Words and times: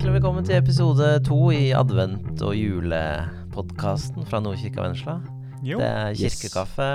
Hjertelig 0.00 0.16
velkommen 0.16 0.46
til 0.48 0.56
episode 0.56 1.06
to 1.28 1.36
i 1.52 1.74
advent- 1.76 2.40
og 2.40 2.54
julepodkasten 2.56 4.24
fra 4.24 4.38
Nordkirka 4.40 4.80
Vennesla. 4.80 5.18
Det 5.60 5.76
er 5.76 6.14
kirkekaffe, 6.16 6.86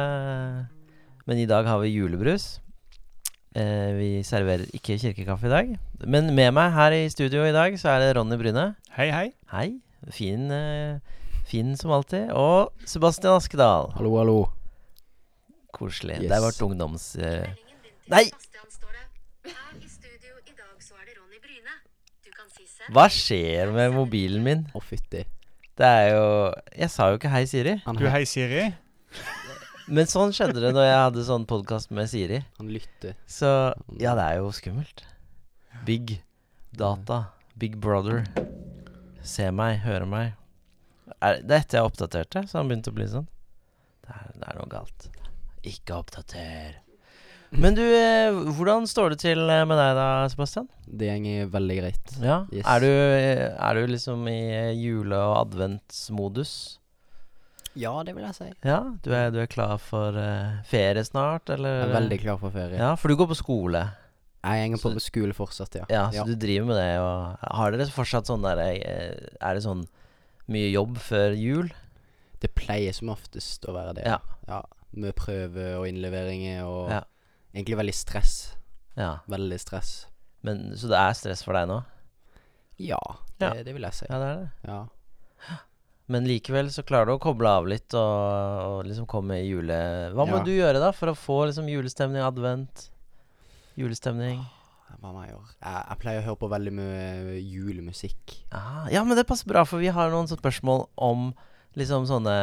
men 1.29 1.37
i 1.37 1.45
dag 1.45 1.69
har 1.69 1.83
vi 1.83 1.91
julebrus. 1.93 2.47
Eh, 3.53 3.91
vi 3.93 4.09
serverer 4.25 4.65
ikke 4.73 4.97
kirkekaffe 4.97 5.45
i 5.45 5.53
dag. 5.53 5.69
Men 6.01 6.33
med 6.33 6.49
meg 6.57 6.73
her 6.73 6.97
i 6.97 7.03
studio 7.13 7.45
i 7.45 7.53
dag 7.53 7.77
så 7.77 7.93
er 7.93 7.99
det 8.07 8.15
Ronny 8.17 8.39
Bryne. 8.41 8.65
Hei, 8.97 9.11
hei. 9.13 9.29
Hei. 9.53 9.67
Fin, 10.09 10.49
eh, 10.49 10.97
fin 11.45 11.77
som 11.77 11.93
alltid. 11.93 12.33
Og 12.33 12.73
Sebastian 12.89 13.37
Askedal. 13.37 13.93
Hallo, 13.99 14.17
hallo. 14.17 14.39
Koselig. 15.77 16.23
Yes. 16.23 16.31
Det 16.31 16.39
er 16.39 16.41
vårt 16.41 16.61
ungdoms... 16.65 17.15
Eh, 17.21 17.53
Nei! 18.09 18.25
Sebastian 18.33 18.65
står 18.73 18.97
det. 18.97 19.05
Her 19.53 19.77
i 19.77 19.93
studio 19.93 20.41
i 20.41 20.57
dag 20.57 20.81
så 20.81 20.97
er 20.97 21.05
det 21.05 21.19
Ronny 21.21 21.37
Bryne. 21.37 21.77
Du 22.25 22.31
kan 22.33 22.49
si 22.49 22.65
selv. 22.65 22.71
Hva 22.93 23.07
skjer 23.11 23.71
med 23.73 23.93
mobilen 23.95 24.43
min? 24.45 24.65
Å, 24.75 24.81
fytti. 24.83 25.23
Det 25.75 25.87
er 25.87 26.09
jo 26.13 26.25
Jeg 26.77 26.89
sa 26.93 27.09
jo 27.11 27.17
ikke 27.19 27.31
hei, 27.33 27.43
Siri. 27.49 27.77
Han, 27.85 27.97
Du, 27.99 28.05
hei, 28.11 28.23
Siri. 28.29 28.67
Men 29.87 30.07
sånn 30.09 30.31
skjedde 30.33 30.61
det 30.63 30.71
når 30.73 30.85
jeg 30.87 31.01
hadde 31.01 31.25
sånn 31.27 31.45
podkast 31.49 31.91
med 31.93 32.09
Siri. 32.09 32.39
han 32.57 32.71
lytter. 32.73 33.13
Så 33.29 33.49
ja, 33.99 34.15
det 34.17 34.23
er 34.23 34.39
jo 34.39 34.51
skummelt. 34.55 35.03
Big 35.85 36.19
data. 36.73 37.25
Big 37.57 37.77
brother. 37.81 38.23
Se 39.25 39.49
meg, 39.51 39.79
høre 39.85 40.05
meg. 40.09 40.33
Er, 41.21 41.39
det 41.41 41.53
er 41.53 41.61
etter 41.61 41.79
jeg 41.79 41.89
oppdaterte, 41.91 42.45
så 42.49 42.59
han 42.59 42.69
begynte 42.69 42.91
å 42.91 42.97
bli 42.97 43.05
sånn. 43.09 43.27
Det 44.05 44.13
er, 44.15 44.31
det 44.41 44.49
er 44.49 44.57
noe 44.59 44.69
galt. 44.69 45.07
Ikke 45.65 45.97
oppdater. 46.01 46.75
Men 47.61 47.75
du, 47.77 47.83
eh, 47.83 48.35
hvordan 48.57 48.87
står 48.89 49.13
det 49.15 49.19
til 49.23 49.41
eh, 49.49 49.63
med 49.67 49.77
deg 49.79 49.91
da, 49.97 50.07
Sebastian? 50.31 50.67
Det 50.85 51.11
går 51.23 51.51
veldig 51.53 51.77
greit. 51.79 52.15
Ja, 52.21 52.45
Yes. 52.51 52.65
er, 52.65 52.79
du, 52.83 52.87
eh, 52.87 53.43
er 53.55 53.73
du 53.79 53.87
liksom 53.91 54.27
i 54.31 54.73
jule- 54.79 55.19
og 55.19 55.37
adventsmodus? 55.45 56.79
Ja, 57.75 57.91
det 58.07 58.15
vil 58.15 58.23
jeg 58.23 58.35
si. 58.37 58.49
Ja, 58.63 58.79
du 59.03 59.11
er, 59.11 59.31
du 59.35 59.39
er 59.41 59.49
klar 59.51 59.75
for 59.83 60.15
uh, 60.15 60.61
ferie 60.63 61.03
snart, 61.03 61.49
eller? 61.51 61.81
Jeg 61.81 61.89
er 61.89 61.95
veldig 61.97 62.19
klar 62.21 62.37
for 62.39 62.53
ferie. 62.55 62.77
Ja, 62.79 62.93
for 62.95 63.11
du 63.11 63.17
går 63.19 63.27
på 63.33 63.35
skole. 63.35 63.81
Jeg 64.45 64.71
går 64.71 64.79
på 64.83 65.01
skole 65.03 65.35
fortsatt, 65.35 65.75
ja. 65.81 65.85
Ja, 65.91 66.05
så 66.13 66.23
du 66.29 66.35
driver 66.39 66.69
med 66.69 66.77
det, 66.79 66.99
og 67.03 67.51
har 67.57 67.73
dere 67.75 67.89
fortsatt 67.91 68.29
sånn 68.29 68.45
der 68.45 68.61
Er 68.61 69.57
det 69.57 69.63
sånn 69.65 69.83
mye 70.47 70.69
jobb 70.71 71.01
før 71.01 71.35
jul? 71.35 71.73
Det 72.39 72.53
pleier 72.55 72.93
som 72.95 73.09
oftest 73.11 73.65
å 73.67 73.73
være 73.75 73.97
det. 73.99 74.05
Ja. 74.07 74.19
ja. 74.47 74.61
Med 74.95 75.15
prøver 75.17 75.79
og 75.81 75.89
innleveringer 75.89 76.63
og 76.63 76.93
Ja. 76.93 77.01
Egentlig 77.55 77.77
veldig 77.79 77.95
stress. 77.95 78.33
Ja. 78.99 79.13
Veldig 79.31 79.57
stress. 79.63 79.93
Men, 80.45 80.67
så 80.77 80.91
det 80.91 80.99
er 80.99 81.15
stress 81.17 81.41
for 81.45 81.57
deg 81.57 81.69
nå? 81.71 81.79
Ja, 82.77 82.99
det, 83.39 83.47
Ja. 83.47 83.63
det 83.63 83.73
vil 83.73 83.87
jeg 83.87 83.95
si. 83.97 84.05
Ja, 84.09 84.19
det 84.19 84.27
er 84.27 84.41
det. 84.43 84.49
Ja. 84.67 84.81
Men 86.11 86.27
likevel 86.29 86.67
så 86.69 86.83
klarer 86.85 87.09
du 87.09 87.15
å 87.15 87.21
koble 87.23 87.49
av 87.49 87.65
litt 87.65 87.95
og, 87.97 88.01
og 88.69 88.81
liksom 88.85 89.07
komme 89.09 89.39
i 89.41 89.47
jule... 89.47 89.77
Hva 90.13 90.27
må 90.29 90.43
du 90.45 90.51
gjøre 90.53 90.77
da 90.83 90.91
for 90.93 91.09
å 91.09 91.15
få 91.17 91.37
liksom 91.49 91.65
julestemning, 91.71 92.21
advent? 92.21 92.89
Julestemning? 93.79 94.43
Hva 95.01 95.09
må 95.15 95.23
jeg 95.25 95.31
gjøre? 95.33 95.49
Jeg, 95.65 95.79
jeg 95.89 95.99
pleier 96.03 96.21
å 96.21 96.25
høre 96.27 96.39
på 96.43 96.49
veldig 96.53 96.73
mye 96.77 97.39
julemusikk. 97.41 98.35
Ah, 98.55 98.85
ja, 98.93 99.01
men 99.07 99.17
det 99.17 99.25
passer 99.27 99.49
bra, 99.49 99.65
for 99.67 99.81
vi 99.81 99.89
har 99.95 100.13
noen 100.13 100.29
spørsmål 100.29 100.85
om 101.09 101.31
liksom 101.75 102.05
sånne 102.07 102.35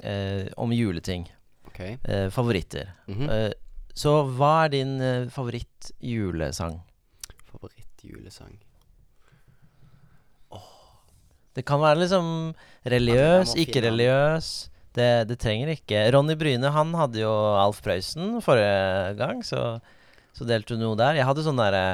eh, 0.00 0.46
Om 0.56 0.72
juleting. 0.72 1.26
OK? 1.68 1.80
Eh, 1.98 2.28
favoritter. 2.32 2.94
Mhm. 3.10 3.26
Eh, 3.28 3.50
så 3.94 4.12
hva 4.36 4.64
er 4.64 4.72
din 4.74 4.94
uh, 5.00 5.30
favoritt-julesang? 5.30 6.80
Åh 10.54 10.70
Det 11.54 11.64
kan 11.66 11.82
være 11.82 12.02
liksom 12.02 12.26
religiøs, 12.90 13.54
ikke-religiøs. 13.62 14.48
Det, 14.94 15.10
det 15.26 15.36
trenger 15.42 15.72
ikke. 15.74 16.04
Ronny 16.14 16.34
Bryne 16.38 16.70
han 16.70 16.92
hadde 16.94 17.22
jo 17.22 17.30
Alf 17.58 17.80
Prøysen 17.82 18.40
forrige 18.42 19.14
gang, 19.18 19.42
så, 19.46 19.78
så 20.34 20.46
delte 20.46 20.74
du 20.74 20.82
noe 20.82 20.98
der. 20.98 21.18
Jeg 21.18 21.26
hadde 21.30 21.46
sånn 21.46 21.58
derre 21.62 21.86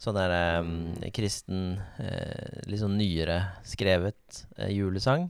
Sånn 0.00 0.16
der, 0.16 0.32
um, 0.64 0.94
kristen, 1.12 1.74
uh, 2.00 2.60
litt 2.64 2.80
sånn 2.80 2.94
nyere 2.96 3.34
skrevet 3.68 4.38
uh, 4.56 4.64
julesang. 4.72 5.26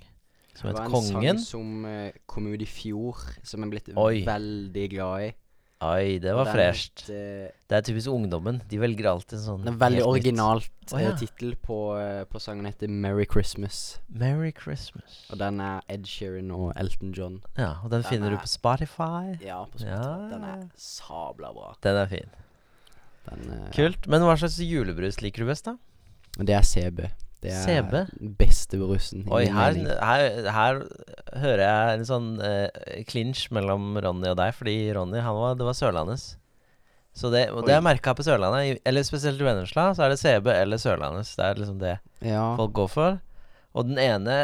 Som 0.54 0.68
Det 0.68 0.74
var 0.76 0.84
en 0.84 0.92
Kongen. 0.92 1.40
sang 1.40 1.42
som 1.42 1.88
uh, 1.90 2.12
kom 2.30 2.46
ut 2.52 2.62
i 2.62 2.68
fjor, 2.70 3.18
som 3.42 3.64
jeg 3.64 3.66
er 3.66 3.72
blitt 3.72 3.90
Oi. 3.98 4.20
veldig 4.28 4.84
glad 4.92 5.24
i. 5.26 5.32
Oi, 5.80 6.18
det 6.20 6.34
var 6.36 6.44
fresht. 6.52 7.06
eh, 7.08 7.48
Det 7.70 7.72
er 7.78 7.80
typisk 7.86 8.10
ungdommen. 8.12 8.60
De 8.68 8.76
velger 8.78 9.06
alltid 9.08 9.38
en 9.38 9.44
sånn 9.46 9.62
Den 9.64 9.74
er 9.74 9.78
veldig 9.80 10.02
originalt 10.04 10.68
eh, 10.92 11.00
ja. 11.06 11.14
tittel 11.16 11.54
på, 11.56 11.78
eh, 11.96 12.24
på 12.28 12.38
sangen 12.38 12.66
heter 12.68 12.86
'Merry 12.88 13.24
Christmas'. 13.24 13.98
Merry 14.10 14.52
Christmas. 14.52 15.24
Og 15.30 15.38
den 15.38 15.58
er 15.60 15.80
Ed 15.88 16.04
Sheeran 16.04 16.50
og 16.50 16.74
Elton 16.76 17.12
John. 17.14 17.40
Ja, 17.56 17.76
og 17.82 17.88
den 17.90 18.02
Den 18.02 18.10
finner 18.10 18.28
du 18.28 18.36
er- 18.36 18.40
på 18.44 18.48
Spotify. 18.48 19.38
Ja, 19.40 19.64
på 19.64 19.80
Ja. 19.80 20.02
Spotify. 20.02 20.30
Den 20.34 20.44
er 20.44 20.68
sabla 20.76 21.52
bra. 21.54 21.74
Den 21.80 21.96
er 21.96 22.06
fin. 22.06 22.30
Den, 23.30 23.50
eh, 23.50 23.70
Kult. 23.72 24.06
Men 24.06 24.20
hva 24.20 24.36
slags 24.36 24.58
julebrus 24.60 25.22
liker 25.22 25.38
du 25.38 25.46
best, 25.46 25.64
da? 25.64 25.76
Det 26.38 26.50
er 26.50 26.60
CB. 26.62 27.10
Det 27.40 27.52
er 27.56 27.62
CB? 27.64 27.92
den 28.20 28.34
beste 28.36 28.76
brusen. 28.80 29.22
i 29.24 29.30
Oi, 29.32 29.44
her, 29.48 29.78
her, 30.04 30.50
her 30.52 30.80
hører 31.40 31.62
jeg 31.64 31.94
en 31.94 32.04
sånn 32.08 32.28
klinsj 33.08 33.46
uh, 33.48 33.54
mellom 33.56 33.94
Ronny 34.04 34.28
og 34.28 34.36
deg, 34.42 34.52
fordi 34.58 34.74
Ronny, 34.96 35.22
han 35.24 35.38
var, 35.38 35.56
det 35.56 35.64
var 35.68 35.78
Sørlandets. 35.78 36.34
Så 37.16 37.30
det, 37.32 37.46
og 37.50 37.64
det 37.66 37.74
er 37.74 37.82
merka 37.82 38.12
på 38.14 38.22
Sørlandet, 38.26 38.78
eller 38.86 39.02
spesielt 39.08 39.40
i 39.40 39.46
Vennesla, 39.48 39.88
så 39.96 40.04
er 40.06 40.12
det 40.12 40.20
CB 40.20 40.52
eller 40.52 40.80
Sørlandets. 40.80 41.32
Det 41.36 41.46
er 41.48 41.58
liksom 41.58 41.80
det 41.80 41.96
Ja. 42.22 42.44
folk 42.60 42.72
går 42.76 42.88
for. 42.92 43.18
Og 43.74 43.88
den 43.88 43.98
ene 43.98 44.36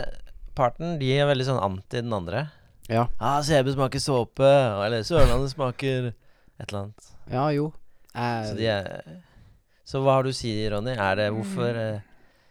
parten, 0.57 0.97
de 0.99 1.13
er 1.19 1.29
veldig 1.29 1.47
sånn 1.47 1.63
anti 1.63 2.01
den 2.01 2.13
andre. 2.17 2.49
ja. 2.89 3.07
Ah, 3.21 3.43
CB 3.43 3.75
smaker 3.77 4.03
såpe, 4.03 4.51
eller 4.87 5.05
Sørlandet 5.07 5.53
smaker 5.53 6.11
et 6.13 6.67
eller 6.69 6.83
annet. 6.87 7.13
Ja, 7.31 7.49
jo. 7.53 7.73
Jeg, 8.15 8.47
Så, 8.49 8.57
de 8.57 8.67
er, 8.73 9.03
så 9.85 10.01
hva 10.03 10.17
har 10.17 10.25
du 10.25 10.31
å 10.33 10.35
si, 10.37 10.53
Ronny? 10.73 10.95
Er 10.97 11.19
det 11.19 11.31
hvorfor 11.35 11.77
eh, 11.77 12.06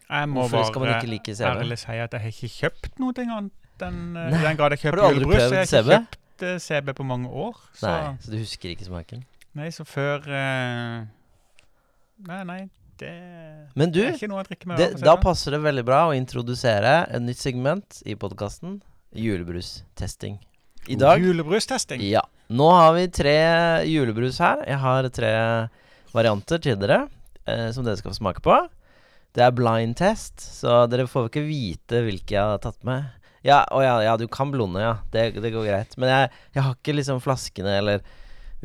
Jeg 0.09 0.29
må 0.29 0.41
Hvorfor 0.45 0.67
skal 0.69 0.81
man 0.83 0.89
bare 0.91 1.01
ikke 1.01 1.11
like 1.11 1.35
CB? 1.35 1.47
ærlig 1.49 1.77
si 1.81 1.95
at 2.05 2.13
jeg 2.13 2.21
har 2.21 2.33
ikke 2.35 2.49
kjøpt 2.59 2.99
noe 3.01 3.13
annet 3.25 3.85
enn 3.87 4.01
Nei. 4.13 4.27
I 4.29 4.43
den 4.45 4.57
grad 4.59 4.75
jeg 4.75 4.79
Har 4.79 4.83
kjøper 4.85 5.01
du 5.01 5.05
aldri 5.07 5.23
julebrus, 5.25 5.35
prøvd 5.41 5.55
jeg 5.55 5.65
har 5.65 5.71
CB? 5.71 5.89
ikke 5.89 5.99
kjøpt 6.05 6.45
eh, 6.49 6.57
CB 6.67 6.93
på 6.99 7.03
mange 7.09 7.29
år. 7.29 7.57
Så, 7.73 7.87
Nei, 7.89 8.01
nei. 8.05 8.15
så 8.21 8.31
du 8.31 8.37
husker 8.37 8.69
ikke 8.75 8.87
smaken? 8.87 9.25
så 9.71 9.85
før 9.87 10.25
eh, 10.27 11.05
Nei, 12.27 12.41
nei, 12.47 12.59
det, 12.99 13.11
Men 13.75 13.91
du, 13.91 13.99
er 14.05 14.13
ikke 14.15 14.29
noe 14.31 14.39
jeg 14.43 14.49
drikker 14.51 14.67
med. 14.71 14.77
Det, 14.79 14.85
av. 14.85 14.91
for 14.91 14.95
å 14.95 14.99
si 15.01 15.05
da 15.09 15.15
det. 15.15 15.23
passer 15.25 15.55
det 15.55 15.61
veldig 15.65 15.83
bra 15.87 16.01
å 16.07 16.13
introdusere 16.15 16.93
et 17.11 17.23
nytt 17.25 17.41
segment 17.41 17.99
i 18.05 18.15
podkasten. 18.15 18.77
Julebrustesting. 19.15 20.37
I 20.87 20.95
dag 20.99 21.19
Julebrustesting. 21.23 22.03
Ja. 22.05 22.21
Nå 22.53 22.69
har 22.71 22.93
vi 22.93 23.07
tre 23.09 23.35
julebrus 23.89 24.37
her. 24.43 24.61
Jeg 24.69 24.77
har 24.83 25.07
tre 25.09 25.31
varianter 26.13 26.61
til 26.61 26.77
dere 26.79 27.07
eh, 27.49 27.71
som 27.73 27.83
dere 27.87 27.97
skal 27.99 28.13
få 28.13 28.19
smake 28.19 28.43
på. 28.45 28.57
Det 29.35 29.43
er 29.43 29.55
blind 29.55 29.97
test, 29.99 30.39
så 30.39 30.85
dere 30.87 31.09
får 31.11 31.27
ikke 31.29 31.43
vite 31.43 32.01
hvilke 32.05 32.37
jeg 32.37 32.53
har 32.53 32.61
tatt 32.63 32.79
med. 32.87 33.09
Ja, 33.45 33.59
å 33.69 33.81
ja, 33.83 33.97
ja, 34.01 34.15
du 34.17 34.25
kan 34.31 34.49
blonde, 34.53 34.81
ja. 34.81 34.95
Det, 35.13 35.35
det 35.43 35.51
går 35.53 35.67
greit. 35.67 35.97
Men 36.01 36.09
jeg, 36.09 36.29
jeg 36.55 36.65
har 36.65 36.77
ikke 36.77 36.95
liksom 36.95 37.19
flaskene 37.21 37.75
eller 37.81 38.05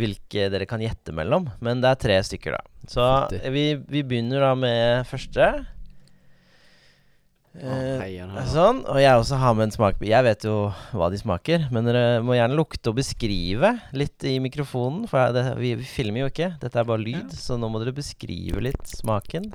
hvilke 0.00 0.46
dere 0.52 0.68
kan 0.70 0.80
gjette 0.80 1.12
mellom. 1.16 1.50
Men 1.60 1.82
det 1.82 1.90
er 1.90 2.00
tre 2.00 2.16
stykker, 2.24 2.56
da. 2.56 2.86
Så 2.88 3.04
vi, 3.52 3.74
vi 3.90 4.04
begynner 4.06 4.46
da 4.46 4.54
med 4.56 5.04
første. 5.10 5.50
Å, 7.50 7.66
oh, 7.66 7.96
heier, 7.98 8.30
heier. 8.30 8.46
Sånn, 8.48 8.84
og 8.86 9.00
jeg 9.02 9.20
også 9.20 9.40
har 9.42 9.56
med 9.58 9.66
en 9.66 9.72
smak 9.74 9.96
Jeg 10.06 10.22
vet 10.22 10.44
jo 10.46 10.68
hva 10.94 11.08
de 11.10 11.18
smaker, 11.18 11.64
men 11.74 11.88
dere 11.88 12.20
må 12.22 12.36
gjerne 12.38 12.54
lukte 12.56 12.92
og 12.92 13.00
beskrive 13.00 13.74
litt 13.90 14.22
i 14.22 14.36
mikrofonen. 14.40 15.08
For 15.10 15.34
det, 15.34 15.48
vi, 15.58 15.74
vi 15.82 15.88
filmer 15.88 16.24
jo 16.24 16.30
ikke, 16.30 16.54
dette 16.62 16.78
er 16.78 16.88
bare 16.88 17.02
lyd, 17.02 17.34
så 17.36 17.58
nå 17.58 17.68
må 17.68 17.82
dere 17.82 17.96
beskrive 17.96 18.62
litt 18.70 18.94
smaken. 18.94 19.50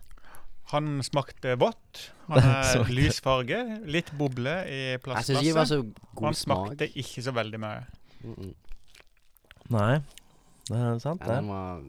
Han 0.73 1.03
smakte 1.05 1.55
vått. 1.61 2.11
Han 2.27 2.41
er 2.49 2.89
lys 2.89 3.19
farge. 3.21 3.59
Litt 3.85 4.09
boble 4.17 4.55
i 4.65 4.79
plastglasset. 5.03 5.93
han 6.17 6.33
smak. 6.33 6.39
smakte 6.41 6.87
ikke 6.97 7.21
så 7.25 7.33
veldig 7.35 7.59
mye. 7.61 7.83
Mm 8.23 8.35
-mm. 8.35 8.53
Nei, 9.69 9.99
det 10.69 10.77
er 10.77 10.99
sant, 10.99 11.21
Ja, 11.25 11.27
det. 11.41 11.47
var, 11.47 11.81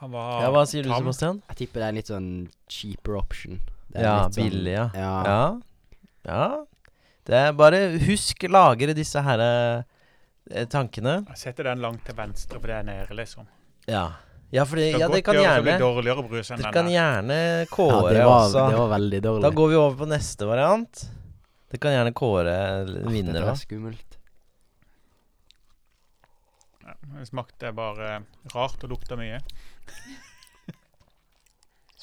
Han 0.00 0.10
var 0.10 0.42
Ja, 0.42 0.50
hva 0.50 0.66
sier 0.66 0.82
du. 0.82 0.88
Sebastian? 0.92 1.42
jeg 1.48 1.56
tipper 1.56 1.80
det 1.80 1.84
er 1.84 1.88
en 1.88 1.94
litt 1.94 2.08
sånn 2.08 2.48
cheaper 2.68 3.16
option. 3.16 3.60
Det 3.90 4.00
er 4.00 4.04
Ja, 4.04 4.24
litt 4.26 4.34
sånn- 4.34 4.50
billig, 4.50 4.72
ja. 4.72 4.90
Ja. 4.94 5.22
Ja. 5.24 5.60
ja. 6.24 6.64
Det 7.24 7.34
er 7.34 7.52
bare 7.52 7.98
husk 7.98 8.42
lagre 8.48 8.94
disse 8.94 9.22
her 9.22 9.40
eh, 9.40 10.64
tankene. 10.66 11.24
Jeg 11.28 11.36
setter 11.38 11.64
den 11.64 11.78
langt 11.80 12.04
til 12.04 12.14
venstre, 12.14 12.60
for 12.60 12.66
det 12.68 12.76
er 12.76 12.82
nede, 12.82 13.14
liksom. 13.16 13.46
Ja. 13.88 14.12
Ja, 14.54 14.62
fordi, 14.64 14.92
det, 14.92 14.98
ja, 15.00 15.08
det 15.10 15.22
kan 15.26 15.34
gjerne 15.34 15.72
dårligere 15.80 16.22
brus 16.22 16.52
enn 16.54 16.60
Dere 16.62 16.70
kan 16.74 16.86
gjerne 16.90 17.38
kåre 17.70 17.96
Ja, 17.96 18.12
det 18.14 18.24
var, 18.24 18.44
også. 18.44 18.66
det 18.70 18.78
var 18.78 18.90
veldig 18.94 19.20
dårlig. 19.24 19.42
Da 19.42 19.50
går 19.58 19.68
vi 19.72 19.78
over 19.80 19.96
på 19.98 20.06
neste 20.10 20.46
variant. 20.46 21.02
Det 21.72 21.80
kan 21.82 21.94
gjerne 21.96 22.12
kåre 22.14 22.54
vinner 23.10 23.40
Det 23.40 23.48
er 23.50 23.58
skummelt. 23.58 24.18
Ja, 26.86 26.94
det 27.16 27.26
smakte 27.26 27.72
bare 27.74 28.20
rart 28.54 28.86
og 28.86 28.94
lukta 28.94 29.18
mye. 29.18 29.40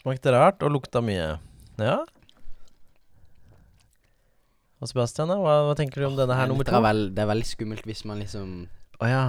Smakte 0.04 0.36
rart 0.36 0.60
og 0.68 0.76
lukta 0.76 1.00
mye. 1.00 1.38
Ja. 1.80 2.02
Og 4.84 4.92
Sebastian. 4.92 5.32
Hva, 5.32 5.62
hva 5.70 5.78
tenker 5.80 6.04
du 6.04 6.10
om 6.10 6.20
denne 6.20 6.36
her 6.36 6.52
nummer 6.52 6.68
Det 6.68 6.76
to? 6.76 6.84
det 7.16 7.24
er 7.24 7.32
veldig 7.32 7.48
skummelt 7.48 7.88
hvis 7.88 8.04
man 8.10 8.20
liksom 8.20 8.66
Å 9.00 9.08
ja. 9.08 9.24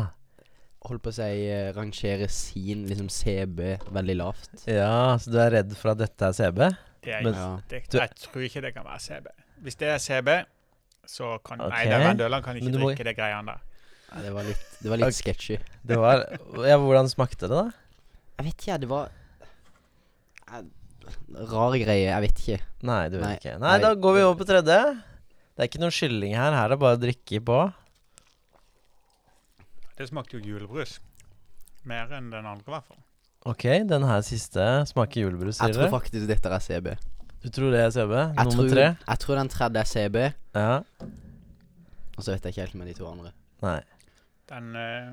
Holdt 0.84 1.00
på 1.02 1.08
å 1.08 1.14
si 1.16 1.22
eh, 1.48 1.70
rangerer 1.72 2.28
sin 2.28 2.82
liksom 2.90 3.08
CB 3.08 3.78
veldig 3.94 4.16
lavt. 4.20 4.66
Ja, 4.68 5.16
så 5.16 5.30
du 5.32 5.38
er 5.40 5.50
redd 5.58 5.70
for 5.80 5.94
at 5.94 5.98
dette 6.02 6.28
er 6.28 6.32
CB? 6.36 6.58
Det 7.04 7.12
er, 7.14 7.22
Men- 7.24 7.34
Ja. 7.34 7.60
det, 7.68 7.88
Du- 7.90 7.98
jeg 7.98 8.10
tror 8.20 8.42
ikke 8.44 8.60
det 8.62 8.74
kan 8.74 8.84
være 8.84 9.00
CB. 9.00 9.26
Hvis 9.62 9.76
det 9.80 9.88
er 9.88 9.98
CB, 9.98 10.44
så 11.06 11.38
kan 11.44 11.60
Ok. 11.60 11.70
Nei, 11.70 11.86
Vendøland 11.88 12.44
kan 12.44 12.56
ikke 12.56 12.64
Men 12.64 12.72
du 12.72 12.78
må- 12.78 12.90
drikke 12.94 13.04
det 13.04 13.16
greiene 13.16 13.46
der. 13.46 13.60
Ja, 14.14 14.20
det 14.22 14.32
var 14.32 14.42
litt, 14.44 14.64
det 14.82 14.88
var 14.90 14.96
litt 14.98 15.06
Ok. 15.06 15.12
sketchy. 15.12 15.58
Det 15.84 15.96
var 15.96 16.26
Ja, 16.68 16.76
hvordan 16.78 17.08
smakte 17.08 17.48
det, 17.48 17.50
da? 17.50 17.70
Jeg 18.38 18.44
vet 18.46 18.56
ikke, 18.66 18.80
det 18.80 18.88
var 18.88 19.08
eh, 20.52 20.62
greie, 21.48 21.84
greier. 21.84 22.10
Jeg 22.12 22.20
vet 22.22 22.34
ikke. 22.44 22.60
Nei, 22.82 23.08
du 23.08 23.18
vet 23.18 23.26
Nei, 23.26 23.36
ikke. 23.36 23.58
Nei, 23.58 23.70
nei. 23.70 23.78
da 23.78 23.94
går 23.94 24.14
vi 24.14 24.20
over 24.22 24.44
på 24.44 24.46
tredje. 24.48 25.02
Det 25.56 25.60
er 25.62 25.68
ikke 25.68 25.80
noe 25.80 25.90
skylling 25.94 26.34
her. 26.34 26.52
Her 26.52 26.64
er 26.66 26.68
det 26.70 26.78
bare 26.78 26.96
å 26.96 27.00
drikke 27.00 27.40
på. 27.44 27.58
Det 29.98 30.08
smakte 30.08 30.38
jo 30.38 30.42
julebrus. 30.42 30.98
Mer 31.84 32.10
enn 32.16 32.30
den 32.32 32.46
andre, 32.46 32.64
i 32.66 32.70
hvert 32.74 32.86
fall. 32.88 33.00
Ok, 33.46 33.64
den 33.88 34.06
her 34.08 34.22
siste 34.24 34.64
smaker 34.88 35.20
julebrus, 35.26 35.58
sier 35.58 35.68
Jeg 35.68 35.76
tror 35.76 35.84
dere? 35.84 35.92
faktisk 35.92 36.26
dette 36.30 36.48
er 36.48 36.62
CB. 36.64 36.94
Du 37.44 37.50
tror 37.52 37.70
det 37.74 37.80
er 37.84 37.90
CB? 37.92 38.14
Jeg 38.16 38.34
Nummer 38.48 38.50
tror, 38.56 38.68
tre? 38.72 38.86
jeg 39.08 39.18
tror 39.20 39.34
den 39.36 39.48
tredje 39.52 39.80
er 39.82 39.84
CB, 39.84 40.16
Ja. 40.54 40.80
og 42.16 42.22
så 42.24 42.32
vet 42.32 42.42
jeg 42.46 42.54
ikke 42.54 42.60
helt 42.64 42.74
med 42.80 42.86
de 42.88 42.94
to 42.98 43.06
andre. 43.10 43.32
Nei. 43.62 43.80
Den 44.48 44.74
eh, 44.76 45.12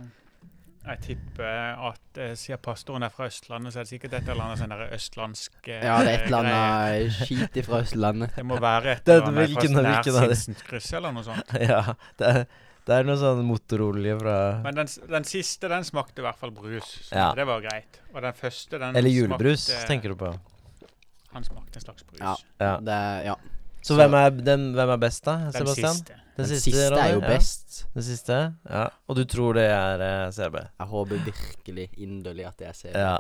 Jeg 0.87 0.97
tipper 1.05 1.75
at 1.91 2.17
eh, 2.17 2.31
siden 2.35 2.57
pastoren 2.63 3.03
er 3.05 3.09
fra 3.13 3.27
Østlandet, 3.29 3.73
så 3.73 3.79
er 3.79 3.83
det 3.83 3.89
sikkert 3.91 4.13
et 4.17 4.29
eller 4.31 4.43
annet 4.47 4.57
sånn 4.63 4.71
der 4.73 4.95
østlandsk 4.95 5.67
eh, 5.69 5.83
Ja, 5.85 5.99
det 6.01 6.07
er 6.09 6.15
et 6.15 6.25
eller 6.31 6.47
greie. 6.47 6.55
annet 6.55 7.19
skit 7.19 7.59
ifra 7.61 7.81
Østlandet. 7.83 8.33
Det 8.35 8.45
må 8.49 8.57
være 8.63 8.95
et 8.95 9.05
Det- 9.05 9.13
eller 9.19 9.27
annet 9.27 9.49
hvilken- 9.51 9.75
fra 9.75 9.83
hvilken 9.91 10.15
av 10.23 10.29
de? 10.29 10.35
Sinsenskryss 10.35 10.93
eller 10.97 11.11
noe 11.11 11.23
sånt. 11.23 11.53
Ja, 11.69 11.83
det 12.17 12.27
er, 12.31 12.45
det 12.87 12.95
er 12.97 13.03
noe 13.07 13.17
sånn 13.21 13.43
motorolje 13.45 14.15
fra 14.19 14.35
Men 14.63 14.75
den, 14.81 14.87
den 15.09 15.23
siste, 15.29 15.69
den 15.69 15.83
smakte 15.87 16.23
i 16.23 16.25
hvert 16.25 16.39
fall 16.39 16.51
brus. 16.55 16.89
Så 17.09 17.15
Ja. 17.15 17.31
det 17.37 17.45
var 17.47 17.61
greit. 17.61 17.99
Og 18.13 18.21
den 18.21 18.33
første, 18.33 18.79
den 18.79 18.95
Eller 18.95 19.09
julebrus, 19.13 19.67
smakte, 19.69 19.87
tenker 19.87 20.09
du 20.09 20.15
på. 20.15 20.31
Han 21.33 21.43
smakte 21.43 21.77
en 21.79 21.81
slags 21.85 22.03
brus. 22.03 22.19
Ja. 22.19 22.35
Ja. 22.59 22.77
Det 22.81 23.25
ja. 23.25 23.35
Så 23.81 23.93
Så- 23.93 23.95
hvem 23.97 24.13
er, 24.13 24.29
den, 24.29 24.73
hvem 24.73 24.89
er 24.89 24.97
best, 24.97 25.23
da? 25.25 25.37
Den 25.37 25.53
Sebastian? 25.53 25.93
siste. 25.93 26.13
Den, 26.37 26.45
Den 26.47 26.59
siste 26.59 26.77
er 26.97 27.07
jo 27.11 27.19
jo 27.19 27.21
Ja. 27.21 27.27
best. 27.27 27.85
Den 27.93 28.03
siste? 28.03 28.55
Ja. 28.69 28.87
Og 29.07 29.15
du 29.15 29.23
tror 29.25 29.53
det 29.53 29.65
er 29.69 30.25
uh, 30.27 30.31
CB? 30.31 30.55
Jeg 30.79 30.87
håper 30.87 31.17
virkelig 31.25 31.89
inderlig 31.97 32.45
at 32.47 32.57
det 32.57 32.67
er 32.67 32.73
CB. 32.73 32.95
Ja. 32.95 33.17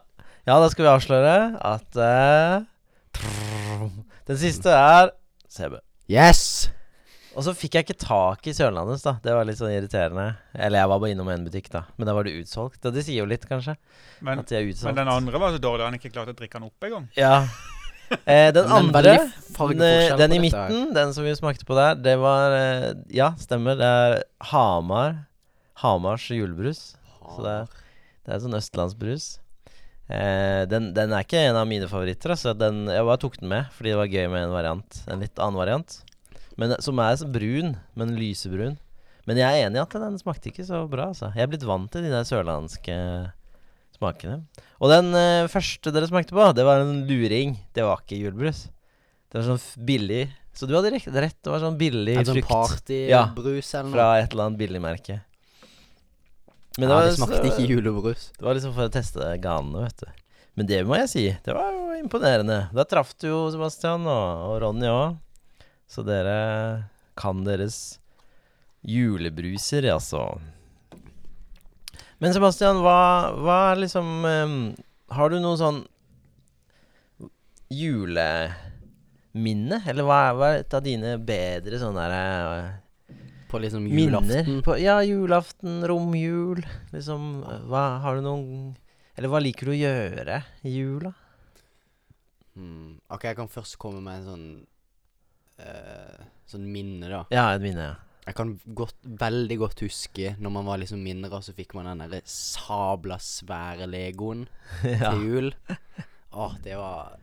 ja, 0.47 0.59
da 0.59 0.69
skal 0.69 0.85
vi 0.85 0.89
avsløre 0.89 1.57
at 1.63 1.95
uh, 1.97 3.89
Den 4.27 4.37
siste 4.37 4.69
er 4.69 5.09
CB. 5.49 5.79
Yes! 6.09 6.60
Og 7.31 7.45
så 7.45 7.53
fikk 7.55 7.77
jeg 7.77 7.85
ikke 7.85 7.99
tak 8.01 8.47
i 8.49 8.53
Sørlandets, 8.55 9.05
da. 9.05 9.13
Det 9.23 9.31
var 9.31 9.45
litt 9.47 9.59
sånn 9.59 9.71
irriterende. 9.71 10.33
Eller 10.51 10.81
jeg 10.81 10.89
var 10.91 10.99
bare 10.99 11.11
innom 11.13 11.29
en 11.31 11.45
butikk, 11.47 11.69
da. 11.71 11.85
Men 11.95 12.09
da 12.09 12.15
var 12.17 12.27
det 12.27 12.33
utsolgt. 12.41 12.81
Og 12.83 12.95
det 12.95 13.05
sier 13.07 13.21
jo 13.21 13.27
litt, 13.29 13.45
kanskje. 13.47 13.77
Men, 14.19 14.41
At 14.43 14.51
de 14.51 14.57
er 14.59 14.67
utsolgt. 14.67 14.89
men 14.89 14.99
den 14.99 15.11
andre 15.13 15.39
var 15.39 15.55
så 15.55 15.61
dårlig 15.63 15.87
han 15.87 15.95
ikke 15.99 16.11
klarte 16.11 16.35
å 16.35 16.37
drikke 16.37 16.59
den 16.59 16.67
opp 16.67 16.87
engang. 16.89 17.07
Ja. 17.15 17.45
Eh, 18.25 18.49
den 18.51 18.67
andre, 18.79 19.13
den, 19.55 20.17
den 20.19 20.35
i 20.35 20.41
midten, 20.43 20.89
den 20.97 21.13
som 21.15 21.23
vi 21.23 21.31
smakte 21.39 21.63
på 21.67 21.77
der, 21.79 21.95
det 21.95 22.17
var 22.19 22.57
eh, 22.57 22.89
Ja, 23.15 23.31
stemmer. 23.39 23.79
Det 23.79 23.87
er 23.87 24.17
Hamar. 24.51 25.21
Hamars 25.85 26.27
julebrus. 26.35 26.97
Så 27.31 27.45
det 27.47 27.55
er, 27.61 27.71
det 28.27 28.35
er 28.35 28.43
sånn 28.43 28.59
østlandsbrus. 28.59 29.31
Eh, 30.11 30.67
den, 30.67 30.91
den 30.97 31.15
er 31.15 31.23
ikke 31.23 31.39
en 31.47 31.55
av 31.55 31.69
mine 31.69 31.87
favoritter. 31.87 32.35
Altså. 32.35 32.51
Den, 32.59 32.83
jeg 32.91 33.07
bare 33.07 33.21
tok 33.23 33.39
den 33.39 33.53
med 33.55 33.71
fordi 33.77 33.93
det 33.93 33.99
var 34.03 34.11
gøy 34.19 34.25
med 34.35 34.49
en 34.49 34.55
variant. 34.59 35.03
En 35.07 35.23
litt 35.23 35.39
annen 35.39 35.63
variant. 35.63 36.01
Men 36.61 36.75
Som 36.83 36.99
er 37.01 37.15
så 37.17 37.25
brun, 37.31 37.73
men 37.97 38.15
lysebrun. 38.17 38.77
Men 39.25 39.37
jeg 39.37 39.49
er 39.49 39.67
enig 39.67 39.79
i 39.79 39.81
at 39.83 39.93
den 40.01 40.17
smakte 40.21 40.49
ikke 40.51 40.65
så 40.67 40.83
bra. 40.89 41.09
Altså. 41.11 41.31
Jeg 41.33 41.45
er 41.45 41.49
blitt 41.51 41.65
vant 41.67 41.89
til 41.93 42.05
de 42.05 42.11
der 42.13 42.25
sørlandske 42.27 42.95
smakene. 43.97 44.43
Og 44.81 44.89
den 44.93 45.09
uh, 45.13 45.49
første 45.51 45.93
dere 45.93 46.09
smakte 46.09 46.33
på, 46.37 46.45
det 46.57 46.65
var 46.65 46.81
en 46.83 47.03
luring. 47.09 47.55
Det 47.73 47.85
var 47.85 48.01
ikke 48.03 48.17
julebrus. 48.21 48.67
Det 49.31 49.39
var 49.39 49.45
sånn 49.53 49.85
billig 49.87 50.25
Så 50.57 50.67
du 50.67 50.73
hadde 50.75 50.89
rett. 50.91 51.37
det 51.39 51.47
var 51.53 51.61
sånn 51.63 51.77
billig 51.79 52.17
En 52.19 52.25
sånn 52.27 52.41
frukt 52.41 52.89
Ja. 53.07 53.21
partybrus 53.31 53.69
eller 53.77 53.87
noe. 53.87 53.93
fra 53.95 54.07
et 54.19 54.33
eller 54.33 54.49
annet 54.49 54.59
billigmerke. 54.59 55.21
Men 56.77 56.89
ja, 56.89 56.97
det 57.05 57.13
så- 57.15 57.21
smakte 57.25 57.47
ikke 57.47 57.67
julebrus. 57.69 58.31
det 58.37 58.43
var 58.43 58.55
liksom 58.55 58.73
for 58.75 58.89
å 58.89 58.91
teste 58.91 59.29
ganene, 59.39 59.85
vet 59.87 59.97
du. 60.03 60.07
Men 60.57 60.65
det 60.67 60.81
må 60.85 60.97
jeg 60.99 61.09
si. 61.09 61.25
Det 61.45 61.53
var 61.55 61.71
jo 61.71 62.03
imponerende. 62.03 62.69
Da 62.73 62.83
traff 62.83 63.13
du 63.17 63.27
jo 63.29 63.49
Sebastian 63.51 64.03
og, 64.05 64.51
og 64.51 64.61
Ronny 64.61 64.87
òg. 64.91 65.17
Så 65.91 66.05
dere 66.07 66.35
kan 67.19 67.41
deres 67.43 67.99
julebruser, 68.87 69.83
altså. 69.91 70.21
Men 72.21 72.33
Sebastian, 72.35 72.77
hva, 72.85 72.99
hva 73.41 73.55
er 73.71 73.79
liksom 73.81 74.07
um, 74.23 74.53
Har 75.11 75.29
du 75.33 75.39
noe 75.41 75.57
sånn 75.59 75.79
juleminne? 77.71 79.79
Eller 79.89 80.03
hva 80.05 80.19
er, 80.27 80.33
hva 80.37 80.47
er 80.51 80.57
et 80.61 80.73
av 80.77 80.83
dine 80.85 81.15
bedre 81.17 81.79
sånne 81.81 82.03
derre 82.05 82.21
På 83.51 83.59
liksom 83.63 83.87
julaften. 83.89 84.61
på 84.63 84.77
Ja, 84.79 84.99
julaften, 85.03 85.81
romjul. 85.89 86.61
Liksom 86.93 87.41
hva 87.71 87.83
Har 88.05 88.11
du 88.19 88.23
noen 88.27 88.45
Eller 89.17 89.29
hva 89.33 89.39
liker 89.43 89.65
du 89.67 89.71
å 89.73 89.81
gjøre 89.81 90.37
i 90.63 90.69
jula? 90.77 91.11
Hmm. 92.53 92.99
Ok, 93.09 93.23
jeg 93.31 93.37
kan 93.39 93.49
først 93.49 93.79
komme 93.81 94.01
med 94.03 94.15
en 94.21 94.29
sånn 94.29 94.47
eh, 95.61 96.25
Sånn 96.51 96.65
minne, 96.67 97.07
da. 97.07 97.21
Ja, 97.31 97.45
et 97.55 97.61
minne, 97.63 97.85
ja. 97.93 97.95
Jeg 98.27 98.35
kan 98.37 98.49
godt, 98.77 98.97
veldig 99.17 99.55
godt 99.57 99.79
huske 99.81 100.33
når 100.37 100.51
man 100.53 100.67
var 100.67 100.77
liksom 100.81 100.99
mindre, 101.01 101.31
og 101.39 101.45
så 101.45 101.53
fikk 101.57 101.71
man 101.77 101.87
den 101.89 102.03
derre 102.03 102.19
sabla 102.29 103.15
svære 103.23 103.87
legoen 103.89 104.43
ja. 104.83 105.09
til 105.13 105.23
jul. 105.29 105.49
Åh, 106.37 106.53
det 106.65 106.75
var 106.77 107.15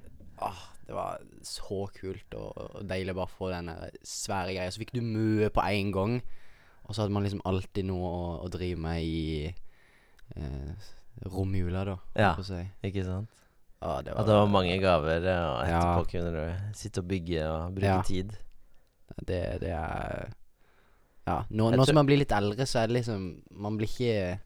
Åh, 0.43 0.59
det 0.89 0.95
var 0.97 1.21
så 1.45 1.85
kult 1.95 2.35
og, 2.39 2.51
og 2.79 2.83
deilig 2.89 3.15
bare 3.19 3.29
å 3.29 3.35
få 3.37 3.51
den 3.53 3.69
der 3.71 3.95
svære 4.07 4.55
greia. 4.57 4.73
Så 4.73 4.81
fikk 4.83 4.95
du 4.97 5.01
mye 5.05 5.51
på 5.55 5.65
én 5.69 5.93
gang, 5.95 6.19
og 6.87 6.95
så 6.95 7.03
hadde 7.05 7.15
man 7.17 7.27
liksom 7.27 7.43
alltid 7.47 7.89
noe 7.91 8.09
å, 8.09 8.21
å 8.47 8.51
drive 8.55 8.79
med 8.81 9.03
i 9.05 9.51
eh, 10.37 10.89
romjula, 11.29 11.85
da. 11.85 11.97
holdt 12.01 12.23
Ja. 12.23 12.33
på 12.39 12.45
å 12.47 12.49
si. 12.49 12.63
Ikke 12.89 13.05
sant? 13.07 13.29
Åh, 13.83 14.01
det 14.03 14.11
At 14.17 14.27
det 14.27 14.35
var 14.35 14.47
mange 14.51 14.79
gaver, 14.83 15.19
og 15.23 15.69
Ja. 15.69 15.79
etterpå 15.79 16.11
kunne 16.11 16.33
du 16.33 16.75
sitte 16.75 16.99
og 16.99 17.09
bygge 17.09 17.45
og 17.47 17.75
bruke 17.75 17.87
Ja. 17.87 18.03
tid. 18.03 18.33
Det, 19.25 19.61
det 19.61 19.71
er 19.71 20.29
Ja. 21.27 21.43
Nå, 21.51 21.71
nå 21.77 21.85
som 21.87 21.95
man 21.95 22.07
blir 22.07 22.19
litt 22.19 22.33
eldre, 22.33 22.65
så 22.67 22.81
er 22.83 22.87
det 22.89 22.97
liksom 23.05 23.43
Man 23.53 23.77
blir 23.79 23.87
ikke 23.89 24.41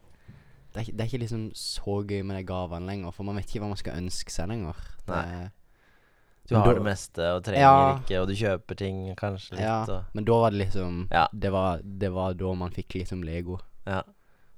det 0.75 0.89
er, 0.89 0.93
det 0.93 1.01
er 1.01 1.05
ikke 1.05 1.21
liksom 1.21 1.51
så 1.55 2.03
gøy 2.09 2.23
med 2.25 2.37
de 2.39 2.45
gavene 2.49 2.87
lenger, 2.87 3.13
for 3.13 3.25
man 3.25 3.37
vet 3.37 3.45
ikke 3.47 3.61
hva 3.61 3.69
man 3.69 3.77
skal 3.77 3.93
ønske 3.95 4.31
seg 4.33 4.49
lenger. 4.49 4.75
Nei. 5.07 5.51
Du 6.49 6.57
har 6.57 6.65
da- 6.67 6.73
det 6.75 6.83
meste 6.83 7.19
og 7.37 7.45
trenger 7.45 7.61
Ja. 7.61 7.99
ikke, 7.99 8.21
og 8.23 8.29
du 8.29 8.33
kjøper 8.35 8.77
ting 8.77 9.15
kanskje 9.15 9.51
litt. 9.53 9.61
Ja. 9.61 9.83
Og, 9.85 10.05
Men 10.15 10.25
da 10.25 10.33
var 10.33 10.51
det 10.51 10.59
liksom 10.73 11.09
Ja. 11.11 11.29
det, 11.33 11.53
var, 11.53 11.81
det 11.85 12.11
var 12.13 12.33
da 12.35 12.55
man 12.55 12.71
fikk 12.71 12.89
liksom 12.95 13.23
Lego 13.23 13.59
ja. 13.87 14.03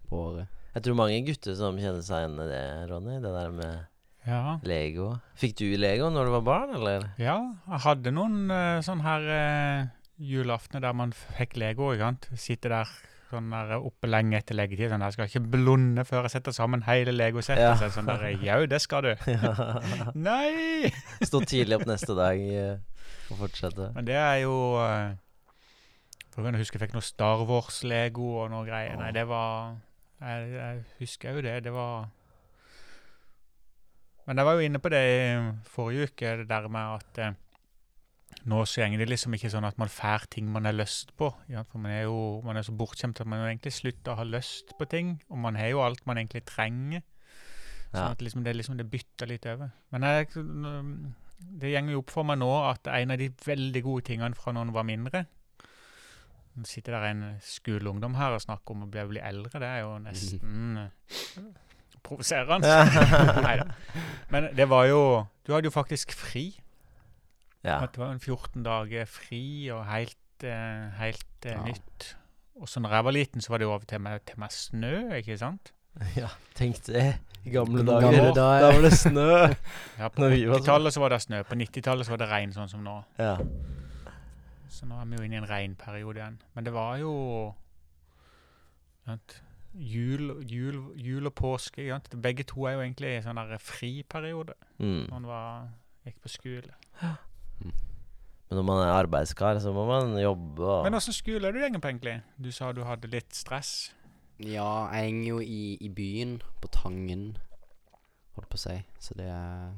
på 0.09 0.13
året. 0.17 0.47
Jeg 0.75 0.83
tror 0.85 0.95
mange 0.95 1.27
gutter 1.27 1.55
som 1.57 1.77
kjenner 1.77 2.01
seg 2.03 2.29
igjen 2.29 2.41
i 2.41 2.49
det, 2.49 2.91
Ronny. 2.91 3.15
Det 3.21 3.23
der 3.35 3.51
med 3.51 3.87
Ja. 4.25 4.59
Lego. 4.65 5.11
Fikk 5.37 5.59
du 5.61 5.67
Lego 5.77 6.09
når 6.13 6.29
du 6.29 6.35
var 6.39 6.45
barn, 6.47 6.77
eller? 6.79 7.11
ja, 7.21 7.37
jeg 7.69 7.83
hadde 7.85 8.13
noen 8.15 8.47
uh, 8.49 8.81
sånn 8.85 9.03
her 9.05 9.27
uh, 9.29 9.91
julaftener 10.17 10.85
der 10.87 10.97
man 10.97 11.13
fikk 11.13 11.59
Lego, 11.61 11.93
ikke 11.93 12.09
sant. 12.09 12.31
Sitte 12.41 12.73
der 12.73 12.89
sånn 13.35 13.51
der 13.53 13.75
oppe 13.79 14.09
lenge 14.09 14.39
etter 14.39 14.57
leggetid. 14.57 14.91
Sånn 14.93 15.05
der, 15.05 15.15
skal 15.15 15.29
ikke 15.29 15.45
blunde 15.57 16.05
før 16.09 16.27
jeg 16.27 16.37
setter 16.37 16.57
sammen 16.57 16.85
hele 16.89 17.15
Legosettet. 17.15 17.65
Ja. 17.65 17.77
Så 17.81 17.91
sånn 17.97 18.09
der, 18.11 18.27
jau, 18.45 18.61
det 18.71 18.81
skal 18.85 19.09
du. 19.09 19.13
Ja. 19.35 19.55
Nei! 20.29 20.91
Stå 21.25 21.43
tidlig 21.45 21.81
opp 21.81 21.89
neste 21.91 22.17
dag 22.17 22.41
eh, 22.65 22.77
og 23.33 23.41
fortsette. 23.45 23.91
Men 23.97 24.09
det 24.09 24.19
er 24.21 24.43
jo 24.45 24.55
For 26.35 26.47
jeg 26.47 26.61
husker 26.63 26.79
jeg 26.79 26.89
fikk 26.89 26.97
noe 26.97 27.07
Star 27.07 27.45
Wars-lego 27.49 28.31
og 28.45 28.53
noe 28.55 28.65
greier. 28.69 28.97
Nei, 29.01 29.13
det 29.15 29.27
var 29.31 29.77
Jeg, 30.23 30.53
jeg 30.55 30.85
husker 31.03 31.37
jo 31.37 31.45
det. 31.45 31.59
Det 31.67 31.75
var 31.75 32.07
Men 34.27 34.41
jeg 34.41 34.47
var 34.49 34.57
jo 34.59 34.65
inne 34.69 34.81
på 34.81 34.91
det 34.93 35.01
i 35.05 35.25
forrige 35.69 36.09
uke, 36.11 36.37
det 36.41 36.47
der 36.49 36.69
med 36.73 36.95
at 37.01 37.19
eh, 37.21 37.35
nå 38.49 38.63
så 38.69 38.83
går 38.89 38.99
det 39.03 39.09
liksom 39.11 39.35
ikke 39.37 39.51
sånn 39.53 39.67
at 39.69 39.77
man 39.81 39.89
får 39.93 40.25
ting 40.33 40.49
man 40.53 40.65
har 40.69 40.75
lyst 40.77 41.13
på. 41.21 41.29
Ja, 41.53 41.63
for 41.69 41.79
man 41.85 41.93
er 41.93 42.07
jo 42.07 42.41
man 42.45 42.57
er 42.57 42.65
så 42.67 42.73
bortskjemt 42.77 43.21
at 43.21 43.29
man 43.31 43.43
jo 43.45 43.51
egentlig 43.51 43.73
slutter 43.77 44.15
å 44.15 44.19
ha 44.23 44.25
lyst 44.29 44.73
på 44.79 44.89
ting. 44.91 45.19
Og 45.31 45.39
man 45.45 45.57
har 45.61 45.69
jo 45.75 45.83
alt 45.85 46.03
man 46.09 46.21
egentlig 46.21 46.45
trenger. 46.49 47.05
Sånn 47.93 48.01
Ja. 48.01 48.11
at 48.11 48.23
liksom 48.27 48.43
det, 48.43 48.57
liksom 48.59 48.77
det 48.81 48.89
bytter 48.91 49.29
litt 49.31 49.45
over. 49.47 49.71
Men 49.95 50.03
jeg, 50.03 50.27
det 51.61 51.71
går 51.77 51.93
jo 51.93 52.01
opp 52.03 52.11
for 52.11 52.27
meg 52.27 52.41
nå 52.41 52.49
at 52.73 52.89
en 52.91 53.13
av 53.15 53.21
de 53.21 53.29
veldig 53.47 53.83
gode 53.87 54.03
tingene 54.09 54.35
fra 54.35 54.51
når 54.53 54.67
en 54.69 54.73
var 54.75 54.87
mindre 54.89 55.27
Nå 56.55 56.63
sitter 56.71 56.95
der 56.95 57.05
en 57.09 57.23
skoleungdom 57.43 58.15
her 58.15 58.31
og 58.37 58.43
snakker 58.45 58.77
om 58.77 58.85
å 58.85 58.87
bli, 58.87 59.03
bli 59.11 59.19
eldre. 59.19 59.59
Det 59.59 59.67
er 59.67 59.81
jo 59.83 59.97
nesten 59.99 60.77
eh, 62.11 62.49
Nei 62.61 63.43
Neida. 63.47 63.67
Men 64.31 64.49
det 64.57 64.69
var 64.71 64.85
jo 64.91 65.01
Du 65.47 65.53
hadde 65.53 65.67
jo 65.69 65.75
faktisk 65.75 66.13
fri. 66.13 66.61
Ja. 67.65 67.79
At 67.83 67.93
det 67.95 68.01
var 68.03 68.13
en 68.13 68.21
14 68.21 68.63
dager 68.65 69.05
fri 69.09 69.71
og 69.73 69.87
helt, 69.89 70.17
eh, 70.45 70.91
helt 71.01 71.47
eh, 71.47 71.53
Ja. 71.53 71.63
nytt. 71.65 72.17
Og 72.61 72.69
så 72.69 72.81
når 72.81 72.91
jeg 72.95 73.05
var 73.05 73.11
liten, 73.13 73.41
så 73.41 73.51
var 73.51 73.59
det 73.59 73.65
jo 73.67 73.73
over 73.73 73.85
til 73.89 74.01
meg, 74.01 74.21
til 74.27 74.39
meg 74.39 74.53
snø, 74.53 74.93
ikke 75.19 75.39
sant? 75.39 75.73
ja. 76.21 76.29
Tenk 76.55 76.77
det. 76.87 77.17
I 77.45 77.51
gamle 77.51 77.85
dager. 77.85 78.01
gamle 78.11 78.35
dager. 78.35 78.61
Da 78.61 78.73
var 78.73 78.83
det 78.83 78.93
snø. 78.93 79.55
Ja, 79.99 80.09
På 80.09 80.23
80-tallet 80.29 80.93
så 80.95 81.01
var 81.01 81.09
det 81.13 81.23
snø, 81.23 81.43
på 81.45 81.55
90-tallet 81.59 82.07
så 82.07 82.15
var 82.15 82.23
det 82.23 82.29
regn 82.31 82.53
sånn 82.55 82.69
som 82.71 82.85
nå. 82.85 83.01
ja. 83.19 83.37
Så 84.75 84.87
nå 84.91 84.97
er 84.99 85.05
vi 85.07 85.17
jo 85.17 85.23
inne 85.23 85.37
i 85.37 85.39
en 85.39 85.47
regnperiode 85.47 86.19
igjen. 86.19 86.39
Men 86.57 86.65
det 86.67 86.73
var 86.75 86.97
jo 86.99 87.11
sant, 89.07 89.37
jul, 89.75 90.43
jul, 90.49 90.81
jul 90.97 91.27
og 91.27 91.35
påske. 91.35 91.87
Begge 92.23 92.45
to 92.47 92.67
er 92.69 92.77
jo 92.77 92.85
egentlig 92.85 93.11
i 93.11 93.17
en 93.19 93.27
sånn 93.29 93.59
friperiode 93.59 94.55
Mm. 94.79 95.07
når 95.07 95.11
man 95.11 95.27
var, 95.27 95.69
gikk 96.07 96.21
på 96.23 96.29
skole. 96.29 96.75
Men 98.51 98.59
når 98.59 98.65
man 98.67 98.83
er 98.85 98.93
arbeidskar, 98.93 99.59
så 99.59 99.73
må 99.73 99.87
man 99.89 100.19
jobbe 100.21 100.63
og 100.63 100.85
Men 100.85 100.95
åssen 100.95 101.15
skole 101.17 101.49
er 101.49 101.53
du 101.53 101.59
egentlig 101.61 101.81
på, 101.81 101.89
egentlig? 101.89 102.23
Du 102.39 102.51
sa 102.53 102.73
du 102.73 102.83
hadde 102.85 103.09
litt 103.11 103.33
stress. 103.35 103.93
Ja, 104.39 104.91
jeg 104.93 105.09
henger 105.09 105.29
jo 105.29 105.39
i, 105.41 105.79
i 105.81 105.89
byen, 105.89 106.41
på 106.61 106.69
Tangen, 106.75 107.37
holdt 108.37 108.51
på 108.51 108.59
å 108.59 108.63
si. 108.67 108.77
Så 108.99 109.15
det 109.15 109.29
er 109.31 109.73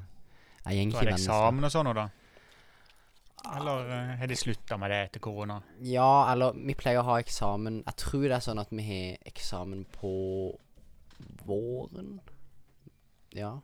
Jeg 0.66 0.80
henger 0.80 0.96
ikke 0.96 1.02
i 1.02 1.04
Du 1.06 1.12
har 1.12 1.18
eksamen 1.18 1.64
og 1.68 1.72
sånn 1.72 1.86
nå, 1.86 1.94
da? 1.94 2.08
Eller 3.56 3.90
eh, 3.92 4.12
har 4.20 4.26
de 4.30 4.36
slutta 4.36 4.76
med 4.80 4.90
det 4.90 4.96
etter 5.06 5.20
korona? 5.20 5.60
Ja, 5.86 6.32
eller 6.32 6.52
vi 6.58 6.74
pleier 6.74 7.00
å 7.02 7.06
ha 7.06 7.18
eksamen 7.22 7.82
Jeg 7.86 7.96
tror 8.02 8.24
det 8.26 8.36
er 8.38 8.44
sånn 8.46 8.58
at 8.62 8.72
vi 8.74 8.84
har 8.88 9.28
eksamen 9.30 9.84
på 9.94 10.12
våren. 11.46 12.20
Ja. 13.36 13.60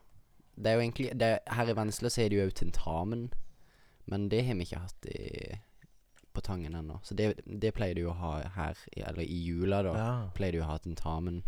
Det 0.55 0.71
er 0.71 0.75
jo 0.79 0.85
egentlig 0.85 1.11
det, 1.19 1.31
Her 1.49 1.71
i 1.73 1.75
Vennesla 1.77 2.11
så 2.13 2.23
er 2.25 2.29
det 2.33 2.39
jo 2.39 2.47
òg 2.47 2.55
tentamen, 2.59 3.27
men 4.11 4.29
det 4.33 4.43
har 4.47 4.59
vi 4.59 4.67
ikke 4.67 4.83
hatt 4.83 5.07
i, 5.09 5.57
på 6.33 6.41
Tangen 6.45 6.75
ennå. 6.77 7.01
Så 7.05 7.15
det, 7.19 7.33
det 7.47 7.73
pleier 7.77 7.97
du 7.97 8.05
å 8.11 8.17
ha 8.19 8.35
her, 8.57 8.79
i, 8.93 9.03
eller 9.07 9.23
i 9.25 9.39
jula, 9.47 9.83
da. 9.87 9.95
Ja. 9.97 10.11
Pleier 10.37 10.59
du 10.59 10.63
å 10.65 10.69
ha 10.71 10.79
tentamen. 10.83 11.43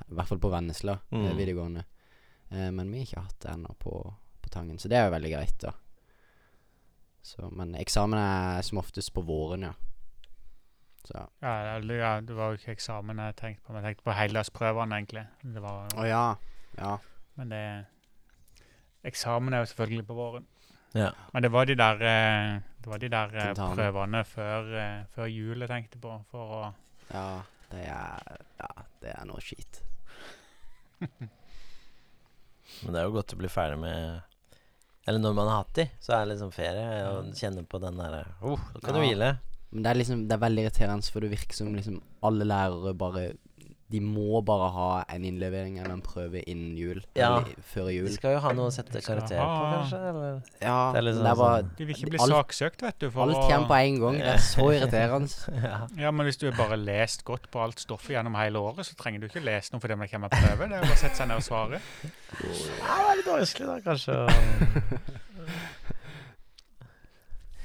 I 0.00 0.14
hvert 0.16 0.30
fall 0.32 0.40
på 0.42 0.50
Vennesla 0.52 0.98
Mm. 1.10 1.24
eh, 1.26 1.34
videregående. 1.36 1.84
Eh, 2.50 2.70
men 2.74 2.90
vi 2.90 3.02
har 3.02 3.06
ikke 3.06 3.24
hatt 3.28 3.40
det 3.44 3.50
ennå 3.54 3.74
på, 3.78 3.94
på 4.42 4.48
Tangen, 4.50 4.78
så 4.78 4.88
det 4.88 4.98
er 4.98 5.06
jo 5.08 5.14
veldig 5.16 5.32
greit, 5.36 5.58
da. 5.62 5.74
Så, 7.22 7.50
men 7.52 7.74
eksamen 7.76 8.18
er 8.18 8.62
som 8.64 8.80
oftest 8.80 9.12
på 9.14 9.22
våren, 9.26 9.68
ja. 9.68 9.72
Så 11.04 11.16
Ja, 11.40 11.76
eller, 11.76 11.94
ja, 11.94 12.20
det 12.20 12.36
var 12.36 12.52
jo 12.52 12.58
ikke 12.60 12.74
eksamen 12.76 13.18
jeg 13.18 13.36
tenkte 13.36 13.64
på, 13.64 13.72
men 13.72 13.82
jeg 13.82 13.94
tenkte 13.94 14.06
på 14.08 14.16
heldagsprøvene, 14.16 14.96
egentlig. 15.00 15.26
Det 15.42 15.62
var, 15.64 15.88
Å 15.96 16.06
ja. 16.08 16.24
Ja. 16.78 16.96
men 17.36 17.48
det 17.52 17.64
Eksamen 19.08 19.54
er 19.56 19.62
jo 19.62 19.68
selvfølgelig 19.70 20.06
på 20.06 20.14
våren. 20.14 20.46
Ja. 20.92 21.10
Men 21.32 21.42
det 21.42 21.50
var 21.52 21.64
de 21.64 21.74
der, 21.78 22.02
eh, 22.04 22.60
det 22.84 22.90
var 22.90 22.98
de 23.00 23.08
der 23.08 23.36
eh, 23.40 23.54
prøvene 23.56 24.24
før, 24.28 24.66
eh, 24.76 25.04
før 25.14 25.30
jul 25.30 25.60
jeg 25.64 25.70
tenkte 25.70 26.00
på, 26.02 26.18
for 26.30 26.56
å 26.58 26.62
Ja, 27.12 27.42
det 27.70 27.84
er 27.86 28.36
Ja, 28.60 28.72
det 29.00 29.14
er 29.14 29.24
noe 29.24 29.40
skitt. 29.40 29.80
Men 32.82 32.92
det 32.92 33.00
er 33.00 33.06
jo 33.08 33.14
godt 33.16 33.32
å 33.34 33.38
bli 33.40 33.48
ferdig 33.50 33.78
med 33.80 34.20
Eller 35.08 35.22
når 35.22 35.36
man 35.36 35.48
har 35.48 35.62
hatt 35.62 35.76
de, 35.78 35.86
så 36.02 36.14
er 36.14 36.24
det 36.24 36.34
liksom 36.34 36.50
ferie. 36.54 36.88
Og 37.10 37.30
kjenne 37.38 37.64
på 37.68 37.80
den 37.82 38.00
derre 38.00 38.24
oh, 38.44 38.60
Da 38.74 38.82
kan 38.84 38.98
du 38.98 39.02
hvile. 39.02 39.30
Men 39.70 39.84
det 39.84 39.90
er 39.90 40.00
liksom 40.00 40.24
Det 40.28 40.36
er 40.36 40.42
veldig 40.44 40.64
irriterende, 40.66 41.12
for 41.14 41.24
det 41.24 41.32
virker 41.32 41.56
som 41.56 41.72
liksom 41.76 42.00
alle 42.26 42.46
lærere 42.48 42.94
bare 42.98 43.24
De 43.90 43.98
må 44.00 44.38
bare 44.46 44.68
ha 44.70 44.88
en 45.10 45.24
innlevering 45.26 45.78
eller 45.80 45.96
en 45.96 46.02
prøve 46.04 46.42
innen 46.46 46.76
jul. 46.78 47.00
Ja. 47.18 47.40
Eller 47.40 47.56
før 47.72 47.88
De 47.90 48.12
skal 48.14 48.36
jo 48.36 48.42
ha 48.44 48.52
noe 48.54 48.68
å 48.70 48.74
sette 48.74 49.02
karakter 49.02 49.40
på, 49.40 49.64
kanskje? 49.74 50.00
Eller? 50.12 50.36
Ja, 50.62 50.76
Det 50.94 51.00
er 51.00 51.00
det 51.00 51.04
liksom 51.08 51.26
er 51.32 51.38
bare 51.40 51.64
De 51.78 51.88
vil 51.88 51.96
ikke 51.96 52.12
bli 52.14 52.20
alt, 52.22 52.34
saksøkt, 52.36 52.84
vet 52.86 53.00
du. 53.02 53.08
For 53.10 53.26
Alt 53.26 53.40
kommer 53.50 53.66
på 53.72 53.78
en 53.80 53.98
gang. 54.04 54.20
Det 54.22 54.30
er 54.36 54.44
så 54.46 54.68
irriterende. 54.76 55.58
ja. 55.64 55.80
Ja, 56.06 56.10
men 56.14 56.28
hvis 56.30 56.38
du 56.40 56.46
har 56.50 56.56
bare 56.60 56.78
lest 56.78 57.24
godt 57.26 57.50
på 57.50 57.62
alt 57.64 57.82
stoffet 57.82 58.14
gjennom 58.14 58.38
hele 58.38 58.62
året, 58.62 58.86
så 58.86 58.94
trenger 59.00 59.20
du 59.24 59.26
ikke 59.30 59.42
lese 59.44 59.74
noe 59.74 59.82
fordi 59.82 59.98
det 60.04 60.10
kommer 60.14 60.30
prøve. 60.36 60.70
Det 60.70 60.78
er 60.78 60.86
bare 60.86 60.94
å 60.94 61.02
sette 61.02 61.18
seg 61.18 61.28
ned 61.32 61.42
og 61.42 61.46
svare. 61.50 61.82
Ja, 62.38 62.94
det 62.94 63.10
er 63.10 63.20
litt 63.20 63.32
vanskelig, 63.34 63.66
da, 63.66 63.80
kanskje. 63.90 64.18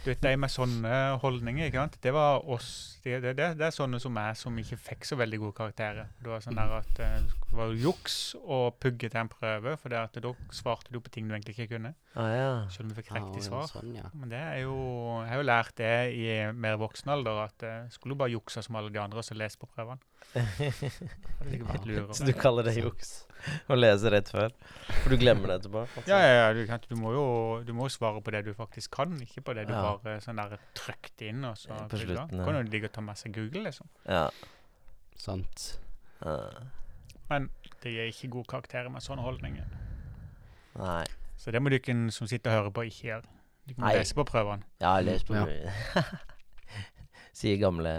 Du 0.05 0.11
vet, 0.11 0.21
De 0.21 0.35
med 0.37 0.51
sånne 0.53 0.97
holdninger, 1.17 1.65
ikke 1.65 1.81
sant? 1.81 1.95
det 2.03 2.11
var 2.13 2.43
oss. 2.53 2.67
Det, 3.01 3.15
det, 3.23 3.31
det, 3.39 3.47
det 3.57 3.65
er 3.65 3.73
sånne 3.73 3.97
som 4.01 4.13
meg, 4.13 4.35
som 4.37 4.53
ikke 4.61 4.77
fikk 4.77 5.07
så 5.09 5.17
veldig 5.17 5.39
gode 5.41 5.55
karakterer. 5.57 6.11
Det 6.21 6.29
var 6.29 6.43
sånn 6.45 6.59
der 6.59 6.73
at 6.77 7.01
eh, 7.01 7.23
det 7.25 7.57
var 7.57 7.73
juks 7.73 8.17
å 8.37 8.59
pugge 8.77 9.09
til 9.09 9.17
en 9.23 9.31
prøve, 9.33 9.73
for 9.81 9.89
det 9.89 9.97
at 10.03 10.19
da 10.21 10.35
svarte 10.53 10.93
du 10.93 10.99
på 11.01 11.09
ting 11.15 11.25
du 11.25 11.33
egentlig 11.33 11.55
ikke 11.55 11.71
kunne. 11.73 11.95
Ah, 12.13 12.29
ja. 12.29 12.51
Selv 12.69 12.85
om 12.85 12.93
du 12.93 12.99
fikk 12.99 13.09
riktig 13.17 13.47
svar. 13.47 13.65
Sånn, 13.71 13.95
ja. 13.97 14.11
Men 14.13 14.29
det 14.29 14.43
er 14.43 14.61
jo, 14.67 14.77
jeg 15.23 15.31
har 15.31 15.41
jo 15.41 15.49
lært 15.49 15.77
det 15.81 15.93
i 16.13 16.29
mer 16.53 16.77
voksen 16.85 17.15
alder, 17.15 17.41
at 17.47 17.65
uh, 17.65 17.89
skulle 17.95 18.13
du 18.13 18.21
bare 18.21 18.35
jukse 18.35 18.61
som 18.61 18.77
alle 18.77 18.93
de 18.93 19.01
andre 19.01 19.23
og 19.23 19.25
så 19.25 19.37
lese 19.41 19.57
på 19.57 19.71
prøvene. 19.73 20.05
Så 22.13 22.25
du 22.27 22.33
kaller 22.37 22.65
det 22.69 22.77
juks? 22.77 23.23
Å 23.71 23.75
lese 23.77 24.09
rett 24.13 24.29
før? 24.31 24.53
For 25.03 25.13
du 25.13 25.17
glemmer 25.21 25.51
det 25.51 25.57
etterpå? 25.61 25.83
altså. 25.85 26.03
Ja, 26.09 26.19
ja, 26.23 26.31
ja 26.39 26.53
du, 26.57 26.61
kan, 26.69 26.79
du 26.89 26.95
må 26.99 27.11
jo 27.13 27.25
du 27.67 27.73
må 27.77 27.89
svare 27.93 28.21
på 28.25 28.31
det 28.33 28.43
du 28.47 28.53
faktisk 28.57 28.91
kan, 28.97 29.13
ikke 29.21 29.43
på 29.45 29.53
det 29.57 29.67
du 29.69 29.73
Ja. 29.73 29.83
bare 30.01 30.17
sånn 30.23 30.39
der 30.41 30.57
trykte 30.77 31.27
inn. 31.29 31.43
og 31.45 31.57
så 31.57 31.75
På 31.89 31.97
slutten, 32.01 32.39
ja. 32.39 32.45
Kan 32.47 32.55
jo 32.59 32.63
ligge 32.71 32.89
og 32.89 32.93
ta 32.97 33.01
med 33.05 33.17
seg 33.21 33.33
Google, 33.37 33.63
liksom. 33.67 33.87
Ja. 34.09 34.29
Sant. 35.17 35.79
Ja. 36.23 36.39
Men 37.29 37.49
det 37.83 37.91
gir 37.93 38.09
ikke 38.11 38.29
gode 38.39 38.49
karakterer 38.49 38.89
med 38.89 39.01
sånne 39.01 39.21
holdninger. 39.25 39.65
nei. 40.77 41.05
Så 41.37 41.51
det 41.51 41.59
må 41.61 41.69
dere 41.69 42.11
som 42.15 42.27
sitter 42.27 42.49
og 42.51 42.55
hører 42.63 42.71
på, 42.71 42.83
ikke 42.87 43.07
gjøre. 43.09 43.25
Du 43.67 43.73
må 43.77 43.85
Nei. 43.87 43.95
lese 43.97 44.15
på 44.15 44.23
prøvene. 44.25 44.63
Ja, 44.79 44.99
les 45.03 45.23
på 45.23 45.33
Ja. 45.35 46.01
Sier 47.35 47.57
gamle 47.59 47.91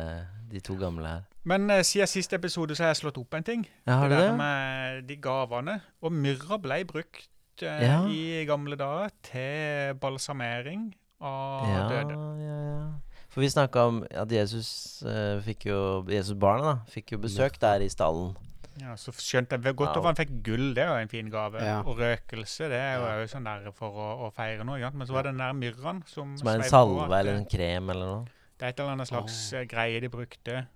De 0.48 0.60
to 0.64 0.74
gamle 0.80 1.06
her. 1.06 1.24
Men 1.46 1.70
eh, 1.70 1.82
siden 1.86 2.10
siste 2.10 2.36
episode 2.40 2.74
så 2.76 2.82
har 2.86 2.92
jeg 2.94 3.02
slått 3.04 3.18
opp 3.22 3.34
en 3.38 3.44
ting. 3.46 3.64
Ja, 3.86 4.00
har 4.02 4.10
det, 4.10 4.18
det 4.18 4.28
der 4.32 4.36
med 4.40 5.04
de 5.08 5.16
gavene. 5.22 5.76
Og 6.02 6.12
myrra 6.12 6.58
ble 6.62 6.80
brukt 6.88 7.28
eh, 7.62 7.84
Ja. 7.86 8.00
i 8.10 8.44
gamle 8.48 8.76
dager 8.80 9.12
til 9.22 9.94
balsamering 10.02 10.88
av 11.20 11.68
Ja, 11.70 11.84
døde. 11.92 12.16
ja, 12.42 12.56
ja. 12.72 12.88
For 13.30 13.44
vi 13.44 13.50
snakka 13.52 13.82
om 13.90 14.02
at 14.10 14.32
Jesus 14.32 15.02
eh, 15.06 15.38
fikk 15.44 15.66
jo 15.68 15.78
Jesus 16.08 16.36
barna 16.40 16.62
da 16.70 16.76
fikk 16.88 17.12
jo 17.12 17.18
besøk 17.20 17.58
der 17.60 17.84
i 17.84 17.88
stallen. 17.92 18.34
Ja, 18.80 18.92
så 19.00 19.12
skjønte 19.12 19.56
jeg 19.62 19.76
godt 19.76 19.94
Ja. 19.94 19.98
over 20.00 20.10
han 20.10 20.16
fikk 20.18 20.42
gull, 20.44 20.74
det 20.74 20.82
er 20.84 20.88
jo 20.90 20.96
en 21.04 21.08
fin 21.08 21.30
gave. 21.32 21.62
Ja. 21.64 21.78
Og 21.86 21.96
røkelse, 22.00 22.68
det 22.68 22.76
er 22.80 22.96
jo 22.98 23.20
Ja. 23.20 23.26
sånn 23.26 23.44
der 23.44 23.70
for 23.72 23.88
å, 23.92 24.26
å 24.26 24.32
feire 24.34 24.64
noe. 24.64 24.76
ikke 24.76 24.90
sant? 24.90 24.96
Men 24.98 25.06
så 25.06 25.12
var 25.12 25.22
det 25.22 25.32
den 25.32 25.38
der 25.38 25.52
myrraen 25.52 26.02
som 26.06 26.36
Som 26.36 26.48
er 26.48 26.54
en 26.56 26.60
sveiv 26.60 26.66
på 26.66 26.70
salve 26.74 27.20
eller 27.20 27.34
en 27.36 27.46
krem 27.46 27.90
eller 27.90 28.06
noe. 28.06 28.24
Det 28.58 28.64
er 28.64 28.68
et 28.72 28.80
eller 28.80 28.92
annet 28.92 29.08
slags 29.08 29.52
eh, 29.52 29.64
greie 29.68 30.00
de 30.00 30.08
brukte 30.08 30.66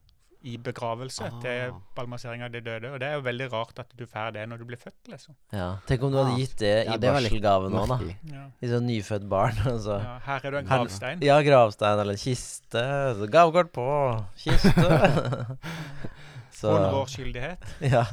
i 0.42 0.56
begravelse 0.56 1.26
Ah. 1.26 1.40
til 1.42 1.72
balmasering 1.96 2.42
av 2.42 2.50
de 2.52 2.60
døde. 2.64 2.88
Og 2.94 2.98
det 3.00 3.08
er 3.08 3.14
jo 3.18 3.20
veldig 3.26 3.48
rart 3.52 3.78
at 3.78 3.90
du 3.96 4.06
får 4.06 4.32
det 4.32 4.46
når 4.48 4.58
du 4.58 4.64
blir 4.64 4.78
født, 4.80 5.08
liksom. 5.12 5.34
Ja. 5.52 5.76
Tenk 5.86 6.02
om 6.02 6.12
du 6.12 6.16
hadde 6.18 6.32
Ah. 6.32 6.38
gitt 6.38 6.56
det 6.58 6.86
Ja, 6.86 6.94
i 6.94 6.96
det 6.98 7.10
barselgave 7.12 7.68
nå, 7.70 7.86
da. 7.88 7.98
Ja. 8.32 8.44
I 8.62 8.66
sånn 8.66 8.86
nyfødt 8.88 9.28
barn. 9.28 9.52
Altså. 9.74 9.98
Ja, 10.02 10.18
her 10.24 10.40
er 10.46 10.50
du 10.50 10.56
en 10.58 10.66
Her- 10.66 10.78
gravstein. 10.84 11.20
Ja, 11.22 11.40
gravstein 11.42 11.98
eller 12.00 12.12
en 12.12 12.18
kiste. 12.24 12.84
Så 13.20 13.28
Gavekort 13.30 13.72
på 13.72 13.86
kiste. 14.36 15.58
så 16.60 16.72
100 16.76 17.06
skyldighet. 17.06 17.62
Ja. 17.92 18.04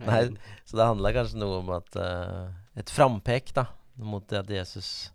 Nei, 0.00 0.22
så 0.64 0.76
det 0.78 0.86
handla 0.88 1.12
kanskje 1.12 1.36
noe 1.42 1.58
om 1.60 1.70
at 1.76 1.96
uh, 2.00 2.48
Et 2.80 2.88
frampek, 2.88 3.52
da, 3.52 3.66
mot 4.00 4.24
det 4.30 4.38
at 4.38 4.48
Jesus 4.48 5.10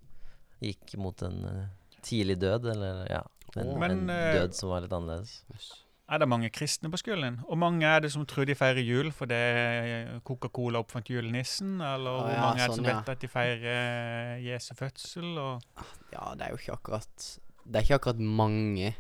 gikk 0.62 0.94
mot 1.02 1.18
en 1.26 1.40
uh, 1.46 1.64
tidlig 2.06 2.38
død, 2.44 2.68
eller 2.76 3.08
ja. 3.10 3.24
En, 3.56 3.74
Men, 3.80 3.92
en 3.92 4.14
eh, 4.14 4.38
død 4.42 4.56
som 4.58 4.72
var 4.74 4.84
litt 4.84 4.94
annerledes. 4.96 5.72
Er 6.06 6.22
det 6.22 6.28
mange 6.30 6.52
kristne 6.54 6.92
på 6.94 7.00
skolen 7.02 7.24
din? 7.26 7.38
Og 7.50 7.58
mange 7.58 7.88
er 7.88 8.04
det 8.04 8.12
som 8.14 8.26
tror 8.30 8.46
de 8.46 8.54
feirer 8.58 8.84
jul 8.86 9.10
fordi 9.16 9.40
Coca-Cola 10.28 10.84
oppfant 10.84 11.10
julenissen? 11.10 11.80
Eller 11.82 12.20
hvor 12.20 12.30
ja, 12.30 12.44
mange 12.44 12.62
er 12.62 12.70
det 12.70 12.76
som 12.76 12.84
sånn, 12.84 12.92
ja. 12.92 13.00
vet 13.00 13.16
at 13.16 13.24
de 13.24 13.30
feirer 13.32 14.44
Jesu 14.44 14.70
fødsel? 14.78 15.32
Og 15.42 15.82
Ja, 16.14 16.28
det 16.38 16.46
er 16.46 16.54
jo 16.54 16.62
ikke 16.62 16.76
akkurat 16.78 17.26
Det 17.64 17.80
er 17.80 17.88
ikke 17.88 18.00
akkurat 18.04 18.22
mange 18.22 18.92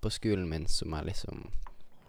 på 0.00 0.12
skolen 0.12 0.48
min 0.48 0.64
som 0.70 0.96
er 0.96 1.04
liksom 1.10 1.44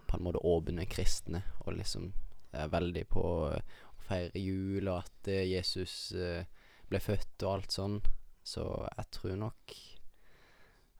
på 0.06 0.16
en 0.16 0.24
måte 0.24 0.42
åpne 0.44 0.86
kristne, 0.88 1.42
og 1.66 1.76
liksom 1.76 2.12
er 2.56 2.70
veldig 2.72 3.04
på 3.10 3.24
eh, 3.50 3.76
å 3.96 4.06
feire 4.06 4.40
jul, 4.40 4.86
og 4.88 5.02
at 5.02 5.30
eh, 5.32 5.44
Jesus 5.50 6.12
eh, 6.16 6.46
ble 6.90 7.00
født 7.02 7.44
og 7.44 7.52
alt 7.56 7.74
sånn. 7.74 7.98
Så 8.46 8.64
jeg 8.86 9.08
tror 9.16 9.38
nok 9.40 9.74
eh, 9.74 9.95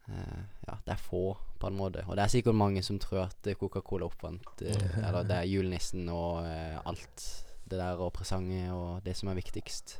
Ja, 0.06 0.76
det 0.86 0.92
er 0.94 1.00
få, 1.02 1.36
på 1.58 1.70
en 1.70 1.78
måte. 1.78 2.04
Og 2.06 2.14
det 2.18 2.24
er 2.24 2.30
sikkert 2.30 2.58
mange 2.58 2.82
som 2.86 2.98
tror 3.02 3.24
at 3.24 3.48
eh, 3.50 3.56
Coca-Cola 3.58 4.06
oppfant 4.06 4.62
eh, 4.62 4.84
Eller 5.00 5.26
det 5.26 5.40
er 5.40 5.48
julenissen 5.50 6.06
og 6.12 6.46
eh, 6.46 6.76
alt 6.86 7.24
det 7.66 7.80
der, 7.80 7.98
og 7.98 8.12
presanger 8.14 8.70
og 8.74 9.02
det 9.06 9.16
som 9.18 9.32
er 9.32 9.38
viktigst. 9.40 9.96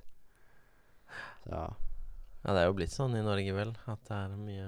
Så 1.42 1.50
ja. 1.50 1.66
Ja, 2.46 2.52
det 2.54 2.60
er 2.62 2.68
jo 2.68 2.76
blitt 2.78 2.94
sånn 2.94 3.16
i 3.18 3.24
Norge, 3.26 3.54
vel, 3.56 3.72
at 3.90 4.02
det 4.06 4.16
er 4.16 4.34
mye 4.38 4.66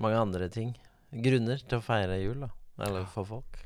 Mange 0.00 0.16
andre 0.16 0.46
ting. 0.48 0.70
Grunner 1.12 1.60
til 1.60 1.76
å 1.76 1.84
feire 1.84 2.16
jul, 2.22 2.46
da. 2.46 2.48
Eller 2.82 3.04
for 3.12 3.28
folk. 3.28 3.58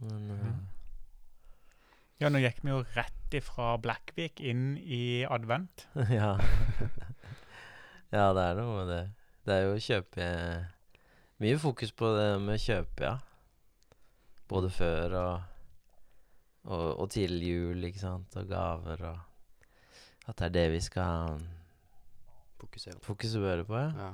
Men 0.00 0.30
uh. 0.30 0.52
ja, 2.22 2.30
nå 2.30 2.40
gikk 2.40 2.62
vi 2.62 2.70
jo 2.70 2.78
rett 2.94 3.36
ifra 3.36 3.74
Blackvik 3.82 4.40
inn 4.40 4.78
i 4.78 5.26
advent. 5.26 5.88
ja. 6.20 6.36
ja, 8.10 8.26
det 8.34 8.44
er 8.44 8.58
noe 8.58 8.76
med 8.80 8.90
det. 8.90 9.02
Det 9.46 9.56
er 9.56 9.66
jo 9.66 9.74
å 9.76 9.82
kjøpe 9.82 10.28
Mye 11.40 11.56
fokus 11.56 11.92
på 11.96 12.08
det 12.18 12.26
med 12.44 12.60
kjøpe, 12.60 13.06
ja. 13.06 13.14
Både 14.50 14.68
før 14.74 15.14
og, 15.16 15.44
og, 16.66 16.88
og 17.00 17.06
til 17.14 17.38
jul, 17.40 17.86
ikke 17.88 18.02
sant. 18.02 18.34
Og 18.36 18.50
gaver 18.50 19.06
og 19.08 20.28
At 20.28 20.36
det 20.42 20.48
er 20.50 20.56
det 20.58 20.66
vi 20.74 20.80
skal 20.84 21.40
Fokusere 22.60 22.98
på. 22.98 23.06
fokusere 23.14 23.64
på, 23.64 23.78
ja. 23.78 23.92
Ja. 23.96 24.10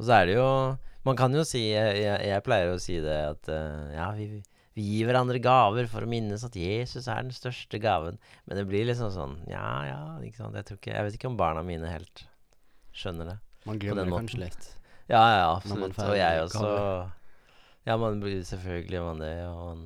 Og 0.00 0.08
så 0.08 0.16
er 0.16 0.26
det 0.26 0.38
jo 0.40 0.48
Man 1.06 1.16
kan 1.16 1.32
jo 1.36 1.44
si 1.46 1.68
Jeg, 1.68 2.00
jeg, 2.02 2.24
jeg 2.32 2.44
pleier 2.44 2.72
å 2.72 2.80
si 2.82 2.96
det 3.04 3.20
at 3.28 3.52
uh, 3.52 3.92
ja, 3.94 4.08
vi, 4.16 4.40
vi 4.74 4.88
gir 4.88 5.06
hverandre 5.06 5.38
gaver 5.44 5.86
for 5.92 6.02
å 6.02 6.10
minnes 6.10 6.42
at 6.46 6.56
Jesus 6.56 7.06
er 7.06 7.22
den 7.22 7.36
største 7.36 7.78
gaven. 7.78 8.18
Men 8.48 8.58
det 8.58 8.66
blir 8.66 8.88
liksom 8.90 9.12
sånn 9.14 9.38
Ja, 9.46 9.68
ja, 9.86 10.02
ikke 10.24 10.42
sant. 10.42 10.58
Jeg, 10.58 10.66
tror 10.66 10.82
ikke, 10.82 10.96
jeg 10.96 11.06
vet 11.06 11.20
ikke 11.20 11.30
om 11.30 11.38
barna 11.38 11.62
mine 11.62 11.94
helt 11.94 12.26
skjønner 13.00 13.32
det. 13.32 13.38
Man 13.68 13.80
glemmer 13.80 14.06
det 14.08 14.18
kanskje 14.18 14.42
litt. 14.44 14.68
Ja, 15.10 15.22
ja, 15.34 15.46
absolutt. 15.56 15.98
Og 16.04 16.14
jeg 16.16 16.44
også. 16.44 16.66
Ja, 17.88 17.96
man 17.98 18.20
blir 18.22 18.42
selvfølgelig 18.46 19.02
man 19.02 19.22
det. 19.22 19.34
Og 19.48 19.60
man, 19.64 19.82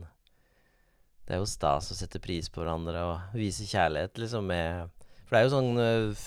det 1.25 1.37
er 1.37 1.42
jo 1.42 1.49
stas 1.49 1.90
å 1.92 1.97
sette 1.97 2.21
pris 2.23 2.50
på 2.52 2.61
hverandre 2.61 3.04
og 3.09 3.37
vise 3.38 3.66
kjærlighet, 3.68 4.21
liksom, 4.21 4.50
med 4.50 4.90
For 5.25 5.37
det 5.37 5.40
er 5.40 5.47
jo 5.47 5.54
sånn 5.54 5.80
øh, 5.80 6.25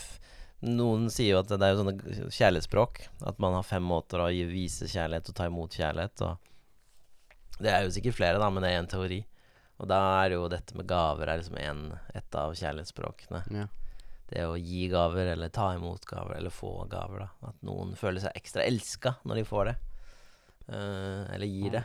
Noen 0.68 1.06
sier 1.14 1.36
jo 1.36 1.42
at 1.44 1.52
det 1.54 1.62
er 1.62 1.76
jo 1.76 1.84
sånne 1.84 2.30
kjærlighetsspråk. 2.34 3.04
At 3.30 3.38
man 3.44 3.54
har 3.60 3.68
fem 3.68 3.86
måter 3.86 4.24
å 4.24 4.32
vise 4.50 4.90
kjærlighet 4.90 5.30
og 5.30 5.38
ta 5.38 5.46
imot 5.52 5.78
kjærlighet. 5.78 6.24
Og 6.26 7.60
det 7.62 7.74
er 7.74 7.86
jo 7.86 7.94
sikkert 7.94 8.18
flere, 8.18 8.40
da, 8.42 8.50
men 8.50 8.66
det 8.66 8.72
er 8.74 8.82
en 8.82 8.90
teori. 8.90 9.20
Og 9.78 9.90
da 9.92 10.00
er 10.24 10.34
jo 10.34 10.48
dette 10.50 10.74
med 10.74 10.90
gaver 10.90 11.30
er 11.30 11.44
liksom 11.44 11.60
en, 11.62 11.84
et 12.18 12.38
av 12.42 12.56
kjærlighetsspråkene. 12.58 13.44
Ja. 13.54 13.68
Det 14.28 14.44
å 14.44 14.58
gi 14.60 14.88
gaver, 14.92 15.32
eller 15.34 15.52
ta 15.56 15.70
imot 15.76 16.04
gaver, 16.08 16.36
eller 16.36 16.52
få 16.52 16.72
gaver. 16.92 17.24
da 17.24 17.52
At 17.52 17.62
noen 17.68 17.94
føler 18.00 18.24
seg 18.24 18.36
ekstra 18.36 18.66
elska 18.68 19.16
når 19.24 19.42
de 19.42 19.46
får 19.48 19.70
det. 19.70 19.78
uh, 20.68 21.24
eller 21.34 21.48
gir 21.48 21.78
det. 21.78 21.84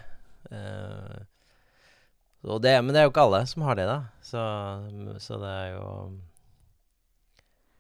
Uh, 0.51 1.23
det. 2.59 2.75
Men 2.83 2.91
det 2.91 3.01
er 3.01 3.07
jo 3.07 3.13
ikke 3.13 3.27
alle 3.29 3.45
som 3.47 3.63
har 3.63 3.79
det, 3.79 3.87
da. 3.87 4.01
Så, 4.27 4.43
så 5.23 5.39
det 5.39 5.53
er 5.53 5.69
jo 5.77 5.87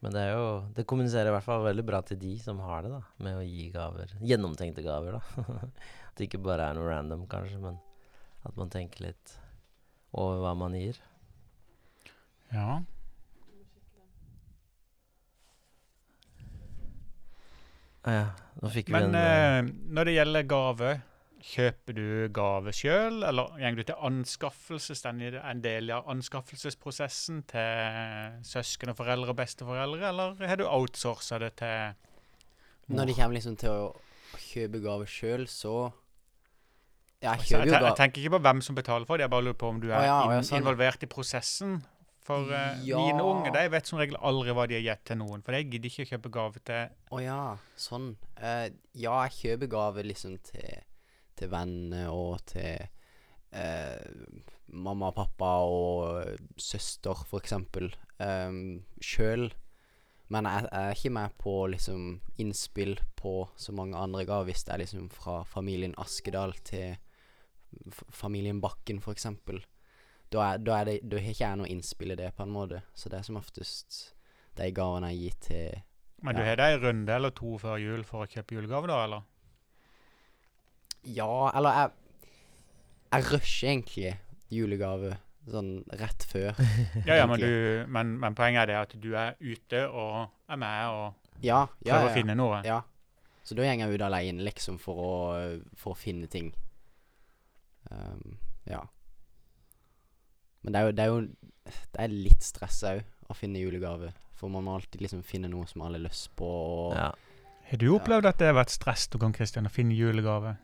Men 0.02 0.14
det 0.14 0.22
er 0.22 0.32
jo 0.36 0.46
Det 0.76 0.86
kommuniserer 0.86 1.30
i 1.30 1.34
hvert 1.34 1.46
fall 1.46 1.66
veldig 1.66 1.84
bra 1.86 2.02
til 2.06 2.20
de 2.22 2.36
som 2.38 2.62
har 2.62 2.86
det, 2.86 2.94
da. 2.94 3.02
Med 3.18 3.40
å 3.40 3.46
gi 3.46 3.68
gaver. 3.74 4.14
Gjennomtenkte 4.22 4.86
gaver, 4.86 5.18
da. 5.18 5.46
at 6.12 6.18
det 6.18 6.30
ikke 6.30 6.44
bare 6.44 6.70
er 6.70 6.78
noe 6.78 6.86
random, 6.86 7.26
kanskje, 7.26 7.58
men 7.58 7.80
at 8.46 8.56
man 8.58 8.70
tenker 8.70 9.08
litt 9.08 9.36
over 10.12 10.42
hva 10.42 10.54
man 10.58 10.74
gir. 10.76 10.98
Ja. 12.52 12.82
Ja. 18.06 18.26
Nå 18.62 18.70
fikk 18.74 18.90
vi 18.90 18.94
Men 18.96 19.14
en 19.14 19.16
eh, 19.18 19.72
når 19.94 20.08
det 20.08 20.14
gjelder 20.16 20.46
gave, 20.50 20.92
kjøper 21.42 21.96
du 21.96 22.06
gave 22.34 22.72
sjøl, 22.74 23.22
eller 23.26 23.56
går 23.58 23.78
du 23.78 23.82
til 23.88 24.04
anskaffelse? 24.08 24.94
Står 24.98 25.38
en 25.40 25.62
del 25.64 25.90
av 25.94 26.10
anskaffelsesprosessen 26.12 27.42
til 27.50 28.36
søsken 28.46 28.92
og 28.92 28.98
foreldre 28.98 29.34
og 29.34 29.38
besteforeldre, 29.40 30.04
eller 30.12 30.36
har 30.50 30.60
du 30.60 30.66
outsourca 30.68 31.38
det 31.42 31.54
til 31.62 32.94
Når 32.94 33.10
det 33.10 33.16
kommer 33.16 33.38
liksom 33.38 33.56
til 33.58 33.70
å 33.70 33.90
kjøpe 34.42 34.80
gave 34.84 35.06
sjøl, 35.10 35.46
så 35.50 35.74
Ja, 37.22 37.36
jeg 37.38 37.46
kjøper 37.52 37.66
jeg, 37.66 37.70
jo 37.70 37.78
te- 37.78 37.86
jeg 37.86 37.98
tenker 38.00 38.22
ikke 38.22 38.34
på 38.36 38.42
hvem 38.42 38.60
som 38.66 38.74
betaler 38.78 39.06
for 39.06 39.16
det, 39.16 39.26
jeg 39.28 39.30
bare 39.30 39.46
lurer 39.46 39.58
på 39.58 39.68
om 39.70 39.80
du 39.82 39.88
er 39.92 39.98
ah, 40.00 40.30
ja, 40.34 40.40
sånn. 40.42 40.58
involvert 40.62 41.02
i 41.06 41.06
prosessen. 41.10 41.76
For 42.22 42.46
uh, 42.54 42.78
Ja. 42.86 43.00
mine 43.02 43.24
unge 43.26 43.50
de 43.50 43.64
vet 43.72 43.88
som 43.88 43.98
regel 43.98 44.16
aldri 44.22 44.54
hva 44.54 44.68
de 44.70 44.76
har 44.78 44.84
gitt 44.86 45.04
til 45.10 45.18
noen, 45.18 45.42
for 45.42 45.56
jeg 45.56 45.68
gidder 45.72 45.90
ikke 45.90 46.04
å 46.06 46.10
kjøpe 46.12 46.30
gave 46.36 46.62
til 46.62 46.92
Å 47.10 47.22
ja, 47.22 47.40
sånn. 47.74 48.12
Uh, 48.38 48.68
ja, 48.94 49.16
jeg 49.26 49.38
kjøper 49.40 49.72
gave 49.72 50.04
liksom 50.06 50.36
til, 50.46 50.84
til 51.38 51.50
venner 51.50 52.12
og 52.14 52.38
til 52.52 52.86
uh, 53.58 54.38
mamma 54.72 55.10
og 55.10 55.18
pappa 55.18 55.50
og 55.66 56.54
søster, 56.62 57.26
for 57.26 57.42
eksempel. 57.42 57.90
Um, 58.22 58.84
Sjøl. 59.02 59.50
Men 60.32 60.46
jeg, 60.48 60.68
jeg 60.70 60.88
er 60.88 60.96
ikke 60.96 61.12
med 61.18 61.34
på 61.42 61.56
liksom 61.74 62.04
innspill 62.40 62.94
på 63.18 63.34
så 63.58 63.74
mange 63.76 63.98
andre 63.98 64.22
gaver, 64.24 64.48
hvis 64.48 64.62
det 64.64 64.72
er 64.76 64.84
liksom 64.86 65.10
fra 65.12 65.42
familien 65.44 65.92
Askedal 66.00 66.54
til 66.64 66.94
familien 68.12 68.62
Bakken, 68.62 69.00
for 69.02 69.12
eksempel. 69.12 69.60
Da, 70.32 70.44
er, 70.54 70.60
da, 70.64 70.78
er 70.80 70.88
det, 70.88 70.96
da 71.04 71.18
har 71.20 71.32
ikke 71.34 71.44
jeg 71.44 71.60
noe 71.60 71.70
innspill 71.72 72.14
i 72.14 72.18
det, 72.18 72.30
på 72.36 72.46
en 72.46 72.54
måte. 72.54 72.82
Så 72.96 73.10
det 73.12 73.18
er 73.20 73.26
som 73.26 73.36
oftest 73.40 73.98
de 74.56 74.68
gavene 74.76 75.10
jeg 75.12 75.20
gir 75.22 75.36
til 75.46 75.82
Men 76.24 76.36
du 76.36 76.42
har 76.44 76.58
deg 76.60 76.76
en 76.76 76.82
runde 76.86 77.14
eller 77.14 77.32
to 77.36 77.56
før 77.60 77.80
jul 77.82 78.04
for 78.08 78.24
å 78.24 78.30
kjøpe 78.30 78.56
julegave, 78.56 78.88
da, 78.90 78.98
eller? 79.06 79.26
Ja, 81.02 81.50
eller 81.56 81.78
jeg 81.80 81.90
Jeg 83.12 83.28
rusher 83.32 83.68
egentlig 83.72 84.12
julegave 84.52 85.16
sånn 85.50 85.72
rett 85.98 86.24
før. 86.30 86.54
Ja, 87.08 87.16
ja, 87.18 87.26
men, 87.26 87.40
du, 87.42 87.84
men, 87.90 88.14
men 88.22 88.36
poenget 88.38 88.62
er 88.62 88.70
det 88.70 88.78
at 88.78 88.94
du 89.02 89.10
er 89.18 89.34
ute 89.40 89.82
og 89.88 90.30
er 90.48 90.60
med 90.62 90.94
og 90.94 91.42
Ja, 91.42 91.64
ja, 91.82 91.96
prøver 91.96 92.06
ja. 92.06 92.10
å 92.12 92.16
finne 92.16 92.38
noe. 92.38 92.62
ja. 92.64 92.80
Så 93.42 93.56
da 93.58 93.64
går 93.66 93.80
jeg 93.82 93.96
ut 93.98 94.04
alene, 94.06 94.44
liksom, 94.46 94.76
for 94.78 94.98
å, 95.02 95.14
for 95.74 95.96
å 95.96 95.98
finne 95.98 96.28
ting. 96.30 96.52
Um, 97.90 98.36
ja. 98.70 98.84
Men 100.62 100.74
det 100.74 100.80
er 100.80 100.86
jo 100.86 100.92
Det 100.96 101.04
er, 101.04 101.12
jo, 101.12 101.76
det 101.94 102.04
er 102.04 102.14
litt 102.14 102.42
stress 102.46 102.82
òg, 102.88 103.02
å 103.30 103.36
finne 103.36 103.62
julegave. 103.62 104.12
For 104.38 104.50
man 104.50 104.66
må 104.66 104.74
alltid 104.74 105.04
liksom 105.04 105.22
finne 105.22 105.50
noe 105.50 105.68
som 105.70 105.84
alle 105.86 106.00
har 106.00 106.08
lyst 106.08 106.32
på. 106.38 106.48
Og, 106.48 106.96
ja. 106.98 107.12
Har 107.70 107.80
du 107.80 107.88
opplevd 107.94 108.26
at 108.28 108.40
det 108.40 108.50
har 108.50 108.58
vært 108.58 108.74
stress 108.74 109.06
til 109.08 109.22
gang, 109.22 109.34
Christian, 109.36 109.68
å 109.70 109.72
finne 109.72 109.96
julegave? 109.96 110.56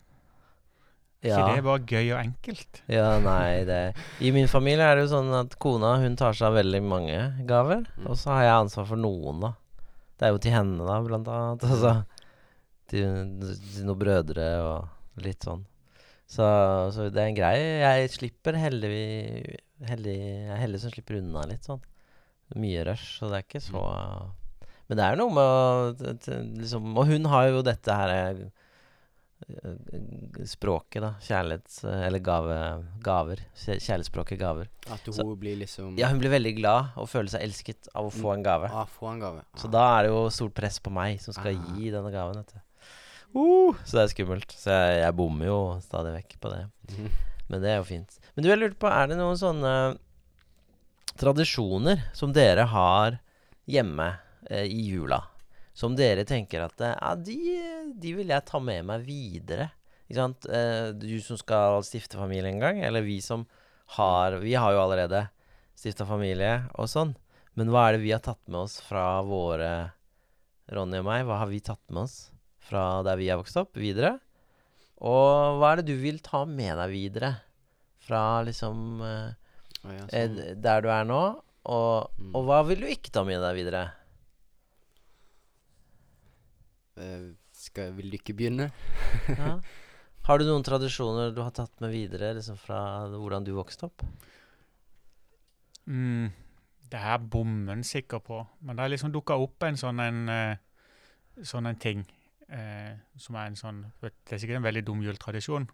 ja. 1.23 1.35
Ikke 1.35 1.47
det 1.47 1.61
er 1.61 1.65
bare 1.67 1.87
gøy 1.89 2.11
og 2.13 2.19
enkelt? 2.21 2.81
Ja, 2.91 3.07
nei, 3.23 3.65
det 3.67 3.79
I 4.23 4.31
min 4.35 4.51
familie 4.51 4.87
er 4.87 4.99
det 4.99 5.07
jo 5.07 5.15
sånn 5.17 5.33
at 5.35 5.57
kona 5.63 5.97
hun 6.03 6.19
tar 6.19 6.37
seg 6.37 6.51
av 6.51 6.59
veldig 6.61 6.83
mange 6.87 7.17
gaver. 7.49 7.89
Mm. 7.97 8.11
Og 8.11 8.19
så 8.21 8.37
har 8.37 8.45
jeg 8.47 8.59
ansvar 8.67 8.91
for 8.93 9.03
noen, 9.03 9.43
da. 9.47 9.55
Det 10.19 10.27
er 10.27 10.35
jo 10.35 10.43
til 10.43 10.55
henne, 10.55 10.87
da, 10.87 10.99
blant 11.07 11.31
annet. 11.31 11.67
Altså, 11.69 11.95
til, 12.91 13.09
til 13.43 13.87
noen 13.87 14.01
brødre 14.01 14.47
og 14.67 15.23
litt 15.25 15.47
sånn. 15.47 15.65
Så, 16.29 16.45
så 16.95 17.09
det 17.09 17.23
er 17.23 17.31
en 17.31 17.39
greie. 17.39 17.69
Jeg 17.83 18.13
slipper 18.15 18.59
heldigvis 18.61 19.65
heldig, 19.87 20.14
Jeg 20.19 20.51
er 20.55 20.62
heldig 20.64 20.81
som 20.81 20.91
slipper 20.91 21.19
unna 21.21 21.45
litt 21.47 21.62
sånn. 21.69 21.81
Mye 22.57 22.81
rush, 22.88 23.19
så 23.21 23.29
det 23.29 23.37
er 23.38 23.45
ikke 23.45 23.61
så 23.61 23.83
Men 24.88 24.97
det 24.97 25.05
er 25.05 25.17
noe 25.21 25.33
med 25.37 25.45
å 25.45 25.93
liksom 26.62 26.97
Og 26.97 27.07
hun 27.11 27.27
har 27.29 27.49
jo 27.51 27.61
dette 27.62 27.93
her 27.93 28.09
eh, 28.38 28.47
språket, 30.49 31.03
da. 31.05 31.11
Kjærlighets... 31.23 31.83
Eller 31.85 32.19
gave, 32.25 32.57
gaver. 33.05 33.43
Kjærlighetsspråket 33.55 34.38
gaver. 34.41 34.69
At 34.91 35.05
Så- 35.05 35.23
hun 35.25 35.37
blir 35.38 35.57
liksom 35.61 35.99
Ja, 35.99 36.09
hun 36.09 36.19
blir 36.19 36.31
veldig 36.33 36.57
glad 36.57 36.88
og 36.97 37.09
føler 37.09 37.29
seg 37.31 37.43
elsket 37.47 37.88
av 37.95 38.07
å 38.09 38.14
få 38.14 38.33
en 38.35 38.43
gave. 38.43 38.71
Ah, 38.73 38.87
få 38.87 39.12
en 39.12 39.21
gave. 39.21 39.45
Så 39.57 39.71
da 39.71 39.85
er 39.99 40.03
det 40.09 40.14
jo 40.14 40.25
stort 40.31 40.55
press 40.55 40.79
på 40.81 40.91
meg 40.91 41.21
som 41.21 41.35
skal 41.37 41.55
Ah. 41.57 41.75
gi 41.77 41.91
denne 41.91 42.11
gaven. 42.11 42.37
Vet 42.43 42.55
du. 42.55 42.61
Uh, 43.37 43.75
så 43.85 43.99
det 43.99 44.03
er 44.09 44.14
skummelt. 44.14 44.51
Så 44.57 44.73
jeg, 44.73 45.03
jeg 45.05 45.14
bommer 45.14 45.47
jo 45.47 45.61
stadig 45.85 46.14
vekk 46.17 46.38
på 46.41 46.51
det. 46.55 46.62
Mhm. 46.97 47.11
Men 47.49 47.65
det 47.65 47.73
er 47.73 47.81
jo 47.81 47.89
fint. 47.89 48.19
Men 48.35 48.45
du, 48.45 48.51
jeg 48.51 48.61
lurte 48.61 48.81
på, 48.81 48.91
er 48.93 49.11
det 49.11 49.19
noen 49.19 49.39
sånne 49.41 49.73
tradisjoner 51.19 52.05
som 52.17 52.33
dere 52.37 52.69
har 52.71 53.19
hjemme 53.69 54.11
eh, 54.51 54.69
i 54.69 54.89
jula? 54.93 55.23
Som 55.77 55.97
dere 55.99 56.27
tenker 56.29 56.67
at 56.67 56.81
eh, 56.85 56.95
ja, 56.95 57.15
de, 57.17 57.39
de 57.97 58.15
vil 58.19 58.35
jeg 58.35 58.47
ta 58.49 58.61
med 58.63 58.87
meg 58.89 59.07
videre? 59.07 59.71
Ikke 60.09 60.21
sant? 60.21 60.49
Eh, 60.49 60.91
du 60.97 61.19
som 61.25 61.41
skal 61.41 61.83
stifte 61.87 62.21
familie 62.21 62.53
en 62.53 62.63
gang, 62.63 62.83
eller 62.85 63.07
vi 63.07 63.21
som 63.25 63.47
har 63.97 64.37
Vi 64.43 64.53
har 64.53 64.75
jo 64.75 64.83
allerede 64.83 65.23
stifta 65.79 66.05
familie 66.05 66.67
og 66.77 66.91
sånn. 66.93 67.15
Men 67.57 67.71
hva 67.73 67.87
er 67.89 67.97
det 67.97 68.05
vi 68.05 68.13
har 68.13 68.21
tatt 68.25 68.43
med 68.51 68.67
oss 68.67 68.79
fra 68.85 69.23
våre 69.25 69.71
Ronny 70.69 71.01
og 71.01 71.07
meg, 71.09 71.25
hva 71.25 71.41
har 71.41 71.49
vi 71.49 71.63
tatt 71.65 71.81
med 71.89 72.05
oss 72.05 72.17
fra 72.69 73.01
der 73.07 73.17
vi 73.17 73.31
er 73.33 73.39
vokst 73.41 73.57
opp, 73.57 73.79
videre? 73.81 74.19
Og 74.99 75.59
hva 75.61 75.73
er 75.73 75.81
det 75.83 75.93
du 75.93 76.01
vil 76.03 76.19
ta 76.25 76.43
med 76.49 76.75
deg 76.81 76.91
videre 76.91 77.33
fra 78.09 78.43
liksom 78.47 79.03
eh, 79.05 79.29
ja, 79.85 80.07
eh, 80.11 80.27
sånn. 80.27 80.63
der 80.65 80.83
du 80.83 80.89
er 80.91 81.05
nå? 81.07 81.21
Og, 81.69 82.11
Mm. 82.19 82.33
og 82.35 82.45
hva 82.49 82.63
vil 82.67 82.81
du 82.81 82.87
ikke 82.89 83.13
ta 83.13 83.23
med 83.29 83.41
deg 83.45 83.55
videre? 83.59 83.83
Uh, 86.99 87.35
skal, 87.55 87.93
vil 87.95 88.11
du 88.11 88.17
ikke 88.19 88.35
begynne? 88.35 88.71
Ja. 89.31 89.59
Har 90.29 90.41
du 90.41 90.45
noen 90.49 90.65
tradisjoner 90.67 91.31
du 91.33 91.39
har 91.41 91.55
tatt 91.57 91.73
med 91.81 91.93
videre 91.95 92.35
liksom 92.37 92.59
fra 92.61 92.81
hvordan 93.09 93.47
du 93.47 93.53
vokste 93.57 93.87
opp? 93.87 94.03
Mm, 95.89 96.29
det 96.93 97.01
er 97.01 97.23
bommen 97.33 97.81
sikker 97.87 98.21
på, 98.27 98.43
men 98.61 98.77
det 98.77 98.85
har 98.85 98.93
liksom 98.93 99.15
dukka 99.15 99.39
opp 99.41 99.65
en 99.65 99.79
sånn 99.81 100.03
en, 100.05 100.19
eh, 100.29 100.59
sånn 101.49 101.71
en 101.71 101.79
ting. 101.81 102.03
Eh, 102.49 102.95
som 103.21 103.37
er 103.37 103.51
en 103.51 103.59
sånn 103.61 103.83
Det 104.01 104.33
er 104.33 104.39
sikkert 104.41 104.63
en 104.63 104.65
veldig 104.65 104.81
dum 104.87 105.03
juletradisjon, 105.05 105.67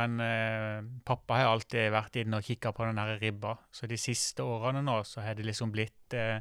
Men 0.00 0.20
eh, 0.24 0.80
pappa 1.04 1.36
har 1.36 1.50
alltid 1.50 1.90
vært 1.92 2.16
inne 2.16 2.38
og 2.40 2.46
kikka 2.46 2.72
på 2.72 2.86
den 2.88 2.96
der 2.96 3.18
ribba. 3.20 3.58
Så 3.70 3.86
de 3.86 3.98
siste 4.00 4.40
årene 4.40 4.80
nå 4.80 5.02
så 5.04 5.20
har 5.20 5.36
det 5.36 5.44
liksom 5.44 5.72
blitt 5.74 6.16
eh, 6.16 6.40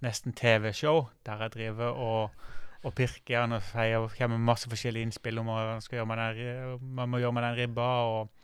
nesten 0.00 0.32
TV-show, 0.32 1.10
der 1.26 1.44
jeg 1.44 1.52
driver 1.58 1.92
og, 1.92 2.46
og 2.80 2.94
pirker 2.96 3.42
han 3.42 3.58
og 3.58 3.66
sier 3.68 4.08
kommer 4.16 4.38
med 4.38 4.48
masse 4.54 4.72
forskjellige 4.72 5.10
innspill 5.10 5.42
om 5.42 5.52
hva 5.52 5.74
man 5.74 5.84
skal 5.84 6.00
gjøre 6.00 6.08
med 6.08 6.22
den, 6.24 6.88
man 6.96 7.12
må 7.12 7.20
gjøre 7.20 7.36
med 7.36 7.50
den 7.50 7.58
ribba. 7.60 7.90
og 8.08 8.36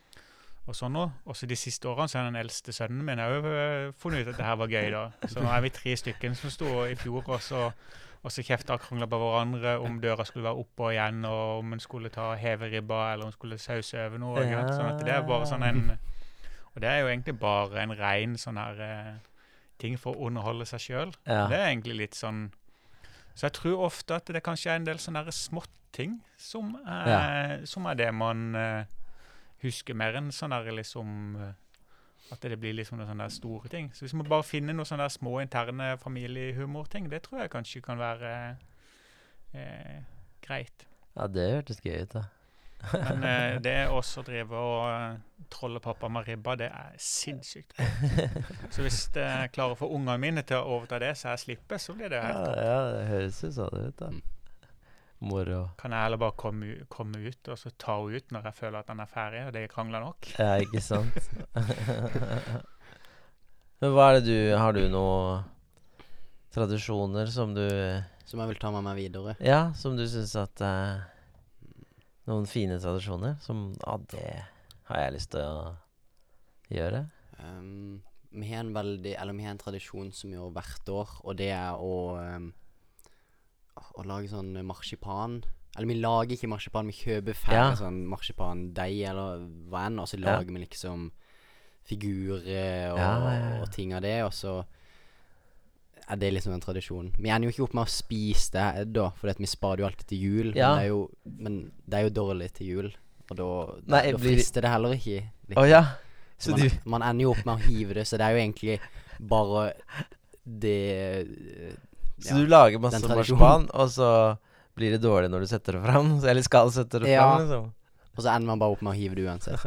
og 0.67 0.75
sånn 0.75 0.97
noe. 0.97 1.13
Også 1.31 1.47
de 1.47 1.55
siste 1.55 1.87
årene 1.87 2.11
så 2.11 2.19
har 2.19 2.25
den 2.27 2.41
eldste 2.41 2.73
sønnen 2.75 3.05
min 3.07 3.21
òg 3.23 3.45
funnet 3.95 4.25
ut 4.25 4.33
at 4.33 4.39
det 4.41 4.45
her 4.45 4.57
var 4.59 4.67
gøy. 4.67 4.89
da. 4.91 5.03
Så 5.23 5.39
nå 5.39 5.47
er 5.47 5.61
vi 5.63 5.71
tre 5.71 5.93
stykker 5.95 6.33
som 6.35 6.51
sto 6.51 6.83
i 6.83 6.97
fjor 6.99 7.23
og 7.23 7.39
så, 7.41 7.69
og 8.23 8.33
så 8.33 8.43
kjefta 8.43 8.75
og 8.75 8.83
krangla 8.83 9.07
på 9.09 9.19
hverandre 9.21 9.77
om 9.83 9.99
døra 10.01 10.25
skulle 10.27 10.47
være 10.47 10.63
oppe 10.63 10.87
og 10.87 10.93
igjen, 10.95 11.23
og 11.29 11.61
om 11.61 11.73
en 11.75 11.83
skulle 11.83 12.11
ta 12.13 12.31
heve 12.39 12.69
ribba, 12.71 13.13
eller 13.13 13.27
om 13.27 13.31
en 13.31 13.35
skulle 13.37 13.59
sause 13.61 13.99
over 14.07 14.21
noe. 14.21 14.43
Ja. 14.47 14.63
Sånn 14.73 14.89
at 14.89 15.03
det 15.05 15.13
er 15.13 15.25
bare 15.27 15.49
sånn 15.49 15.65
en 15.67 15.83
Og 16.77 16.81
det 16.83 16.89
er 16.91 16.99
jo 17.01 17.07
egentlig 17.09 17.33
bare 17.41 17.81
en 17.81 17.95
rein 17.97 18.35
sånn 18.37 18.57
her 18.61 18.81
eh, 18.85 19.13
ting 19.81 19.95
for 19.97 20.13
å 20.13 20.27
underholde 20.27 20.65
seg 20.69 20.83
sjøl. 20.83 21.13
Ja. 21.25 21.47
Det 21.49 21.57
er 21.57 21.71
egentlig 21.71 21.95
litt 22.03 22.17
sånn 22.17 22.51
Så 23.33 23.47
jeg 23.47 23.55
tror 23.57 23.87
ofte 23.87 24.17
at 24.17 24.29
det 24.33 24.43
kanskje 24.45 24.73
er 24.73 24.81
en 24.81 24.85
del 24.85 25.01
sånne 25.01 25.23
småting 25.33 26.19
som 26.37 26.75
er, 26.85 27.65
som 27.65 27.85
er 27.89 27.97
det 27.97 28.11
man 28.13 28.53
eh, 28.57 28.85
husker 29.63 29.97
mer 29.97 30.17
enn 30.17 30.29
sånn 30.33 30.53
her 30.53 30.69
liksom 30.73 31.37
eh, 31.41 31.55
At 32.31 32.43
det 32.43 32.59
blir 32.59 32.75
liksom 32.75 32.99
noen 32.99 33.07
sånne 33.07 33.29
store 33.31 33.69
ting. 33.71 33.91
Så 33.95 34.03
hvis 34.03 34.15
man 34.17 34.27
bare 34.27 34.43
finner 34.43 34.75
noen 34.75 34.87
sånne 34.89 35.07
små 35.11 35.37
interne 35.39 35.93
familiehumorting, 36.01 37.07
det 37.11 37.23
tror 37.27 37.45
jeg 37.45 37.53
kanskje 37.53 37.83
kan 37.85 37.99
være 38.01 38.31
eh, 39.53 40.01
greit. 40.43 40.87
ja, 41.15 41.27
det 41.27 41.51
hørtes 41.53 41.79
gøy 41.83 42.01
ut, 42.01 42.17
da. 42.17 42.25
Men 42.93 43.23
eh, 43.23 43.61
det 43.65 43.75
også 43.89 44.21
å 44.21 44.27
drive 44.27 44.59
og 44.59 44.81
eh, 44.91 45.45
trolle 45.53 45.81
pappa 45.83 46.09
med 46.11 46.27
ribba, 46.27 46.55
det 46.59 46.67
er 46.69 46.95
sinnssykt. 47.01 47.77
Så 48.73 48.83
hvis 48.85 48.99
jeg 49.15 49.53
klarer 49.55 49.73
å 49.73 49.79
få 49.79 49.89
ungene 49.95 50.19
mine 50.21 50.43
til 50.47 50.59
å 50.59 50.77
overta 50.77 50.99
det, 51.01 51.15
så 51.17 51.33
jeg 51.33 51.45
slipper, 51.45 51.81
så 51.81 51.95
blir 51.97 52.11
det 52.11 52.19
Ja, 52.21 52.33
helt 52.33 52.65
ja, 52.67 52.79
det 52.91 53.05
høres 53.11 53.43
jo 53.43 53.53
sånn 53.55 53.79
ut, 53.87 54.03
da. 54.03 54.11
Moro. 55.19 55.63
Kan 55.79 55.93
jeg 55.95 56.05
heller 56.05 56.19
bare 56.21 56.35
komme, 56.37 56.75
komme 56.93 57.21
ut 57.25 57.49
og 57.49 57.57
så 57.57 57.71
ta 57.73 57.95
henne 57.97 58.19
ut 58.19 58.33
når 58.35 58.49
jeg 58.51 58.57
føler 58.59 58.79
at 58.79 58.89
den 58.91 59.01
er 59.01 59.09
ferdig, 59.09 59.43
og 59.47 59.53
det 59.55 59.63
er 59.65 59.71
krangla 59.71 60.01
nok? 60.03 60.29
Ja, 60.37 60.57
ikke 60.61 60.81
sant? 60.83 61.17
Men 63.81 63.93
hva 63.93 64.09
er 64.09 64.19
det 64.19 64.25
du 64.25 64.57
Har 64.57 64.73
du 64.73 64.83
noen 64.89 65.45
tradisjoner 66.53 67.29
som 67.29 67.53
du 67.53 67.65
Som 68.25 68.41
jeg 68.41 68.51
vil 68.51 68.61
ta 68.61 68.71
med 68.73 68.85
meg 68.85 68.97
videre. 68.97 69.35
Ja, 69.43 69.73
som 69.77 69.97
du 69.97 70.05
syns 70.09 70.33
at 70.39 70.61
eh, 70.65 70.97
Noen 72.29 72.47
fine 72.49 72.79
tradisjoner 72.81 73.37
som 73.43 73.71
Ja, 73.83 73.97
det 74.13 74.29
har 74.87 75.01
jeg 75.03 75.17
lyst 75.17 75.33
til 75.33 75.43
å 75.43 75.73
gjøre. 76.71 77.01
Um, 77.43 77.99
vi 78.31 78.47
har 78.49 78.63
en 78.63 78.73
veldig 78.75 79.13
Eller 79.19 79.35
vi 79.35 79.43
har 79.43 79.55
en 79.55 79.59
tradisjon 79.59 80.13
som 80.15 80.31
vi 80.31 80.37
gjør 80.37 80.53
hvert 80.55 80.91
år, 80.93 81.11
og 81.23 81.37
det 81.39 81.49
er 81.55 81.75
å 81.83 81.97
um, 82.15 82.47
Å 83.97 84.05
lage 84.05 84.29
sånn 84.29 84.53
marsipan. 84.65 85.39
Eller 85.77 85.87
vi 85.89 85.99
lager 86.01 86.35
ikke 86.37 86.49
marsipan, 86.49 86.87
vi 86.89 86.93
kjøper 86.93 87.33
ferdig 87.37 87.53
Ja. 87.57 87.75
sånn 87.75 88.03
marsipandeig 88.09 89.01
eller 89.09 89.43
hva 89.69 89.85
enn, 89.87 89.99
og 89.99 90.07
så 90.09 90.17
lager 90.21 90.51
vi 90.53 90.61
liksom 90.65 91.11
figurer 91.87 92.91
og, 92.91 92.97
Ja, 92.99 93.61
og 93.61 93.71
ting 93.71 93.93
av 93.93 94.01
det, 94.01 94.23
og 94.25 94.31
så 94.35 94.65
er 96.09 96.15
det 96.15 96.33
liksom 96.33 96.53
en 96.53 96.61
tradisjon. 96.63 97.11
Vi 97.19 97.29
ender 97.29 97.49
jo 97.49 97.53
ikke 97.53 97.63
opp 97.67 97.73
med 97.75 97.85
å 97.87 97.91
spise 97.91 98.51
det 98.51 98.93
da, 98.93 99.09
for 99.11 99.33
vi 99.37 99.45
sparer 99.49 99.79
jo 99.83 99.85
alltid 99.89 100.07
til 100.07 100.17
jul. 100.23 100.53
Ja. 100.55 100.75
Men, 100.75 100.79
det 100.79 100.87
jo, 100.89 100.99
men 101.25 101.57
det 101.87 101.99
er 101.99 102.03
jo 102.09 102.15
dårlig 102.21 102.51
til 102.53 102.67
jul, 102.67 102.89
og 103.29 103.37
da, 103.37 103.47
Nei, 103.87 104.11
da 104.11 104.17
blir- 104.17 104.35
frister 104.37 104.61
det 104.61 104.69
heller 104.71 104.93
ikke. 104.95 105.23
Liksom. 105.49 105.63
Oh, 105.63 105.67
ja. 105.67 105.83
Man, 106.47 106.59
du 106.59 106.69
man 106.85 107.01
ender 107.01 107.23
jo 107.23 107.31
opp 107.31 107.45
med 107.45 107.55
å 107.57 107.61
hive 107.65 107.93
det, 107.95 108.05
så 108.07 108.17
det 108.17 108.21
er 108.27 108.35
jo 108.35 108.43
egentlig 108.45 108.79
bare 109.19 109.73
det 110.45 111.27
Så 112.23 112.37
du 112.37 112.47
lager 112.49 112.81
masse 112.81 113.01
marsipan, 113.07 113.67
og 113.73 113.91
så 113.93 114.09
blir 114.77 114.93
det 114.93 115.01
dårlig 115.03 115.29
når 115.33 115.45
du 115.45 115.49
setter 115.49 115.77
det 115.77 115.83
fram? 115.85 116.15
Eller 116.29 116.45
skal 116.45 116.71
sette 116.73 117.01
det 117.03 117.13
Ja. 117.13 117.25
fram, 117.25 117.45
liksom? 117.45 117.73
Og 118.17 118.23
så 118.25 118.33
ender 118.33 118.49
man 118.49 118.61
bare 118.61 118.73
opp 118.73 118.81
med 118.81 118.95
å 118.95 118.97
hive 118.97 119.17
det 119.17 119.27
uansett. 119.29 119.61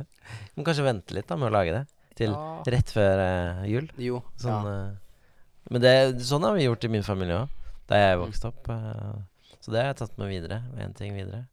du 0.54 0.60
må 0.60 0.66
kanskje 0.66 0.86
vente 0.86 1.16
litt 1.16 1.26
da 1.26 1.38
med 1.38 1.50
å 1.50 1.56
lage 1.56 1.74
det? 1.74 1.84
Til 2.16 2.30
Ja. 2.30 2.44
rett 2.76 2.92
før 2.94 3.22
uh, 3.22 3.64
jul? 3.68 3.88
Jo. 4.00 4.22
Sånn, 4.40 4.68
ja. 4.70 4.76
eh, 4.86 5.72
men 5.74 5.82
det, 5.82 5.94
sånn 6.24 6.46
har 6.46 6.54
vi 6.54 6.68
gjort 6.68 6.86
i 6.86 6.92
min 6.94 7.04
familie 7.06 7.42
òg, 7.42 7.72
da 7.90 7.98
jeg 7.98 8.20
vokste 8.22 8.52
opp. 8.52 8.70
Uh, 8.70 9.18
så 9.58 9.74
det 9.74 9.82
har 9.82 9.90
jeg 9.90 9.98
tatt 10.04 10.16
med 10.22 10.30
videre. 10.30 10.62
En 10.78 10.94
ting 10.94 11.18
videre. 11.18 11.48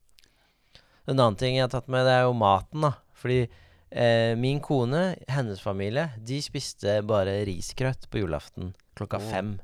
En 1.10 1.18
annen 1.18 1.36
ting 1.40 1.58
jeg 1.58 1.66
har 1.66 1.74
tatt 1.74 1.90
med, 1.92 2.06
det 2.06 2.14
er 2.14 2.28
jo 2.28 2.38
maten, 2.38 2.86
da. 2.86 2.94
Fordi 3.18 3.42
eh, 3.44 4.34
min 4.40 4.62
kone, 4.64 5.16
hennes 5.32 5.62
familie, 5.62 6.12
de 6.22 6.38
spiste 6.46 7.00
bare 7.10 7.40
risgrøt 7.50 8.06
på 8.12 8.22
julaften 8.22 8.76
klokka 8.98 9.20
oh. 9.20 9.30
fem 9.34 9.56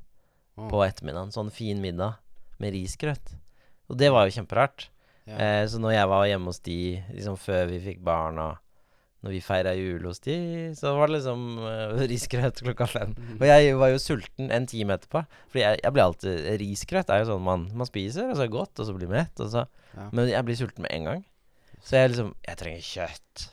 På 0.67 0.83
ettermiddagen. 0.85 1.31
Sånn 1.35 1.51
fin 1.53 1.79
middag 1.83 2.19
med 2.59 2.75
risgrøt. 2.75 3.35
Og 3.89 3.97
det 3.97 4.09
var 4.13 4.27
jo 4.27 4.35
kjemperart. 4.35 4.89
ja. 5.29 5.37
Eh, 5.37 5.65
så 5.69 5.79
når 5.79 5.95
jeg 5.95 6.09
var 6.11 6.25
hjemme 6.27 6.51
hos 6.51 6.59
de 6.65 6.79
liksom 7.13 7.37
før 7.39 7.69
vi 7.71 7.79
fikk 7.83 8.01
barn, 8.05 8.37
og 8.43 8.57
når 9.23 9.33
vi 9.35 9.39
feira 9.43 9.73
jul 9.75 10.05
hos 10.07 10.21
de, 10.23 10.35
så 10.79 10.93
var 10.95 11.09
det 11.09 11.17
liksom 11.17 11.41
uh, 11.59 11.99
risgrøt 12.11 12.61
klokka 12.63 12.87
fem. 12.87 13.15
Og 13.35 13.43
jeg 13.49 13.75
var 13.79 13.91
jo 13.91 13.99
sulten 13.99 14.51
en 14.55 14.67
time 14.69 14.95
etterpå. 14.95 15.25
Fordi 15.51 15.63
jeg, 15.65 15.81
jeg 15.83 15.95
blir 15.95 16.05
alltid 16.05 16.47
Risgrøt 16.61 17.11
er 17.11 17.23
jo 17.23 17.31
sånn 17.33 17.43
man, 17.43 17.65
man 17.75 17.89
spiser, 17.89 18.29
og 18.29 18.37
så 18.37 18.45
er 18.45 18.47
det 18.47 18.55
godt, 18.55 18.79
og 18.79 18.87
så 18.87 18.95
blir 18.95 19.11
man 19.11 19.25
mett. 19.25 19.43
Og 19.43 19.51
så, 19.55 19.65
Ja. 19.89 20.05
Men 20.13 20.29
jeg 20.29 20.45
blir 20.45 20.55
sulten 20.55 20.85
med 20.85 20.91
en 20.93 21.07
gang. 21.07 21.21
Så 21.81 21.97
jeg 21.97 22.11
liksom 22.11 22.35
Jeg 22.45 22.59
trenger 22.59 22.85
kjøtt. 22.85 23.47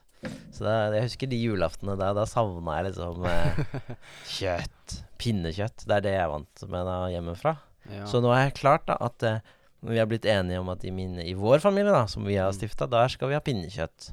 Så 0.57 0.65
da, 0.65 0.75
jeg 0.95 1.05
husker 1.09 1.29
de 1.31 1.39
julaftene 1.43 1.97
der. 2.01 2.15
Da 2.17 2.25
savna 2.29 2.79
jeg 2.79 2.89
liksom 2.91 3.25
eh, 3.29 3.61
kjøtt. 4.39 4.97
Pinnekjøtt. 5.21 5.85
Det 5.89 5.97
er 5.99 6.05
det 6.07 6.15
jeg 6.17 6.23
er 6.25 6.33
vant 6.33 6.65
med 6.73 6.87
da 6.89 6.97
hjemmefra. 7.13 7.57
ja. 7.93 8.07
Så 8.09 8.21
nå 8.25 8.33
er 8.35 8.47
jeg 8.49 8.57
klart 8.61 8.87
da 8.89 8.97
at 9.01 9.23
eh, 9.27 9.39
vi 9.87 9.99
har 10.01 10.09
blitt 10.11 10.25
enige 10.27 10.59
om 10.63 10.69
at 10.73 10.83
i, 10.89 10.91
min, 10.91 11.19
i 11.23 11.35
vår 11.39 11.61
familie, 11.63 11.93
da 11.93 12.07
som 12.11 12.25
vi 12.27 12.37
har 12.41 12.51
Mm. 12.51 12.57
stifta, 12.59 12.89
der 12.91 13.09
skal 13.13 13.29
vi 13.31 13.37
ha 13.37 13.41
pinnekjøtt 13.45 14.11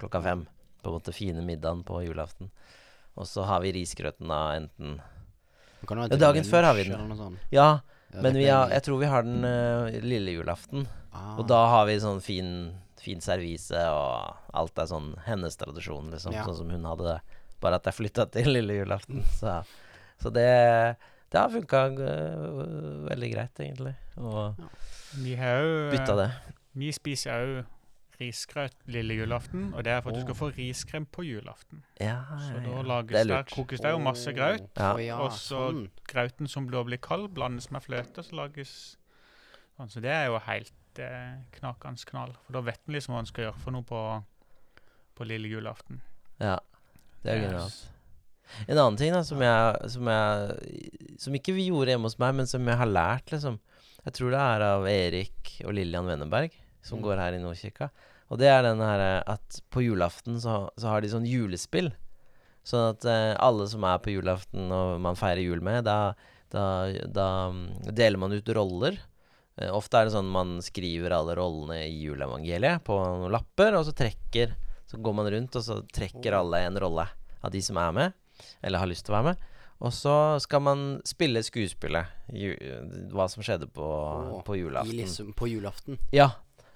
klokka 0.00 0.20
fem. 0.22 0.46
På 0.82 0.90
en 0.90 0.98
måte 0.98 1.14
fine 1.16 1.40
middagen 1.46 1.82
på 1.86 2.02
julaften. 2.04 2.50
Og 3.16 3.26
så 3.30 3.44
har 3.46 3.60
vi 3.62 3.70
risgrøten 3.72 4.28
da 4.28 4.40
enten 4.58 4.98
Ja, 6.10 6.16
dagen 6.18 6.44
før 6.48 6.64
har 6.64 6.74
vi 6.74 6.84
den. 6.88 7.38
Ja, 7.52 7.80
men 8.14 8.34
vi 8.36 8.46
har, 8.48 8.68
jeg 8.72 8.82
tror 8.86 8.98
vi 9.00 9.06
har 9.10 9.22
den 9.26 9.44
uh, 9.44 9.88
lille 10.02 10.34
julaften. 10.34 10.86
Ah, 11.14 11.38
Og 11.38 11.46
da 11.48 11.60
har 11.70 11.86
vi 11.86 11.96
sånn 12.02 12.20
fin, 12.22 12.50
fin 13.04 13.20
servise, 13.24 13.80
og 13.92 14.54
alt 14.56 14.78
er 14.82 14.88
sånn 14.90 15.12
hennes 15.26 15.56
tradisjon, 15.60 16.10
liksom. 16.14 16.34
Ja. 16.36 16.44
Sånn 16.48 16.62
som 16.62 16.70
hun 16.74 16.88
hadde 16.88 17.10
det. 17.12 17.18
Bare 17.64 17.78
at 17.80 17.86
jeg 17.88 17.96
flytta 18.00 18.26
til 18.34 18.50
lille 18.56 18.80
julaften. 18.80 19.22
Så, 19.40 19.60
så 20.20 20.30
det, 20.32 20.48
det 21.32 21.40
har 21.40 21.50
funka 21.52 21.84
veldig 23.10 23.30
greit, 23.32 23.60
egentlig. 23.60 23.94
Og 24.20 24.58
Vi 25.22 25.34
har 25.38 25.62
jo 25.62 25.78
bytta 25.94 26.16
det. 26.18 26.28
Vi 26.74 26.90
spiser 26.94 27.34
òg 27.38 27.54
risgrøt 28.20 28.76
lille 28.94 29.16
julaften, 29.18 29.72
og 29.74 29.82
det 29.86 29.90
er 29.90 30.02
for 30.04 30.12
at 30.14 30.20
du 30.20 30.22
skal 30.22 30.36
få 30.38 30.48
riskrem 30.54 31.06
på 31.10 31.24
julaften. 31.26 31.80
Ja, 31.98 32.20
Så 32.38 32.60
da 32.62 32.82
lages 32.86 33.10
Det 33.10 33.22
er 33.24 33.30
der, 33.32 33.48
kokes 33.50 33.82
det 33.82 33.90
jo 33.90 33.98
masse 34.04 34.34
graut. 34.36 34.68
Ja. 34.78 35.18
Og 35.18 35.32
så- 35.34 35.56
sånn. 35.72 35.88
Grauten 36.06 36.46
som 36.48 36.68
da 36.70 36.84
blir 36.86 36.98
kald, 37.02 37.32
blandes 37.34 37.70
med 37.74 37.82
fløte, 37.82 38.22
så 38.22 38.36
lages 38.38 38.96
sånn. 39.76 39.90
Så 39.90 40.00
det 40.00 40.12
er 40.14 40.26
jo 40.30 40.38
helt 40.46 40.72
eh, 41.02 41.34
knakende 41.58 42.04
knall. 42.10 42.32
For 42.46 42.56
da 42.58 42.60
vet 42.66 42.80
en 42.86 42.94
liksom 42.94 43.14
hva 43.14 43.22
en 43.24 43.26
skal 43.30 43.46
gjøre 43.48 43.60
for 43.62 43.74
noe 43.74 43.86
på, 43.88 44.00
på 45.18 45.26
lille 45.28 45.48
julaften. 45.50 46.00
ja. 46.42 46.58
Det 47.24 47.32
er 47.32 47.38
genialt. 47.40 47.76
En 48.68 48.76
annen 48.76 48.98
ting 49.00 49.14
da, 49.14 49.22
som 49.24 49.40
jeg, 49.40 49.88
som 49.88 50.08
jeg 50.12 51.14
Som 51.18 51.32
ikke 51.38 51.54
vi 51.56 51.70
gjorde 51.70 51.94
hjemme 51.94 52.04
hos 52.10 52.18
meg, 52.20 52.34
men 52.36 52.46
som 52.50 52.66
jeg 52.68 52.76
har 52.76 52.90
lært, 52.90 53.32
liksom. 53.32 53.56
Jeg 54.04 54.12
tror 54.18 54.34
det 54.34 54.40
er 54.44 54.64
av 54.66 54.84
Erik 54.90 55.54
og 55.64 55.72
Lillian 55.72 56.04
Wenneberg, 56.04 56.52
som 56.84 56.98
Mm. 56.98 57.04
går 57.06 57.16
her 57.22 57.32
i 57.32 57.40
Nordkirka. 57.40 57.88
Og 58.28 58.38
det 58.38 58.48
er 58.52 58.60
den 58.62 58.78
her 58.84 59.22
at 59.26 59.60
på 59.72 59.80
julaften 59.86 60.36
så, 60.38 60.68
så 60.76 60.88
har 60.92 61.00
de 61.00 61.08
sånn 61.08 61.24
julespill. 61.24 61.88
Sånn 62.62 62.90
at 62.92 63.04
eh, 63.08 63.32
alle 63.40 63.66
som 63.72 63.82
er 63.88 63.96
på 64.04 64.12
julaften 64.12 64.68
og 64.70 65.00
man 65.00 65.16
feirer 65.16 65.40
jul 65.40 65.60
med, 65.64 65.84
da, 65.88 66.12
da, 66.52 66.92
da 67.08 67.28
mm, 67.56 67.88
deler 67.96 68.20
man 68.20 68.32
ut 68.36 68.48
roller. 68.52 69.00
Eh, 69.60 69.70
ofte 69.70 70.00
er 70.00 70.08
det 70.08 70.14
sånn 70.16 70.30
man 70.34 70.56
skriver 70.64 71.14
alle 71.14 71.36
rollene 71.38 71.84
i 71.86 71.96
juleevangeliet 72.02 72.82
på 72.86 72.98
noen 72.98 73.32
lapper, 73.34 73.76
og 73.78 73.86
så 73.86 73.94
trekker 73.96 74.56
Så 74.90 74.98
går 75.00 75.14
man 75.16 75.30
rundt, 75.32 75.56
og 75.56 75.62
så 75.64 75.78
trekker 75.96 76.36
alle 76.36 76.60
en 76.66 76.76
rolle 76.78 77.06
av 77.42 77.50
de 77.50 77.60
som 77.64 77.78
er 77.80 77.92
med, 77.96 78.12
eller 78.62 78.82
har 78.82 78.88
lyst 78.90 79.06
til 79.06 79.14
å 79.14 79.16
være 79.16 79.32
med. 79.32 79.46
Og 79.84 79.92
så 79.96 80.14
skal 80.44 80.62
man 80.62 80.82
spille 81.08 81.42
skuespillet, 81.42 82.12
ju, 82.30 82.52
hva 83.10 83.26
som 83.32 83.42
skjedde 83.42 83.66
på, 83.74 83.84
oh, 83.84 84.42
på 84.46 84.58
julaften. 84.60 84.96
liksom, 85.00 85.32
på 85.34 85.48
julaften. 85.50 85.98
Ja. 86.14 86.30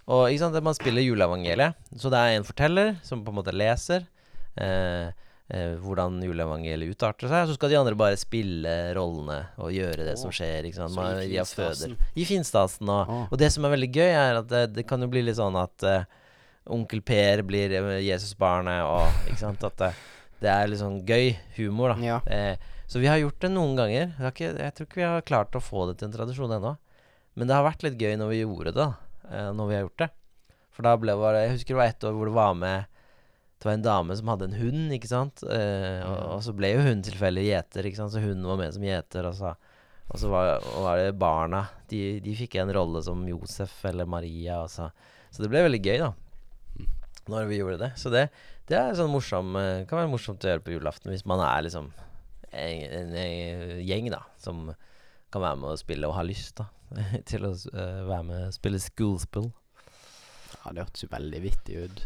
Og 0.09 0.33
ikke 0.33 0.41
sant, 0.41 0.59
man 0.65 0.77
spiller 0.77 1.05
juleevangeliet. 1.05 1.77
Så 2.01 2.11
det 2.11 2.19
er 2.19 2.39
en 2.39 2.49
forteller 2.49 2.97
som 3.07 3.23
på 3.23 3.31
en 3.31 3.39
måte 3.39 3.55
leser 3.55 4.09
eh, 4.57 5.13
hvordan 5.49 6.19
juleevangeliet 6.21 6.93
utarter 6.93 7.31
seg. 7.31 7.47
Så 7.49 7.55
skal 7.57 7.73
de 7.73 7.79
andre 7.81 7.97
bare 7.97 8.19
spille 8.21 8.73
rollene 8.97 9.39
og 9.57 9.73
gjøre 9.73 10.05
det 10.11 10.19
som 10.21 10.33
skjer. 10.35 10.69
Ikke 10.69 10.83
sant? 10.83 10.97
Man, 10.99 11.23
i 11.25 11.39
finstasen. 11.39 11.95
I 12.13 12.27
finstasen. 12.29 12.91
Og, 12.93 13.09
oh. 13.09 13.23
og 13.33 13.41
det 13.41 13.49
som 13.55 13.65
er 13.65 13.73
veldig 13.73 13.89
gøy, 13.89 14.11
er 14.11 14.41
at 14.43 14.51
det, 14.51 14.65
det 14.77 14.85
kan 14.89 15.01
jo 15.01 15.09
bli 15.09 15.25
litt 15.25 15.39
sånn 15.41 15.57
at 15.57 15.87
uh, 15.89 16.03
onkel 16.69 17.03
Per 17.03 17.43
blir 17.49 17.73
eh, 17.73 17.93
Jesusbarnet, 18.05 18.85
og 18.85 19.29
ikke 19.29 19.41
sant 19.41 19.65
At 19.67 19.79
det, 19.81 19.93
det 20.43 20.51
er 20.53 20.69
litt 20.71 20.83
sånn 20.83 21.01
gøy 21.09 21.33
humor, 21.57 21.95
da. 21.95 22.05
Ja. 22.05 22.19
Eh, 22.27 22.77
så 22.89 23.01
vi 23.03 23.09
har 23.11 23.21
gjort 23.21 23.41
det 23.43 23.51
noen 23.53 23.75
ganger. 23.77 24.13
Ikke, 24.31 24.53
jeg 24.57 24.75
tror 24.77 24.89
ikke 24.89 25.01
vi 25.01 25.09
har 25.09 25.27
klart 25.29 25.57
å 25.59 25.65
få 25.65 25.89
det 25.91 25.99
til 25.99 26.09
en 26.09 26.15
tradisjon 26.15 26.55
ennå. 26.57 26.77
Men 27.37 27.51
det 27.51 27.57
har 27.57 27.67
vært 27.67 27.85
litt 27.85 27.99
gøy 28.01 28.17
når 28.21 28.33
vi 28.33 28.39
gjorde 28.41 28.73
det, 28.73 28.85
da. 28.85 29.27
Eh, 29.29 29.51
når 29.57 29.69
vi 29.69 29.77
har 29.77 29.85
gjort 29.85 30.05
det. 30.05 30.09
For 30.73 30.87
da 30.87 30.95
ble 31.01 31.17
det 31.19 31.43
Jeg 31.43 31.55
husker 31.57 31.75
det 31.75 31.81
var 31.81 31.93
ett 31.93 32.07
år 32.07 32.15
hvor 32.15 32.31
det 32.31 32.37
var 32.37 32.55
med 32.55 32.98
Det 33.59 33.67
var 33.67 33.75
en 33.75 33.87
dame 33.87 34.15
som 34.15 34.31
hadde 34.31 34.47
en 34.49 34.59
hund, 34.61 34.93
ikke 34.95 35.11
sant. 35.11 35.43
Eh, 35.43 36.03
og, 36.07 36.21
og 36.37 36.45
så 36.47 36.55
ble 36.55 36.71
jo 36.77 36.85
hun 36.87 37.03
tilfeldig 37.03 37.49
gjeter, 37.49 37.89
ikke 37.89 38.01
sant. 38.01 38.15
Så 38.15 38.23
hunden 38.23 38.47
var 38.47 38.61
med 38.61 38.77
som 38.77 38.87
gjeter, 38.87 39.27
og 39.27 39.37
så 39.39 39.57
og 40.09 40.17
så 40.17 40.31
var, 40.33 40.55
og 40.73 40.85
var 40.87 41.01
det 41.01 41.17
barna. 41.21 41.67
De, 41.91 41.99
de 42.25 42.35
fikk 42.37 42.57
en 42.63 42.73
rolle 42.73 43.03
som 43.05 43.27
Josef 43.29 43.75
eller 43.89 44.09
Maria. 44.09 44.63
Og 44.63 44.71
så, 44.73 44.89
så 45.29 45.45
det 45.45 45.51
ble 45.53 45.67
veldig 45.67 45.83
gøy, 45.85 45.99
da. 46.01 46.87
Når 47.29 47.51
vi 47.51 47.59
gjorde 47.59 47.81
det. 47.83 47.91
Så 48.01 48.13
det, 48.13 48.29
det 48.71 48.79
er 48.79 48.97
sånn 48.97 49.13
morsom 49.13 49.57
eh, 49.61 49.85
kan 49.89 50.01
være 50.01 50.13
morsomt 50.15 50.45
å 50.45 50.53
gjøre 50.53 50.65
på 50.65 50.73
julaften 50.73 51.13
hvis 51.13 51.27
man 51.29 51.43
er 51.45 51.67
liksom 51.67 51.91
en, 52.49 52.83
en, 52.89 53.13
en 53.21 53.83
gjeng 53.85 54.09
da 54.15 54.23
som 54.41 54.71
kan 55.29 55.45
være 55.45 55.61
med 55.61 55.75
å 55.75 55.77
spille 55.81 56.09
og 56.09 56.17
har 56.17 56.25
lyst 56.25 56.57
da 56.57 56.71
til 57.29 57.45
å 57.45 57.53
uh, 57.53 58.09
være 58.09 58.25
med 58.31 58.47
og 58.47 58.55
spille 58.57 58.81
skuespill. 58.81 59.51
ja, 60.55 60.73
det 60.73 60.87
hørtes 60.87 61.05
jo 61.05 61.11
veldig 61.13 61.43
vittig 61.45 61.83
ut. 61.85 62.05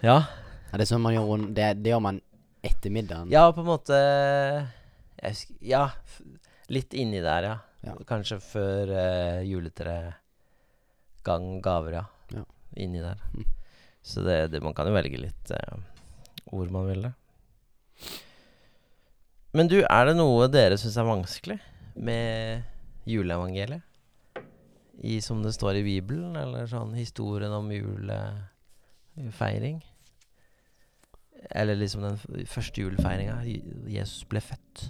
Ja. 0.00 0.22
Ja, 0.68 0.76
det 0.76 0.84
er 0.84 0.90
sånn 0.90 1.04
man 1.04 1.14
gjør 1.16 1.46
det, 1.56 1.68
det 1.82 1.90
gjør 1.94 2.02
man 2.04 2.18
etter 2.64 2.90
middagen. 2.92 3.30
ja, 3.32 3.46
på 3.54 3.60
en 3.62 3.70
måte 3.70 3.96
jeg 5.18 5.32
husker, 5.32 5.54
Ja, 5.64 5.84
litt 6.72 6.94
inni 6.94 7.20
der, 7.24 7.42
ja. 7.48 7.56
Ja. 7.86 7.94
Kanskje 8.08 8.40
før 8.42 8.90
uh, 8.90 9.40
juletregang, 9.46 11.46
gaver, 11.64 11.92
ja. 12.00 12.04
Ja. 12.34 12.44
Inni 12.76 13.00
der. 13.02 13.18
Mm. 13.34 13.44
Så 14.02 14.20
det, 14.26 14.48
det, 14.52 14.62
man 14.64 14.74
kan 14.76 14.86
jo 14.88 14.94
velge 14.96 15.18
litt 15.22 15.46
uh, 15.54 15.76
hvor 16.50 16.68
man 16.74 16.86
vil 16.88 17.02
det. 17.08 17.14
Men 19.56 19.66
du, 19.70 19.78
er 19.80 20.04
det 20.08 20.16
noe 20.18 20.48
dere 20.52 20.76
syns 20.78 20.98
er 21.00 21.06
vanskelig 21.08 21.58
med 21.96 22.62
juleevangeliet? 23.08 23.82
I, 24.98 25.20
som 25.22 25.42
det 25.44 25.52
står 25.54 25.74
i 25.78 25.86
Bibelen, 25.86 26.36
eller 26.36 26.66
sånn 26.66 26.94
historien 26.98 27.52
om 27.54 27.70
julefeiring? 27.70 29.78
Eller 31.50 31.78
liksom 31.78 32.02
den 32.02 32.46
første 32.46 32.82
julefeiringa. 32.82 33.40
Jesus 33.88 34.24
ble 34.28 34.42
født. 34.42 34.88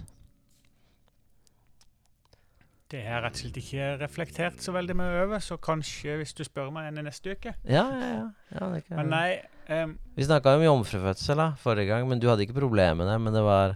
Det 2.89 3.03
er 3.05 3.21
rett 3.21 3.35
og 3.35 3.41
slett 3.43 3.57
ikke 3.61 3.87
reflektert 4.01 4.63
så 4.65 4.73
veldig 4.73 4.95
mye 4.97 5.17
over, 5.21 5.41
så 5.45 5.59
kanskje 5.61 6.15
hvis 6.17 6.33
du 6.33 6.41
spør 6.47 6.71
meg 6.73 6.87
en 6.89 6.97
i 6.97 7.03
neste 7.05 7.35
uke. 7.37 7.53
Ja, 7.69 7.83
ja, 7.85 8.07
ja. 8.15 8.23
ja 8.55 8.69
det 8.73 8.79
kan 8.87 8.97
Men 8.97 9.11
nei, 9.13 9.27
um, 9.69 9.93
Vi 10.17 10.25
snakka 10.25 10.55
om 10.57 10.65
jomfrufødsel 10.65 11.37
da, 11.37 11.51
forrige 11.61 11.91
gang, 11.91 12.07
men 12.09 12.21
du 12.21 12.25
hadde 12.31 12.47
ikke 12.47 12.57
problemer 12.57 12.97
med 12.97 13.11
det. 13.11 13.19
Men 13.21 13.37
det 13.37 13.43
var 13.45 13.75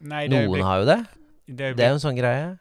nei 0.00 0.22
det 0.32 0.40
Noen 0.46 0.64
har 0.64 0.80
jo 0.80 0.88
det. 0.88 0.96
det 1.46 1.74
Det 1.76 1.84
er 1.84 1.92
jo 1.92 1.98
en 1.98 2.06
sånn 2.06 2.16
greie. 2.16 2.54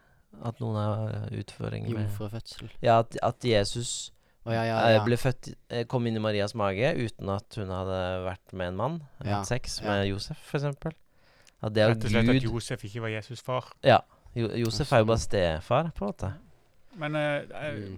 At 0.43 0.59
noen 0.59 0.75
har 0.75 1.29
utføring 1.31 1.87
med 1.87 2.01
Jomfrufødsel. 2.09 2.73
Ja, 2.83 2.99
at, 2.99 3.15
at 3.23 3.47
Jesus 3.47 4.11
Å 4.45 4.53
ja, 4.53 4.63
ja, 4.67 4.75
eh, 4.85 4.95
ja. 4.99 5.03
ble 5.05 5.17
født 5.17 5.47
eh, 5.73 5.85
Kom 5.89 6.05
inn 6.05 6.19
i 6.19 6.21
Marias 6.21 6.53
mage 6.53 6.91
uten 7.01 7.29
at 7.33 7.55
hun 7.57 7.71
hadde 7.73 7.99
vært 8.27 8.53
med 8.53 8.67
en 8.73 8.75
mann. 8.77 8.97
Ja, 9.23 9.39
Hatt 9.39 9.49
sex 9.49 9.79
ja. 9.81 9.87
med 9.89 10.03
Josef, 10.11 10.41
eksempel. 10.53 10.93
At 11.65 11.73
det 11.73 11.87
Rett 11.89 12.03
og 12.05 12.11
slett 12.13 12.29
at 12.35 12.43
Josef 12.45 12.83
ikke 12.85 13.01
var 13.07 13.13
Jesus' 13.15 13.41
far. 13.41 13.71
Ja. 13.83 14.01
Jo, 14.35 14.51
Josef 14.65 14.91
er 14.93 15.01
jo 15.01 15.07
bare 15.09 15.23
stefar, 15.23 15.89
på 15.95 16.05
en 16.05 16.11
måte. 16.11 16.33
Men 16.99 17.15
eh, 17.15 17.47
jeg, 17.49 17.79
Mm. 17.79 17.97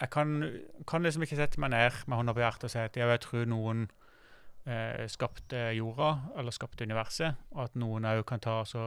jeg 0.00 0.10
kan, 0.10 0.36
kan 0.86 1.02
liksom 1.02 1.22
ikke 1.26 1.36
sette 1.40 1.60
meg 1.60 1.70
ned 1.74 1.98
med 2.06 2.16
hånda 2.20 2.34
på 2.36 2.42
hjertet 2.44 2.64
og 2.68 2.70
si 2.70 2.78
at 2.78 2.96
jeg 2.96 3.20
tror 3.24 3.44
noen 3.50 3.82
eh, 4.66 5.06
skapte 5.10 5.72
jorda, 5.76 6.12
eller 6.38 6.54
skapte 6.54 6.84
universet, 6.86 7.34
og 7.50 7.64
at 7.64 7.74
noen 7.76 8.06
òg 8.12 8.22
kan 8.28 8.40
ta 8.40 8.60
så 8.68 8.78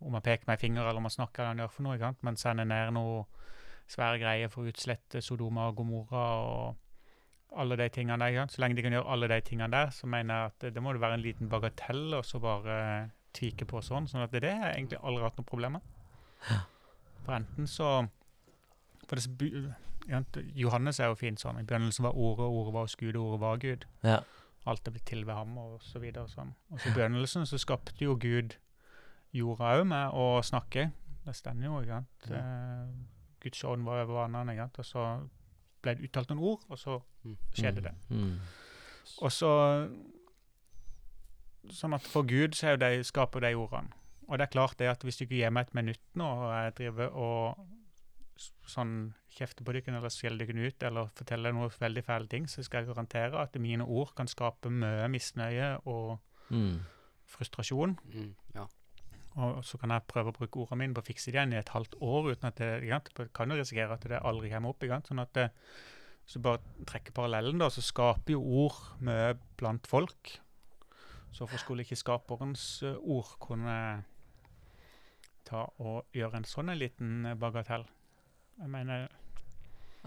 Om 0.00 0.12
man 0.12 0.22
peker 0.22 0.44
med 0.46 0.58
en 0.58 0.60
finger, 0.60 0.82
eller 0.82 1.00
om 1.00 1.08
man 1.08 1.14
snakker 1.14 1.44
eller 1.46 1.64
gjør 1.64 1.72
for 1.78 1.88
noe, 1.88 2.12
men 2.22 2.36
sende 2.36 2.64
ned 2.68 2.92
noe 2.92 3.24
svære 3.90 4.18
greier 4.22 4.50
for 4.52 4.64
å 4.64 4.72
utslette 4.72 5.22
Sodoma 5.22 5.68
og 5.70 5.78
Gomorra 5.80 6.24
og 6.42 7.56
alle 7.56 7.78
de 7.78 7.88
tingene 7.94 8.18
der. 8.26 8.50
Så 8.50 8.60
lenge 8.62 8.76
de 8.76 8.84
kan 8.84 8.96
gjøre 8.96 9.12
alle 9.14 9.30
de 9.30 9.40
tingene 9.46 9.70
der, 9.72 9.92
så 9.94 10.08
mener 10.10 10.34
jeg 10.34 10.52
at 10.52 10.74
det, 10.74 10.82
må 10.82 10.92
det 10.92 11.02
være 11.04 11.18
en 11.20 11.24
liten 11.24 11.50
bagatell, 11.52 12.08
og 12.18 12.24
så 12.26 12.40
bare 12.42 12.78
tvike 13.36 13.68
på 13.68 13.82
sånn. 13.84 14.08
sånn 14.10 14.24
at 14.24 14.32
det, 14.34 14.42
det 14.44 14.54
har 14.56 14.74
egentlig 14.74 15.00
aldri 15.02 15.24
hatt 15.24 15.38
noe 15.40 15.48
problem 15.48 15.78
med. 15.78 15.92
For 17.26 17.36
enten 17.38 17.68
så 17.70 17.90
for 19.06 19.18
det, 19.18 19.50
ja, 20.08 20.22
Johannes 20.54 21.00
er 21.00 21.10
jo 21.10 21.18
fint 21.18 21.42
sånn. 21.42 21.60
I 21.60 21.66
begynnelsen 21.66 22.06
var 22.06 22.18
ordet, 22.18 22.46
ordet 22.46 22.74
var 22.74 22.86
hos 22.88 22.96
Gud, 22.98 23.16
og 23.16 23.32
ordet 23.32 23.40
var 23.42 23.60
Gud. 23.62 23.86
Ja. 24.06 24.20
Alt 24.66 24.88
er 24.88 24.96
blitt 24.96 25.06
til 25.06 25.26
ved 25.26 25.34
ham, 25.38 25.56
og 25.62 25.82
så 25.86 26.02
videre. 26.02 26.26
Og 26.26 26.32
sånn. 26.32 26.54
Og 26.72 26.80
så 26.80 26.90
i 26.90 26.96
begynnelsen 26.96 27.46
så 27.46 27.60
skapte 27.62 27.94
jo 28.02 28.16
Gud 28.18 28.56
jorda 29.36 29.76
òg 29.78 29.84
med 29.90 30.16
å 30.16 30.26
snakke. 30.46 30.88
Det 31.26 31.34
stender 31.38 31.68
jo, 31.68 31.82
ikke 31.82 32.00
sant. 32.00 32.28
Eh, 32.34 32.96
Guds 33.46 33.62
ånd 33.64 33.86
var 33.86 34.02
over 34.04 34.20
vannene, 34.24 34.56
Ja. 34.58 34.66
Og 34.78 34.84
så 34.84 35.06
ble 35.82 35.94
det 35.94 36.08
uttalt 36.10 36.30
noen 36.34 36.42
ord, 36.52 36.64
og 36.68 36.78
så 36.82 36.98
Mm. 37.24 37.36
skjedde 37.54 37.82
det. 37.86 37.94
Mm. 38.10 38.38
Og 39.22 39.30
så 39.32 39.50
Sånn 41.74 41.94
at 41.96 42.04
for 42.06 42.22
Gud 42.22 42.54
så 42.54 42.68
er 42.68 42.76
jo 42.76 42.82
de, 42.82 42.90
skaper 43.06 43.42
de 43.42 43.48
ordene. 43.58 43.90
Og 44.28 44.38
det 44.38 44.46
er 44.46 44.52
klart 44.54 44.76
det 44.78 44.86
at 44.90 45.02
hvis 45.02 45.16
du 45.18 45.24
ikke 45.24 45.38
gir 45.40 45.50
meg 45.54 45.66
et 45.66 45.74
minutt 45.74 46.02
nå, 46.18 46.24
og 46.24 46.52
jeg 46.54 46.74
driver 46.80 47.08
og 47.14 47.66
sånn 48.68 48.92
kjefter 49.36 49.64
på 49.66 49.72
dere 49.74 49.96
eller 49.96 50.12
skjeller 50.12 50.46
dere 50.46 50.66
ut 50.70 50.82
eller 50.86 51.10
forteller 51.18 51.52
noen 51.56 51.70
veldig 51.80 52.04
fæle 52.06 52.28
ting, 52.30 52.46
så 52.50 52.62
skal 52.66 52.84
jeg 52.84 52.94
garantere 52.94 53.34
at 53.42 53.58
mine 53.62 53.82
ord 53.86 54.14
kan 54.16 54.26
skape 54.30 54.70
mye 54.70 55.08
misnøye 55.10 55.80
og 55.86 56.18
Mm. 56.50 56.80
frustrasjon. 57.26 57.98
Mm, 58.14 58.34
ja. 58.54 58.66
Og 59.36 59.60
så 59.68 59.76
kan 59.76 59.92
jeg 59.92 60.06
prøve 60.08 60.32
å 60.32 60.36
bruke 60.36 60.62
ordene 60.62 60.80
mine 60.80 60.96
på 60.96 61.02
å 61.02 61.06
fikse 61.06 61.28
det 61.28 61.36
igjen 61.36 61.52
i 61.52 61.58
et 61.60 61.74
halvt 61.74 61.98
år 62.00 62.30
uten 62.32 62.48
at 62.48 62.60
det 62.62 62.70
sant? 62.88 63.10
Kan 63.36 63.52
jo 63.52 63.58
risikere 63.58 63.98
at 63.98 64.06
det 64.08 64.22
aldri 64.24 64.48
kommer 64.52 64.72
opp. 64.72 64.86
Ikke? 64.86 65.02
Sånn 65.04 65.20
at 65.20 65.34
det, 65.36 65.50
Hvis 66.24 66.38
du 66.38 66.42
bare 66.42 66.86
trekker 66.88 67.14
parallellen, 67.14 67.60
da, 67.60 67.68
så 67.70 67.84
skaper 67.84 68.34
jo 68.34 68.40
ord 68.64 68.78
mye 69.04 69.36
blant 69.60 69.86
folk. 69.86 70.32
Så 71.30 71.44
hvorfor 71.44 71.60
skulle 71.60 71.84
ikke 71.84 71.98
skaperens 72.00 72.64
eh, 72.82 72.96
ord 72.96 73.36
kunne 73.44 73.76
ta 75.46 75.66
og 75.78 76.16
gjøre 76.16 76.40
en 76.40 76.48
sånn 76.48 76.72
en 76.72 76.80
liten 76.80 77.28
eh, 77.28 77.36
bagatell? 77.38 77.84
Jeg 78.56 78.72
mener 78.72 79.06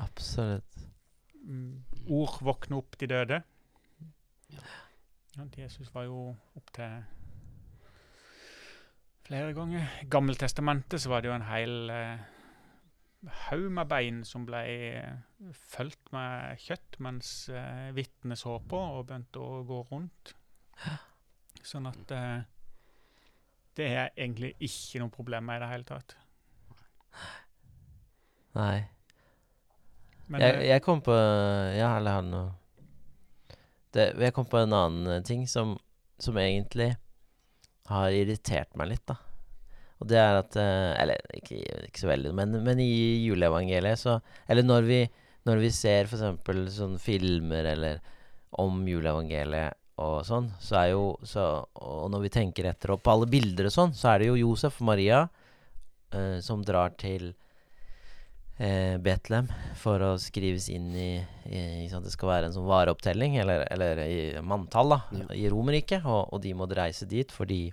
Absolutt. 0.02 0.82
mm, 1.46 2.10
Ord 2.18 2.42
våkner 2.44 2.82
opp 2.82 2.98
de 3.00 3.08
døde. 3.14 3.42
Ja. 4.50 4.66
Ja, 5.38 5.46
Jesus 5.56 5.94
var 5.94 6.10
jo 6.10 6.34
opp 6.58 6.74
til 6.76 6.98
flere 9.30 9.54
ganger. 9.54 9.88
I 10.02 10.10
Gammeltestamentet 10.10 11.02
så 11.02 11.14
var 11.14 11.22
det 11.22 11.30
jo 11.30 11.36
en 11.38 11.48
hel 11.48 11.94
eh, 11.94 12.28
haug 13.50 13.68
med 13.78 13.90
bein 13.92 14.22
som 14.26 14.46
ble 14.48 14.62
eh, 14.90 15.50
fulgt 15.76 16.12
med 16.16 16.60
kjøtt 16.64 17.00
mens 17.06 17.34
eh, 17.54 17.90
vitnene 17.96 18.38
så 18.40 18.58
på 18.60 18.80
og 18.80 19.06
begynte 19.10 19.44
å 19.44 19.62
gå 19.70 19.82
rundt. 19.92 20.34
Sånn 21.66 21.90
at 21.90 22.16
eh, 22.16 22.40
det 23.78 23.90
er 23.90 24.16
egentlig 24.16 24.56
ikke 24.66 25.04
noe 25.04 25.14
problem 25.14 25.46
med 25.50 25.60
i 25.60 25.64
det 25.64 25.74
hele 25.74 25.88
tatt. 25.88 26.16
Nei. 28.58 28.80
Men 30.30 30.42
jeg, 30.44 30.56
eh, 30.56 30.66
jeg 30.72 30.86
kom 30.86 31.04
på 31.06 31.14
Ja, 31.14 31.96
eller 31.98 32.22
noe 32.26 32.50
det, 33.94 34.12
Jeg 34.22 34.34
kom 34.36 34.46
på 34.46 34.60
en 34.62 34.74
annen 34.78 35.08
eh, 35.10 35.24
ting 35.26 35.48
som, 35.50 35.74
som 36.22 36.38
egentlig 36.38 36.92
har 37.90 38.14
irritert 38.16 38.76
meg 38.80 38.92
litt, 38.94 39.06
da. 39.10 39.18
Og 40.00 40.08
det 40.08 40.16
er 40.22 40.38
at 40.40 40.56
eh, 40.56 40.94
Eller 41.02 41.20
ikke, 41.36 41.58
ikke 41.90 42.00
så 42.00 42.08
veldig, 42.08 42.32
men, 42.38 42.54
men 42.64 42.80
i 42.80 43.20
juleevangeliet 43.26 44.00
så 44.00 44.14
Eller 44.48 44.64
når 44.64 44.86
vi, 44.88 45.00
når 45.50 45.60
vi 45.60 45.72
ser 45.76 46.08
f.eks. 46.08 46.24
sånne 46.78 47.02
filmer 47.04 47.68
eller 47.74 48.00
om 48.64 48.80
juleevangeliet 48.88 49.76
og 50.00 50.22
sånn, 50.24 50.48
så 50.64 50.78
er 50.80 50.88
jo 50.94 51.04
så, 51.28 51.44
Og 51.84 52.08
når 52.14 52.24
vi 52.24 52.32
tenker 52.32 52.70
etter 52.72 52.94
og 52.96 53.02
på 53.04 53.12
alle 53.12 53.28
bilder 53.28 53.68
og 53.68 53.76
sånn, 53.76 53.92
så 53.94 54.14
er 54.14 54.24
det 54.24 54.30
jo 54.32 54.40
Josef 54.40 54.80
og 54.80 54.88
Maria 54.94 55.26
eh, 56.16 56.38
som 56.46 56.64
drar 56.64 56.96
til 56.96 57.34
eh, 58.64 58.96
Betlehem 59.04 59.50
for 59.80 60.00
å 60.08 60.14
skrives 60.22 60.70
inn 60.72 60.90
i, 60.96 61.10
i 61.52 61.90
sånn 61.92 62.02
at 62.04 62.08
det 62.08 62.16
skal 62.16 62.32
være 62.32 62.50
en 62.50 62.56
sånn 62.56 62.70
vareopptelling, 62.70 63.36
eller, 63.44 63.66
eller 63.76 64.02
i 64.06 64.22
manntall, 64.40 64.96
da, 64.96 65.02
Ja. 65.20 65.28
i 65.36 65.52
Romerriket. 65.52 66.08
Og, 66.08 66.32
og 66.34 66.42
de 66.44 66.56
måtte 66.56 66.80
reise 66.80 67.08
dit 67.10 67.32
fordi 67.36 67.66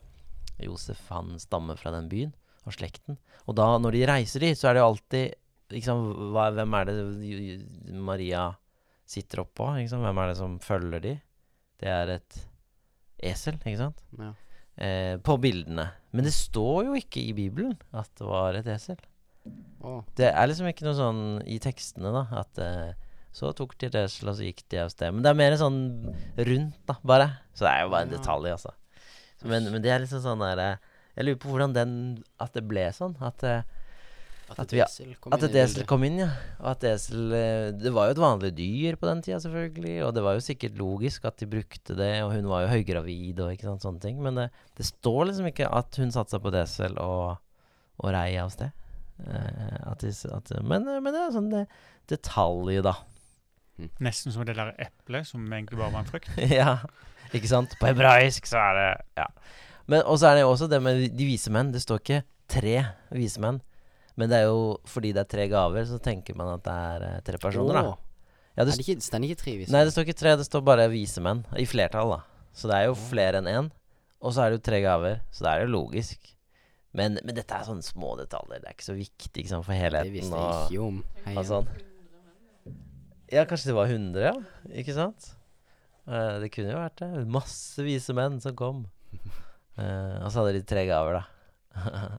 Josef 0.63 1.01
han 1.13 1.37
stammer 1.43 1.79
fra 1.81 1.93
den 1.95 2.09
byen 2.13 2.33
og 2.67 2.75
slekten. 2.75 3.19
Og 3.47 3.57
da, 3.59 3.69
når 3.79 3.95
de 3.95 4.07
reiser 4.11 4.43
dit, 4.43 4.59
så 4.59 4.71
er 4.71 4.77
det 4.77 4.83
jo 4.83 4.89
alltid 4.91 5.37
liksom, 5.75 6.07
hva, 6.35 6.49
Hvem 6.57 6.79
er 6.79 6.89
det 6.91 6.97
Maria 8.07 8.49
sitter 9.07 9.45
oppå? 9.45 9.71
Liksom? 9.79 10.03
Hvem 10.03 10.23
er 10.23 10.33
det 10.33 10.39
som 10.41 10.59
følger 10.63 11.05
de? 11.05 11.15
Det 11.81 11.91
er 11.93 12.17
et 12.17 12.41
esel, 13.31 13.59
ikke 13.61 13.81
sant? 13.81 14.03
Ja. 14.19 14.33
Eh, 14.77 15.15
på 15.25 15.39
bildene. 15.41 15.89
Men 16.13 16.27
det 16.27 16.35
står 16.37 16.89
jo 16.89 16.97
ikke 16.99 17.23
i 17.23 17.35
Bibelen 17.37 17.77
at 17.97 18.11
det 18.19 18.27
var 18.29 18.59
et 18.59 18.69
esel. 18.73 18.99
Oh. 19.81 20.03
Det 20.19 20.29
er 20.33 20.49
liksom 20.49 20.67
ikke 20.69 20.87
noe 20.89 20.97
sånn 20.99 21.21
i 21.47 21.61
tekstene, 21.63 22.11
da, 22.11 22.25
at 22.43 22.59
eh, 22.63 22.97
Så 23.37 23.53
tok 23.53 23.75
de 23.79 23.91
et 23.91 23.97
esel, 24.01 24.31
og 24.31 24.39
så 24.39 24.47
gikk 24.47 24.63
de 24.73 24.81
av 24.81 24.91
sted. 24.91 25.13
Men 25.13 25.23
det 25.23 25.29
er 25.29 25.39
mer 25.39 25.55
sånn 25.61 25.81
rundt, 26.49 26.79
da, 26.89 26.97
bare. 27.05 27.27
Så 27.53 27.67
det 27.67 27.73
er 27.75 27.83
jo 27.85 27.91
bare 27.93 28.09
en 28.09 28.15
detalj, 28.15 28.49
altså. 28.55 28.73
Men, 29.49 29.71
men 29.73 29.83
det 29.85 29.91
er 29.95 30.03
liksom 30.05 30.23
sånn 30.25 30.43
der 30.45 30.61
eh, 30.63 30.93
Jeg 31.17 31.27
lurer 31.29 31.41
på 31.43 31.51
hvordan 31.55 31.75
den 31.77 31.97
At 32.43 32.55
det 32.57 32.65
ble 32.69 32.87
sånn. 32.97 33.15
At, 33.25 33.45
eh, 33.47 33.63
At, 34.51 34.61
At 34.63 34.71
vi- 34.75 34.83
esel 34.85 35.15
kom 35.19 35.35
at 35.35 35.43
et 35.43 35.57
esel 35.59 35.87
kom 35.91 36.05
inn, 36.07 36.21
ja. 36.23 36.29
Og 36.61 36.69
at 36.75 36.85
esel 36.87 37.33
eh, 37.35 37.71
Det 37.75 37.91
var 37.95 38.07
jo 38.11 38.15
et 38.17 38.23
vanlig 38.23 38.53
dyr 38.59 38.99
på 39.01 39.09
den 39.11 39.23
tida, 39.27 39.41
selvfølgelig. 39.43 39.97
Og 40.07 40.13
det 40.15 40.23
var 40.27 40.37
jo 40.39 40.45
sikkert 40.47 40.77
logisk 40.79 41.25
at 41.27 41.39
de 41.43 41.49
brukte 41.51 41.97
det, 41.99 42.13
og 42.23 42.31
hun 42.37 42.47
var 42.53 42.63
jo 42.67 42.71
høygravid 42.77 43.41
og 43.43 43.51
ikke 43.57 43.67
sant, 43.71 43.83
sånne 43.83 44.03
ting. 44.05 44.21
Men 44.23 44.39
det, 44.39 44.49
det 44.79 44.87
står 44.87 45.25
liksom 45.33 45.51
ikke 45.51 45.67
at 45.75 45.99
hun 45.99 46.15
satsa 46.15 46.39
på 46.43 46.53
et 46.55 46.61
esel 46.63 46.95
og, 47.03 47.41
og 47.99 48.15
rei 48.15 48.37
av 48.39 48.53
sted. 48.55 48.71
At 49.27 50.03
de, 50.05 50.13
at, 50.13 50.51
men, 50.63 50.85
men 51.01 51.11
det 51.15 51.21
er 51.25 51.35
sånn 51.35 51.51
det, 51.51 51.65
detalj, 52.13 52.83
da. 52.85 52.93
Nesten 54.01 54.33
som 54.33 54.45
det 54.49 54.55
der 54.57 54.71
eplet, 54.81 55.27
som 55.29 55.43
egentlig 55.53 55.79
bare 55.81 55.93
var 55.93 56.05
en 56.05 56.09
frukt. 56.09 56.31
ja, 56.61 56.79
ikke 57.41 57.51
sant? 57.53 57.77
På 57.81 57.89
hebraisk 57.91 58.47
så 58.51 58.59
er 58.63 58.79
det 58.81 58.89
Ja. 59.23 59.27
Men 59.87 60.03
og 60.03 60.19
så 60.19 60.31
er 60.33 60.35
det 60.39 60.43
jo 60.43 60.51
også 60.51 60.67
det 60.71 60.81
med 60.83 61.05
de 61.15 61.27
vise 61.29 61.51
menn. 61.55 61.71
Det 61.73 61.81
står 61.85 62.01
ikke 62.03 62.23
tre 62.51 62.77
vise 63.15 63.41
menn. 63.43 63.61
Men 64.17 64.31
det 64.33 64.39
er 64.41 64.49
jo 64.49 64.79
fordi 64.89 65.13
det 65.15 65.23
er 65.27 65.31
tre 65.31 65.45
gaver, 65.53 65.85
så 65.87 65.99
tenker 66.03 66.35
man 66.39 66.55
at 66.57 66.65
det 66.65 66.73
er 66.75 67.03
eh, 67.07 67.21
tre 67.27 67.39
personer, 67.39 67.77
da. 67.77 67.83
Ja, 68.57 68.63
er 68.63 68.65
det, 68.65 68.79
det 68.79 68.87
ikke, 68.87 69.03
står 69.05 69.21
det 69.21 69.29
ikke 69.31 69.43
tre 69.43 69.53
vis? 69.61 69.69
nei, 69.71 69.83
det 69.85 69.93
står 69.93 70.07
ikke 70.07 70.17
tre, 70.23 70.33
det 70.41 70.47
står 70.49 70.63
bare 70.65 70.87
vise 70.89 71.21
menn. 71.23 71.43
I 71.61 71.67
flertall, 71.69 72.15
da. 72.17 72.23
Så 72.57 72.71
det 72.71 72.79
er 72.79 72.87
jo 72.89 72.95
flere 72.97 73.43
enn 73.43 73.51
én. 73.53 73.69
Og 74.25 74.33
så 74.33 74.43
er 74.47 74.51
det 74.55 74.59
jo 74.63 74.65
tre 74.71 74.81
gaver, 74.81 75.21
så 75.31 75.45
det 75.45 75.53
er 75.53 75.67
jo 75.67 75.73
logisk. 75.75 76.33
Men, 76.97 77.19
men 77.29 77.37
dette 77.37 77.53
er 77.53 77.67
sånne 77.69 77.85
små 77.85 78.15
detaljer. 78.17 78.63
Det 78.65 78.71
er 78.71 78.75
ikke 78.79 78.89
så 78.89 78.97
viktig 78.97 79.43
ikke 79.45 79.53
sant, 79.53 79.67
for 79.69 79.77
Det 79.77 79.83
helheten. 79.85 80.15
visste 80.17 80.41
jeg 80.41 80.71
ikke 80.73 80.87
om. 80.89 81.03
Hei, 81.27 81.35
og 81.37 81.45
sånn. 81.51 81.69
Ja, 83.37 83.45
kanskje 83.45 83.69
det 83.71 83.77
var 83.77 83.91
100, 83.93 84.23
ja. 84.25 84.33
Ikke 84.81 84.95
sant? 84.97 85.29
Eh, 86.07 86.37
det 86.43 86.53
kunne 86.55 86.73
jo 86.73 86.79
vært 86.81 87.03
det. 87.03 87.11
Masse 87.31 87.85
vise 87.87 88.15
menn 88.17 88.41
som 88.43 88.57
kom. 88.59 88.87
Eh, 89.77 90.23
og 90.25 90.31
så 90.33 90.41
hadde 90.41 90.55
de 90.55 90.61
tre 90.65 90.87
gaver, 90.89 91.19
da. 91.19 91.75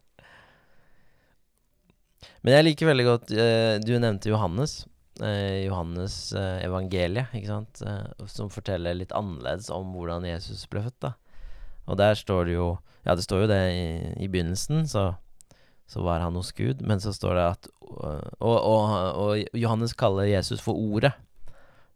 Men 2.46 2.54
jeg 2.54 2.66
liker 2.68 2.86
veldig 2.92 3.06
godt 3.08 3.32
eh, 3.34 3.80
Du 3.82 3.96
nevnte 3.98 4.30
Johannes. 4.30 4.84
Johannes 5.18 6.20
evangeliet, 6.38 7.34
ikke 7.34 7.50
sant? 7.50 7.82
Som 8.30 8.52
forteller 8.54 8.94
litt 9.00 9.16
annerledes 9.18 9.72
om 9.74 9.90
hvordan 9.96 10.28
Jesus 10.30 10.68
ble 10.70 10.84
født, 10.86 11.00
da. 11.08 11.16
Og 11.90 11.98
der 11.98 12.14
står 12.22 12.46
det 12.46 12.60
jo 12.60 12.68
Ja, 13.08 13.16
det 13.18 13.26
står 13.26 13.48
jo 13.48 13.50
det 13.50 13.64
i, 13.74 13.88
i 14.22 14.30
begynnelsen, 14.30 14.86
så 14.86 15.16
så 15.90 16.04
var 16.06 16.20
han 16.20 16.36
hos 16.38 16.52
Gud. 16.52 16.86
Men 16.86 17.02
så 17.02 17.14
står 17.16 17.40
det 17.40 17.46
at 17.56 17.70
Og, 17.80 18.38
og, 18.44 18.94
og 19.18 19.58
Johannes 19.58 19.98
kaller 19.98 20.28
Jesus 20.30 20.62
for 20.62 20.78
Ordet. 20.78 21.16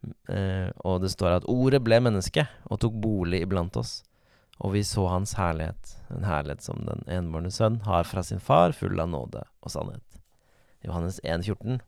Eh, 0.02 0.70
og 0.88 1.04
det 1.04 1.12
står 1.14 1.38
at 1.40 1.50
Ordet 1.52 1.82
ble 1.86 2.00
menneske 2.02 2.48
og 2.70 2.82
tok 2.82 2.96
bolig 3.04 3.44
iblant 3.46 3.78
oss. 3.78 4.02
Og 4.62 4.76
vi 4.76 4.84
så 4.86 5.08
hans 5.10 5.34
herlighet, 5.38 5.96
en 6.14 6.26
herlighet 6.26 6.66
som 6.66 6.84
den 6.86 7.02
enbårne 7.10 7.50
sønn 7.54 7.80
har 7.88 8.06
fra 8.06 8.22
sin 8.26 8.42
far, 8.42 8.76
full 8.78 9.00
av 9.02 9.10
nåde 9.10 9.42
og 9.62 9.74
sannhet. 9.74 10.22
Johannes 10.86 11.20
1,14. 11.26 11.80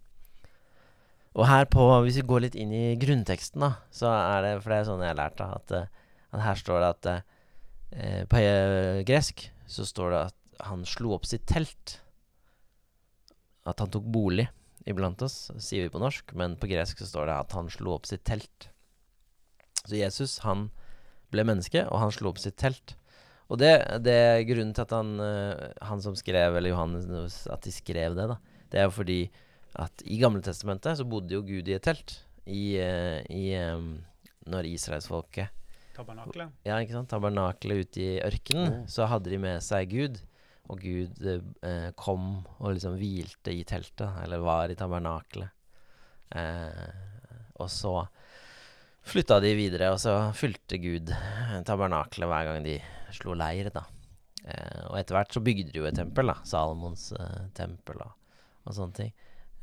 Og 1.34 1.47
her 1.49 1.65
på, 1.69 1.86
hvis 2.06 2.19
vi 2.21 2.28
går 2.30 2.45
litt 2.45 2.58
inn 2.58 2.73
i 2.73 2.93
grunnteksten, 3.02 3.62
da, 3.65 3.71
så 3.93 4.10
er 4.13 4.45
det 4.45 4.56
For 4.62 4.73
det 4.73 4.80
er 4.80 4.89
sånn 4.89 5.06
jeg 5.06 5.13
har 5.13 5.21
lært, 5.21 5.38
da, 5.41 5.49
at, 5.58 5.73
eh, 5.73 6.17
at 6.34 6.45
her 6.45 6.60
står 6.62 6.82
det 6.82 6.89
at 6.93 7.12
eh, 7.13 8.23
På 8.30 8.41
eh, 8.41 9.02
gresk 9.08 9.47
så 9.69 9.86
står 9.89 10.13
det 10.13 10.23
at 10.30 10.65
han 10.69 10.84
slo 10.86 11.15
opp 11.15 11.26
sitt 11.26 11.47
telt. 11.49 11.97
At 13.65 13.82
han 13.82 13.89
tok 13.93 14.06
bolig 14.13 14.45
iblant 14.89 15.21
oss, 15.25 15.51
sier 15.63 15.85
vi 15.85 15.93
på 15.93 16.01
norsk, 16.01 16.33
men 16.35 16.55
på 16.59 16.67
gresk 16.71 16.99
så 16.99 17.07
står 17.07 17.29
det 17.29 17.37
at 17.39 17.55
han 17.57 17.69
slo 17.71 17.93
opp 17.95 18.05
sitt 18.09 18.23
telt. 18.27 18.69
Så 19.83 19.95
Jesus, 19.99 20.39
han 20.45 20.69
ble 21.33 21.43
menneske, 21.47 21.85
og 21.89 21.99
han 22.03 22.11
slo 22.13 22.31
opp 22.31 22.39
sitt 22.41 22.57
telt. 22.61 22.95
Og 23.51 23.59
det, 23.59 23.71
det 24.05 24.13
er 24.15 24.45
grunnen 24.47 24.73
til 24.75 24.85
at 24.85 24.93
han, 24.95 25.15
eh, 25.19 25.73
han 25.87 26.01
som 26.03 26.15
skrev, 26.15 26.55
eller 26.57 26.71
Johannes, 26.71 27.07
at 27.51 27.65
de 27.65 27.73
skrev 27.75 28.15
det, 28.17 28.27
da. 28.31 28.37
Det 28.71 28.79
er 28.81 28.87
jo 28.87 28.93
fordi 28.95 29.17
at 29.83 30.03
i 30.05 30.19
Gamle 30.21 30.41
Testamentet 30.45 30.99
så 30.99 31.05
bodde 31.09 31.33
jo 31.35 31.43
Gud 31.45 31.67
i 31.69 31.75
et 31.75 31.83
telt. 31.85 32.19
I, 32.45 32.75
eh, 32.79 33.21
i 33.31 33.53
eh, 33.55 33.79
Når 34.51 34.65
israelsfolket 34.67 35.47
Tabernaklet. 35.95 36.51
ja, 36.67 36.75
ikke 36.83 36.91
sant? 36.97 37.07
Tabernaklet 37.13 37.85
ute 37.85 38.01
i 38.01 38.19
ørkenen, 38.25 38.81
Mm. 38.83 38.87
så 38.91 39.05
hadde 39.07 39.29
de 39.31 39.37
med 39.39 39.61
seg 39.63 39.87
Gud. 39.93 40.17
Og 40.71 40.80
Gud 40.80 41.26
eh, 41.28 41.89
kom 41.99 42.28
og 42.60 42.69
liksom 42.71 42.95
hvilte 42.99 43.52
i 43.52 43.65
teltet, 43.67 44.21
eller 44.23 44.43
var 44.43 44.71
i 44.71 44.78
tabernaklet. 44.80 45.52
Eh, 46.34 47.02
og 47.60 47.67
så 47.71 47.97
flytta 49.04 49.41
de 49.43 49.52
videre, 49.58 49.91
og 49.91 49.99
så 49.99 50.15
fulgte 50.38 50.80
Gud 50.80 51.12
tabernaklet 51.67 52.30
hver 52.32 52.47
gang 52.47 52.63
de 52.65 52.78
slo 53.13 53.36
leir, 53.38 53.69
da. 53.76 53.84
Eh, 54.43 54.88
og 54.89 54.97
etter 54.99 55.15
hvert 55.15 55.36
så 55.36 55.43
bygde 55.43 55.71
de 55.71 55.82
jo 55.82 55.88
et 55.88 55.97
tempel, 55.97 56.32
da. 56.32 56.39
Salomons 56.47 57.10
eh, 57.15 57.43
tempel 57.56 58.02
og, 58.04 58.15
og 58.63 58.76
sånne 58.76 58.97
ting. 58.97 59.13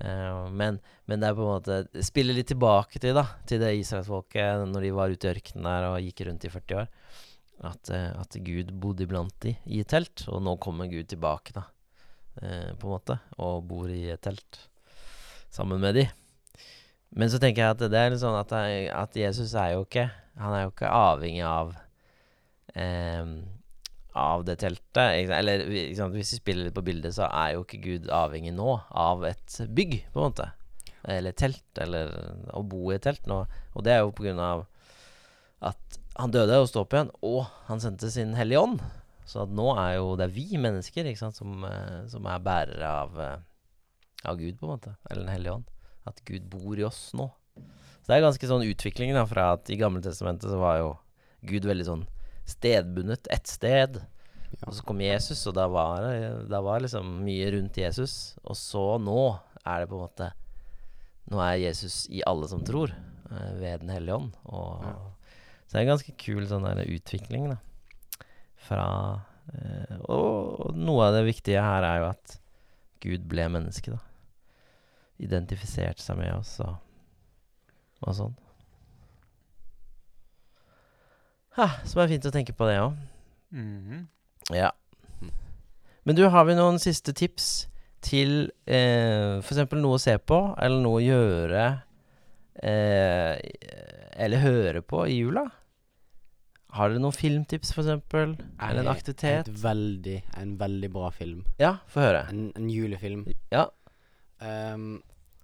Eh, 0.01 0.45
men, 0.57 0.81
men 1.09 1.21
det 1.21 1.29
er 1.29 1.37
på 1.37 1.45
en 1.45 1.51
måte 1.59 2.05
Spiller 2.07 2.33
litt 2.33 2.49
tilbake 2.49 2.97
til 3.03 3.13
da 3.13 3.27
Til 3.45 3.61
det 3.61 3.75
israelsfolket 3.83 4.63
når 4.71 4.87
de 4.87 4.93
var 4.97 5.13
ute 5.13 5.29
i 5.29 5.33
ørkenen 5.35 5.67
der 5.69 5.89
og 5.91 5.99
gikk 6.07 6.23
rundt 6.29 6.47
i 6.49 6.53
40 6.55 6.79
år. 6.81 6.89
At, 7.61 7.91
eh, 7.93 8.09
at 8.17 8.39
Gud 8.41 8.73
bodde 8.81 9.05
iblant 9.05 9.35
de 9.45 9.55
i 9.69 9.83
et 9.83 9.91
telt, 9.91 10.25
og 10.33 10.41
nå 10.45 10.57
kommer 10.63 10.89
Gud 10.89 11.11
tilbake, 11.11 11.53
da. 11.57 11.67
Eh, 12.41 12.73
på 12.79 12.89
en 12.89 12.95
måte. 12.95 13.19
Og 13.39 13.67
bor 13.69 13.91
i 13.93 14.07
et 14.13 14.23
telt 14.25 14.65
sammen 15.53 15.83
med 15.83 15.99
de. 15.99 16.07
Men 17.11 17.31
så 17.31 17.41
tenker 17.43 17.65
jeg 17.65 17.77
at 17.77 17.87
det 17.91 18.01
er 18.01 18.13
litt 18.13 18.23
sånn 18.23 18.39
at, 18.39 18.53
at 18.55 19.17
Jesus 19.19 19.57
er 19.59 19.73
jo 19.75 19.81
ikke 19.83 20.05
Han 20.39 20.53
er 20.55 20.61
jo 20.63 20.71
ikke 20.71 20.91
avhengig 20.95 21.43
av 21.43 21.73
eh, 22.79 23.33
av 24.13 24.45
det 24.45 24.57
teltet. 24.63 25.31
Eller 25.31 25.65
hvis 25.69 26.01
vi 26.15 26.25
spiller 26.25 26.69
litt 26.69 26.77
på 26.77 26.85
bildet, 26.87 27.15
så 27.17 27.29
er 27.29 27.55
jo 27.55 27.65
ikke 27.65 27.83
Gud 27.85 28.11
avhengig 28.15 28.55
nå 28.57 28.77
av 28.91 29.25
et 29.29 29.61
bygg, 29.69 30.01
på 30.13 30.21
en 30.21 30.31
måte. 30.31 30.49
Eller 31.09 31.37
telt, 31.37 31.67
eller 31.81 32.13
å 32.57 32.63
bo 32.67 32.91
i 32.91 32.97
et 32.97 33.07
telt 33.07 33.29
nå. 33.31 33.43
Og 33.75 33.87
det 33.87 33.95
er 33.95 34.03
jo 34.03 34.15
på 34.15 34.27
grunn 34.27 34.43
av 34.45 34.67
at 35.71 36.00
han 36.19 36.33
døde 36.35 36.59
og 36.61 36.69
sto 36.69 36.83
opp 36.85 36.95
igjen, 36.95 37.11
og 37.23 37.45
han 37.69 37.83
sendte 37.83 38.11
sin 38.13 38.35
Hellige 38.39 38.61
Ånd. 38.61 38.81
Så 39.31 39.45
at 39.45 39.53
nå 39.55 39.69
er 39.79 39.95
jo 40.01 40.17
det 40.19 40.27
er 40.27 40.35
vi 40.35 40.59
mennesker 40.59 41.07
ikke 41.07 41.21
sant, 41.21 41.37
som, 41.39 41.63
eh, 41.65 42.07
som 42.11 42.27
er 42.27 42.43
bærere 42.43 42.89
av, 43.05 43.21
eh, 43.21 43.37
av 44.27 44.39
Gud, 44.41 44.59
på 44.59 44.67
en 44.67 44.73
måte. 44.75 44.97
Eller 45.09 45.23
Den 45.25 45.35
hellige 45.35 45.55
ånd. 45.55 45.69
At 46.07 46.25
Gud 46.27 46.49
bor 46.51 46.79
i 46.79 46.83
oss 46.89 47.13
nå. 47.15 47.31
Så 48.01 48.09
det 48.09 48.17
er 48.17 48.25
ganske 48.27 48.49
sånn 48.49 48.67
utvikling 48.67 49.13
da, 49.15 49.25
fra 49.29 49.53
at 49.55 49.71
i 49.71 49.77
Gamle 49.79 50.03
testamentet 50.03 50.51
så 50.51 50.59
var 50.59 50.81
jo 50.81 50.91
Gud 51.47 51.69
veldig 51.69 51.87
sånn 51.87 52.07
stedbundet. 52.49 53.29
Ett 53.31 53.47
sted. 53.47 54.01
Ja. 54.51 54.65
Og 54.67 54.75
så 54.75 54.83
kom 54.85 54.99
Jesus, 55.05 55.47
og 55.47 55.55
da 55.55 55.69
var 55.71 56.09
det 56.49 56.63
var 56.67 56.83
liksom 56.83 57.21
mye 57.23 57.53
rundt 57.55 57.79
Jesus. 57.79 58.35
Og 58.43 58.59
så 58.59 58.99
nå 58.99 59.39
er 59.63 59.85
det 59.85 59.91
på 59.93 59.99
en 60.01 60.07
måte 60.09 60.33
Nå 61.31 61.39
er 61.39 61.61
Jesus 61.61 62.09
i 62.11 62.25
alle 62.27 62.49
som 62.51 62.65
tror, 62.67 62.91
eh, 62.91 63.51
ved 63.61 63.85
Den 63.85 63.93
hellige 63.95 64.17
ånd. 64.17 64.33
Og, 64.51 64.83
Ja. 64.83 64.95
Så 65.71 65.77
det 65.77 65.85
er 65.85 65.85
en 65.85 65.93
ganske 65.93 66.13
kul 66.19 66.43
sånn 66.51 66.65
der 66.67 66.89
utvikling, 66.91 67.45
da. 67.53 68.25
Fra 68.67 68.87
eh, 69.55 70.01
og, 70.03 70.65
og 70.67 70.75
noe 70.75 71.05
av 71.07 71.15
det 71.15 71.29
viktige 71.29 71.63
her 71.63 71.87
er 71.87 72.01
jo 72.03 72.09
at 72.09 72.33
Gud 73.05 73.29
ble 73.31 73.45
menneske, 73.55 73.95
da. 73.95 74.01
Identifiserte 75.23 76.03
seg 76.03 76.19
med 76.19 76.33
oss 76.35 76.57
og, 76.65 76.75
og 78.03 78.17
sånn. 78.19 78.35
Ha, 81.55 81.69
som 81.87 82.03
er 82.03 82.11
fint 82.17 82.27
å 82.27 82.35
tenke 82.35 82.57
på 82.59 82.67
det 82.67 82.81
òg. 82.83 82.99
Mhm. 83.55 84.09
Ja. 84.57 84.73
Men 86.03 86.19
du, 86.19 86.25
har 86.35 86.51
vi 86.51 86.59
noen 86.59 86.83
siste 86.83 87.15
tips 87.15 87.69
til 88.03 88.51
eh, 88.67 89.39
f.eks. 89.39 89.71
noe 89.79 90.01
å 90.01 90.03
se 90.03 90.19
på, 90.19 90.43
eller 90.59 90.83
noe 90.83 90.99
å 90.99 91.05
gjøre 91.05 91.65
eh, 92.59 93.39
Eller 94.19 94.43
høre 94.43 94.83
på 94.83 95.05
i 95.07 95.21
jula? 95.21 95.47
Har 96.77 96.91
dere 96.93 97.03
noen 97.03 97.17
filmtips, 97.17 97.73
f.eks.? 97.75 97.89
Eller 98.15 98.81
en 98.83 98.87
Er 98.87 98.91
aktivitet? 98.93 99.49
Et 99.49 99.63
veldig, 99.63 100.17
en 100.39 100.57
veldig 100.61 100.91
bra 100.95 101.11
film. 101.15 101.45
Ja, 101.59 101.77
få 101.91 102.05
høre. 102.05 102.25
En, 102.31 102.51
en 102.57 102.69
julefilm. 102.71 103.25
Ja. 103.51 103.67
Um, 104.41 105.01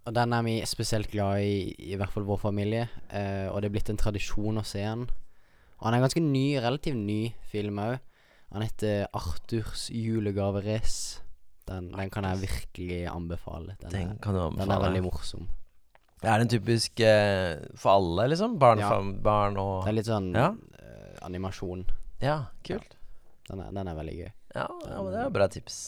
og 0.06 0.14
den 0.14 0.32
er 0.36 0.44
vi 0.46 0.56
spesielt 0.70 1.10
glad 1.10 1.42
i, 1.42 1.74
i 1.92 1.96
hvert 1.98 2.12
fall 2.14 2.26
vår 2.28 2.38
familie. 2.44 2.86
Uh, 3.10 3.50
og 3.50 3.60
det 3.62 3.68
er 3.70 3.74
blitt 3.74 3.90
en 3.90 3.98
tradisjon 3.98 4.60
å 4.62 4.64
se 4.66 4.84
den. 4.84 5.06
Og 5.76 5.88
han 5.88 5.96
er 5.98 6.04
ganske 6.06 6.22
ny, 6.22 6.46
relativt 6.62 6.96
ny 7.00 7.20
film 7.50 7.80
òg. 7.82 7.98
Han 8.54 8.62
heter 8.62 9.08
Arthurs 9.16 9.88
julegaverace. 9.90 11.22
Den, 11.66 11.90
den 11.90 12.10
kan 12.14 12.24
jeg 12.30 12.44
virkelig 12.44 13.00
anbefale. 13.10 13.74
Den, 13.82 13.90
Den 13.90 14.10
er, 14.12 14.18
kan 14.22 14.36
du 14.38 14.44
den 14.54 14.70
er 14.70 14.82
veldig 14.84 15.02
morsom. 15.08 15.48
Er 16.22 16.38
den 16.40 16.48
typisk 16.48 17.00
eh, 17.04 17.58
for 17.76 17.98
alle, 17.98 18.28
liksom? 18.32 18.54
Barn, 18.62 18.78
Ja. 18.80 18.94
barn 19.22 19.58
og 19.60 19.82
Det 19.84 19.90
er 19.90 19.96
litt 19.98 20.08
sånn 20.08 20.30
Ja. 20.32 20.52
Animasjon. 21.22 21.86
Ja, 22.22 22.46
kult. 22.66 22.96
Den 23.46 23.62
er, 23.62 23.70
den 23.76 23.88
er 23.88 23.96
veldig 23.98 24.16
gøy. 24.16 24.28
Ja, 24.56 24.66
ja, 24.66 24.98
men 25.02 25.12
det 25.12 25.22
er 25.22 25.32
bra 25.34 25.46
tips. 25.52 25.80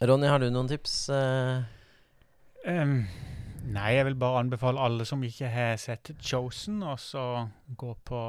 Ronny, 0.00 0.28
har 0.28 0.42
du 0.42 0.50
noen 0.52 0.68
tips? 0.68 1.06
Um, 2.66 2.98
Nei, 3.66 3.96
jeg 3.96 4.06
vil 4.06 4.14
bare 4.14 4.44
anbefale 4.44 4.80
alle 4.80 5.04
som 5.04 5.24
ikke 5.26 5.48
har 5.50 5.76
sett 5.80 6.12
Chosen, 6.22 6.82
og 6.86 7.00
så 7.02 7.48
gå 7.76 7.96
på 8.06 8.20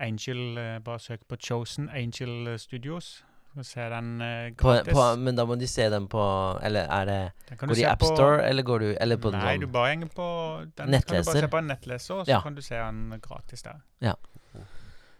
Angel 0.00 0.58
eh, 0.58 0.78
Bare 0.80 0.98
søk 0.98 1.26
på 1.28 1.36
Chosen 1.36 1.90
Angel 1.92 2.58
Studios. 2.58 3.24
Og 3.56 3.64
se 3.66 3.80
den 3.90 4.08
eh, 4.20 4.50
På, 4.58 4.72
gratis. 4.72 4.92
på, 4.96 5.02
men 5.22 5.36
da 5.38 5.44
må 5.46 5.54
de 5.60 5.66
se 5.70 5.84
den 5.90 6.08
på 6.10 6.22
Eller 6.66 6.88
er 6.90 7.04
det 7.06 7.58
Går 7.60 7.66
du 7.70 7.74
i 7.80 7.84
AppStore, 7.86 8.40
eller 8.48 8.62
går 8.66 8.78
du 8.82 8.86
Eller 9.00 9.16
på 9.22 9.30
Nei, 9.30 9.40
den 9.52 9.60
du 9.60 9.66
sånn 9.66 9.72
bare 9.76 9.90
henger 9.92 10.10
på 10.16 10.26
den 10.64 10.72
kan 10.74 10.86
du 10.86 10.92
Nettleser. 10.96 11.32
bare 11.32 11.40
se 11.44 11.50
på 11.52 11.58
en 11.60 11.66
nettleser, 11.70 12.14
og 12.14 12.26
så 12.26 12.30
Ja. 12.34 12.40
kan 12.42 12.54
du 12.54 12.62
se 12.62 12.74
den 12.74 13.20
gratis 13.22 13.62
der. 13.62 13.78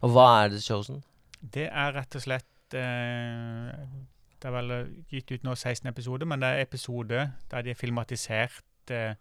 Og 0.03 0.11
hva 0.11 0.27
er 0.45 0.49
The 0.51 0.61
Chosen? 0.61 1.03
Det 1.55 1.69
er 1.71 1.93
rett 1.95 2.15
og 2.19 2.23
slett 2.25 2.75
eh, 2.75 3.87
Det 4.41 4.51
er 4.51 4.57
vel 4.57 4.71
eh, 4.71 4.91
gitt 5.13 5.31
ut 5.33 5.45
nå 5.47 5.55
16 5.55 5.89
episoder, 5.89 6.27
men 6.27 6.41
det 6.43 6.49
er 6.49 6.63
episoder 6.67 7.31
der 7.51 7.63
de 7.63 7.71
har 7.73 7.79
filmatisert 7.81 8.91
eh, 8.91 9.15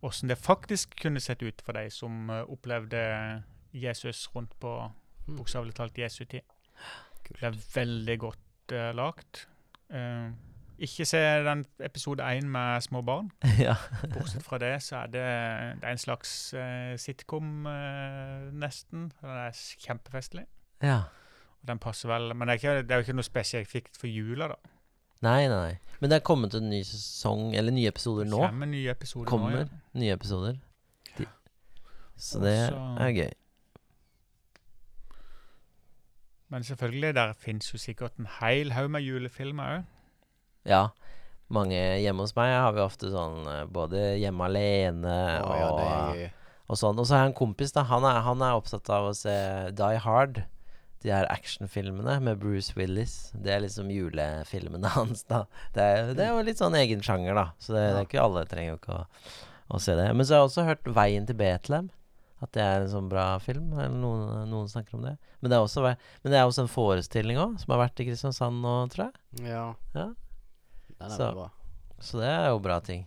hvordan 0.00 0.28
det 0.32 0.38
faktisk 0.38 0.96
kunne 1.02 1.20
sett 1.20 1.42
ut 1.42 1.62
for 1.64 1.72
de 1.72 1.86
som 1.90 2.28
uh, 2.30 2.42
opplevde 2.52 3.42
Jesus 3.72 4.26
rundt 4.34 4.52
på 4.60 4.90
Mm. 5.26 5.36
bokstavelig 5.40 5.74
talt 5.74 5.96
Jesu 5.98 6.20
tid. 6.24 6.40
Kult. 7.26 7.40
Det 7.40 7.48
er 7.48 7.56
veldig 7.74 8.18
godt 8.20 8.38
uh, 8.72 8.90
lagt. 8.96 9.48
Uh, 9.92 10.30
ikke 10.78 11.06
se 11.08 11.18
den 11.46 11.64
episode 11.80 12.24
én 12.24 12.48
med 12.52 12.80
små 12.84 13.02
barn. 13.02 13.30
ja. 13.66 13.74
Bortsett 14.12 14.44
fra 14.44 14.58
det, 14.58 14.82
så 14.82 14.96
er 14.96 15.06
det, 15.06 15.26
det 15.80 15.88
er 15.88 15.90
en 15.94 15.98
slags 15.98 16.54
uh, 16.54 16.96
sitcom, 17.00 17.66
uh, 17.66 18.52
nesten. 18.52 19.12
Den 19.20 19.30
er 19.30 19.56
kjempefestlig. 19.86 20.44
ja. 20.82 21.00
Og 21.62 21.68
den 21.68 21.78
passer 21.80 22.08
vel 22.08 22.34
Men 22.36 22.48
det 22.48 22.52
er, 22.52 22.58
ikke, 22.60 22.82
det 22.82 22.90
er 22.90 23.00
jo 23.00 23.04
ikke 23.06 23.16
noe 23.16 23.26
spesifikt 23.26 23.96
for 23.96 24.06
jula, 24.06 24.50
da. 24.52 24.58
Nei, 25.24 25.46
nei, 25.48 25.56
nei. 25.56 25.96
Men 26.00 26.10
det 26.12 26.18
er 26.18 26.24
kommet 26.28 26.54
en 26.54 26.68
ny 26.70 26.82
sesong, 26.84 27.54
eller 27.56 27.72
nye 27.72 27.88
episoder 27.88 28.28
nå. 28.28 28.42
kommer 28.44 28.68
nye 28.68 28.92
episoder 28.92 29.30
Kommer 29.30 29.54
nå. 29.54 29.62
Ja. 29.64 30.00
nye 30.02 30.12
episoder. 30.12 30.58
De. 31.16 31.26
Så 32.16 32.42
det 32.44 32.52
Også, 32.68 32.82
er 33.00 33.14
gøy. 33.16 33.32
Men 36.52 36.62
selvfølgelig, 36.66 37.14
der 37.16 37.34
fins 37.38 37.72
jo 37.72 37.80
sikkert 37.82 38.18
en 38.20 38.28
hel 38.38 38.72
haug 38.76 38.90
med 38.94 39.02
julefilmer 39.02 39.78
òg. 39.78 39.92
Ja. 40.66 40.88
Mange 41.52 41.78
hjemme 42.02 42.26
hos 42.26 42.34
meg 42.34 42.52
har 42.54 42.72
vi 42.74 42.82
ofte 42.82 43.10
sånn 43.12 43.44
eh, 43.46 43.64
både 43.70 44.16
Hjemme 44.18 44.48
alene 44.48 45.14
oh, 45.44 45.52
og, 45.52 45.58
ja, 45.60 45.68
er 46.26 46.32
og 46.66 46.78
sånn. 46.80 46.98
Og 46.98 47.06
så 47.06 47.16
har 47.16 47.24
jeg 47.24 47.32
en 47.32 47.38
kompis, 47.38 47.74
da. 47.74 47.86
Han 47.86 48.06
er, 48.08 48.20
han 48.26 48.42
er 48.42 48.58
opptatt 48.58 48.90
av 48.92 49.10
å 49.10 49.16
se 49.16 49.34
Die 49.78 50.02
Hard. 50.02 50.42
De 51.04 51.12
her 51.12 51.28
actionfilmene 51.30 52.16
med 52.24 52.40
Bruce 52.42 52.74
Willis. 52.74 53.30
Det 53.34 53.52
er 53.54 53.62
liksom 53.62 53.92
julefilmene 53.94 54.90
hans, 54.96 55.22
da. 55.30 55.44
Det 55.76 55.84
er, 55.84 56.14
det 56.18 56.24
er 56.26 56.32
jo 56.34 56.46
litt 56.46 56.62
sånn 56.62 56.78
egen 56.78 57.04
sjanger, 57.06 57.36
da. 57.38 57.46
Så 57.62 57.76
det, 57.76 57.84
det 57.92 58.00
er 58.00 58.08
ikke 58.08 58.24
alle 58.24 58.46
trenger 58.50 58.74
jo 58.74 58.80
ikke 58.80 58.96
å, 58.96 59.04
å 59.76 59.82
se 59.82 59.94
det. 59.98 60.08
Men 60.14 60.26
så 60.26 60.34
har 60.34 60.42
jeg 60.42 60.50
også 60.50 60.66
hørt 60.70 60.90
Veien 60.98 61.28
til 61.28 61.38
Betlehem. 61.38 61.92
At 62.42 62.52
det 62.52 62.62
er 62.62 62.82
en 62.84 62.90
sånn 62.92 63.08
bra 63.08 63.38
film. 63.40 63.70
Eller 63.72 63.88
noen, 63.96 64.48
noen 64.50 64.68
snakker 64.68 64.94
om 64.98 65.02
det. 65.06 65.14
Men 65.40 65.50
det 65.50 65.56
er 65.56 65.64
også, 65.64 65.82
men 65.86 66.32
det 66.32 66.36
er 66.38 66.44
også 66.44 66.66
en 66.66 66.68
forestilling 66.72 67.38
òg, 67.40 67.58
som 67.62 67.72
har 67.72 67.80
vært 67.88 68.00
i 68.00 68.06
Kristiansand 68.10 68.60
nå, 68.60 68.74
tror 68.92 69.06
jeg. 69.08 69.46
Ja. 69.48 69.74
Ja. 69.94 70.08
Den 70.98 71.10
er 71.10 71.16
Så- 71.16 71.32
bra. 71.32 71.50
Så 71.98 72.18
det 72.20 72.28
er 72.28 72.48
jo 72.50 72.58
bra 72.60 72.80
ting. 72.80 73.06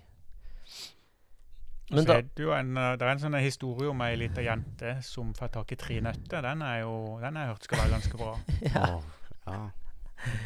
Men 1.91 2.03
så 2.03 2.07
da 2.07 2.17
er 2.19 2.21
det, 2.21 2.43
jo 2.43 2.51
en, 2.53 2.75
eh, 2.77 2.95
det 2.97 3.01
er 3.05 3.11
en 3.15 3.19
sånn 3.23 3.37
historie 3.41 3.89
om 3.89 4.01
ei 4.05 4.15
lita 4.15 4.41
jente 4.45 4.91
som 5.05 5.31
får 5.33 5.49
tak 5.55 5.71
i 5.73 5.75
tre 5.75 5.99
nøtter. 6.05 6.41
Den 6.45 6.61
er 6.61 6.81
jo 6.81 7.17
Den 7.21 7.35
har 7.35 7.45
jeg 7.47 7.53
hørt 7.55 7.63
skal 7.63 7.79
være 7.79 7.93
ganske 7.95 8.17
bra. 8.17 8.33
ja. 8.75 9.01
Ja. 9.47 9.71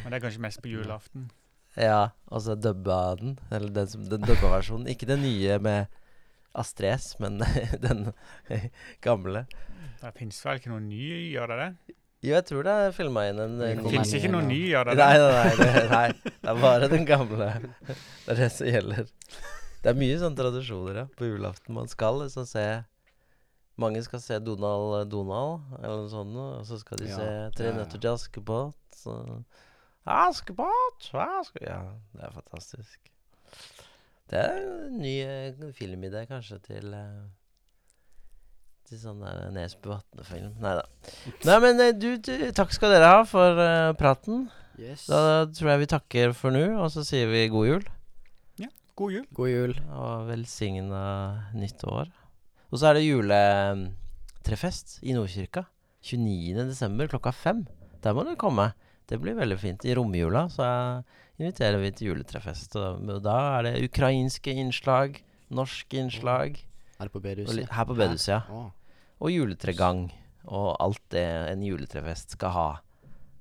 Men 0.04 0.10
det 0.12 0.16
er 0.22 0.24
kanskje 0.28 0.40
mest 0.40 0.62
på 0.62 0.70
julaften. 0.72 1.30
ja, 1.76 2.10
og 2.30 2.40
så 2.40 2.54
dubba 2.56 3.16
den. 3.20 3.38
Eller 3.50 3.68
den, 3.68 3.86
som- 3.86 4.08
den 4.08 4.20
dubba 4.22 4.48
versjonen. 4.58 4.86
Ikke 4.88 5.06
den 5.06 5.20
nye 5.22 5.58
med 5.58 5.86
Astrid 6.54 6.94
S, 6.94 7.14
men 7.22 7.40
den 7.86 8.08
gamle. 9.04 9.44
Det 10.00 10.12
fins 10.18 10.40
vel 10.46 10.60
ikke 10.60 10.72
noen 10.72 10.88
ny, 10.90 11.04
gjør 11.32 11.52
det 11.54 11.60
det? 11.60 11.96
Jo, 12.24 12.32
jeg 12.38 12.46
tror 12.48 12.64
det 12.64 12.74
er 12.80 12.94
filma 12.96 13.26
inn 13.28 13.40
en 13.42 13.58
Det 13.60 13.74
fins 13.92 14.14
ikke 14.16 14.30
noen 14.32 14.46
ny, 14.48 14.62
gjør 14.70 14.88
det 14.88 14.94
Nei, 14.96 15.10
det? 15.20 15.26
nei, 15.34 15.42
nei, 15.44 15.66
det, 15.74 15.82
nei. 15.90 16.32
Det 16.38 16.52
er 16.54 16.60
bare 16.62 16.88
den 16.92 17.04
gamle. 17.08 17.48
Det 17.84 18.32
er 18.32 18.40
det 18.40 18.48
som 18.54 18.70
gjelder. 18.70 19.10
Det 19.84 19.92
er 19.92 19.98
mye 20.00 20.16
sånne 20.22 20.38
tradisjoner 20.38 21.00
ja, 21.02 21.04
på 21.18 21.28
julaften. 21.28 21.76
Man 21.76 21.90
skal 21.92 22.22
liksom 22.22 22.46
se 22.48 22.64
Mange 23.76 24.00
skal 24.06 24.22
se 24.22 24.38
Donald 24.38 25.10
Donald, 25.10 25.66
eller 25.80 26.04
noe 26.04 26.12
sånt, 26.12 26.36
og 26.38 26.62
så 26.68 26.78
skal 26.80 27.02
de 27.02 27.10
Ja, 27.10 27.16
se 27.18 27.30
Tre 27.58 27.72
nøtter 27.74 28.00
til 28.00 28.12
Askepott. 28.12 28.78
Så. 28.94 29.16
Askepott! 30.06 31.10
Aske... 31.12 31.60
Ja, 31.66 31.80
det 32.14 32.22
er 32.28 32.36
fantastisk. 32.38 33.13
Det 34.32 34.40
er 34.40 34.60
en 34.60 35.00
ny 35.02 35.14
eh, 35.24 35.64
filmidé, 35.76 36.24
kanskje, 36.30 36.60
til 36.64 36.94
eh, 36.96 37.24
Til 38.88 39.00
sånn 39.00 39.24
der 39.24 39.50
Nesbø 39.52 39.94
Vatne-film. 39.94 40.54
Nei 40.64 40.76
da. 40.80 40.84
Nei, 41.48 41.58
men 41.64 41.82
eh, 41.84 41.92
du, 41.96 42.14
du, 42.20 42.32
takk 42.56 42.72
skal 42.76 42.94
dere 42.96 43.10
ha 43.12 43.24
for 43.28 43.60
eh, 43.60 43.92
praten. 44.00 44.46
Yes. 44.80 45.06
Da 45.08 45.44
tror 45.52 45.74
jeg 45.74 45.84
vi 45.84 45.92
takker 45.92 46.34
for 46.36 46.54
nå, 46.54 46.64
og 46.80 46.88
så 46.92 47.04
sier 47.06 47.28
vi 47.30 47.46
god 47.52 47.70
jul. 47.70 47.84
God 48.94 49.10
jul. 49.10 49.24
God 49.34 49.50
jul. 49.50 49.72
Og 49.90 50.28
velsigna 50.28 51.04
nytt 51.58 51.82
år. 51.90 52.12
Og 52.70 52.78
så 52.78 52.92
er 52.92 52.98
det 52.98 53.08
juletrefest 53.08 55.00
i 55.02 55.16
Nordkirka. 55.16 55.64
29. 56.04 56.54
desember 56.68 57.08
klokka 57.10 57.32
fem. 57.34 57.64
Der 58.04 58.14
må 58.14 58.22
dere 58.22 58.38
komme. 58.38 58.68
Det 59.10 59.20
blir 59.20 59.36
veldig 59.36 59.58
fint. 59.60 59.84
I 59.84 59.94
romjula 59.96 60.46
så 60.52 60.66
inviterer 61.40 61.80
vi 61.82 61.92
til 61.92 62.12
juletrefest. 62.12 62.76
Og 62.78 63.18
da 63.24 63.36
er 63.58 63.66
det 63.68 63.74
ukrainske 63.88 64.54
innslag, 64.54 65.18
norske 65.54 66.00
innslag. 66.00 66.60
Her 66.98 67.10
på 67.12 67.20
bedehuset? 67.20 67.68
her 67.74 67.88
på 67.88 67.96
bedehuset, 67.98 68.36
ja. 68.36 68.68
Og 69.20 69.32
juletregang. 69.32 70.06
Og 70.44 70.74
alt 70.82 71.02
det 71.14 71.24
en 71.24 71.64
juletrefest 71.64 72.36
skal 72.36 72.52
ha. 72.54 72.68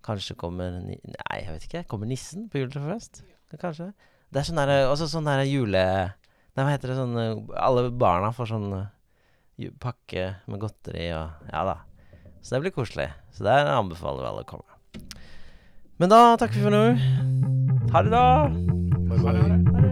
Kanskje 0.03 0.35
kommer 0.39 0.81
Nei, 0.83 0.97
jeg 1.39 1.51
vet 1.51 1.67
ikke. 1.67 1.85
Kommer 1.91 2.09
nissen 2.09 2.49
på 2.51 2.63
juletrefest? 2.63 3.23
Kanskje. 3.59 3.91
Det 4.33 4.41
er 4.41 4.47
sånn 4.47 4.57
derre 4.57 4.77
Også 4.89 5.07
sånn 5.11 5.27
derre 5.29 5.45
jule... 5.45 5.83
Nei, 6.53 6.65
hva 6.65 6.73
heter 6.73 6.91
det 6.91 6.97
sånn 6.97 7.47
Alle 7.57 7.87
barna 7.89 8.31
får 8.33 8.49
sånn 8.51 8.67
pakke 9.81 10.25
med 10.49 10.61
godteri 10.63 11.07
og 11.13 11.49
Ja 11.53 11.63
da. 11.67 11.77
Så 12.41 12.55
det 12.55 12.63
blir 12.65 12.75
koselig. 12.75 13.07
Så 13.31 13.45
der 13.45 13.69
anbefaler 13.71 14.25
vi 14.25 14.29
alle 14.31 14.43
å 14.43 14.49
komme. 14.49 14.72
Men 16.01 16.09
da 16.09 16.35
takker 16.41 16.57
vi 16.57 16.63
for 16.65 16.73
nå. 16.73 16.83
Ha 17.93 18.01
det, 18.01 18.11
da. 18.11 18.25
Bye, 18.49 19.19
bye. 19.21 19.33
det. 19.33 19.41
Ha 19.41 19.77
det. 19.77 19.82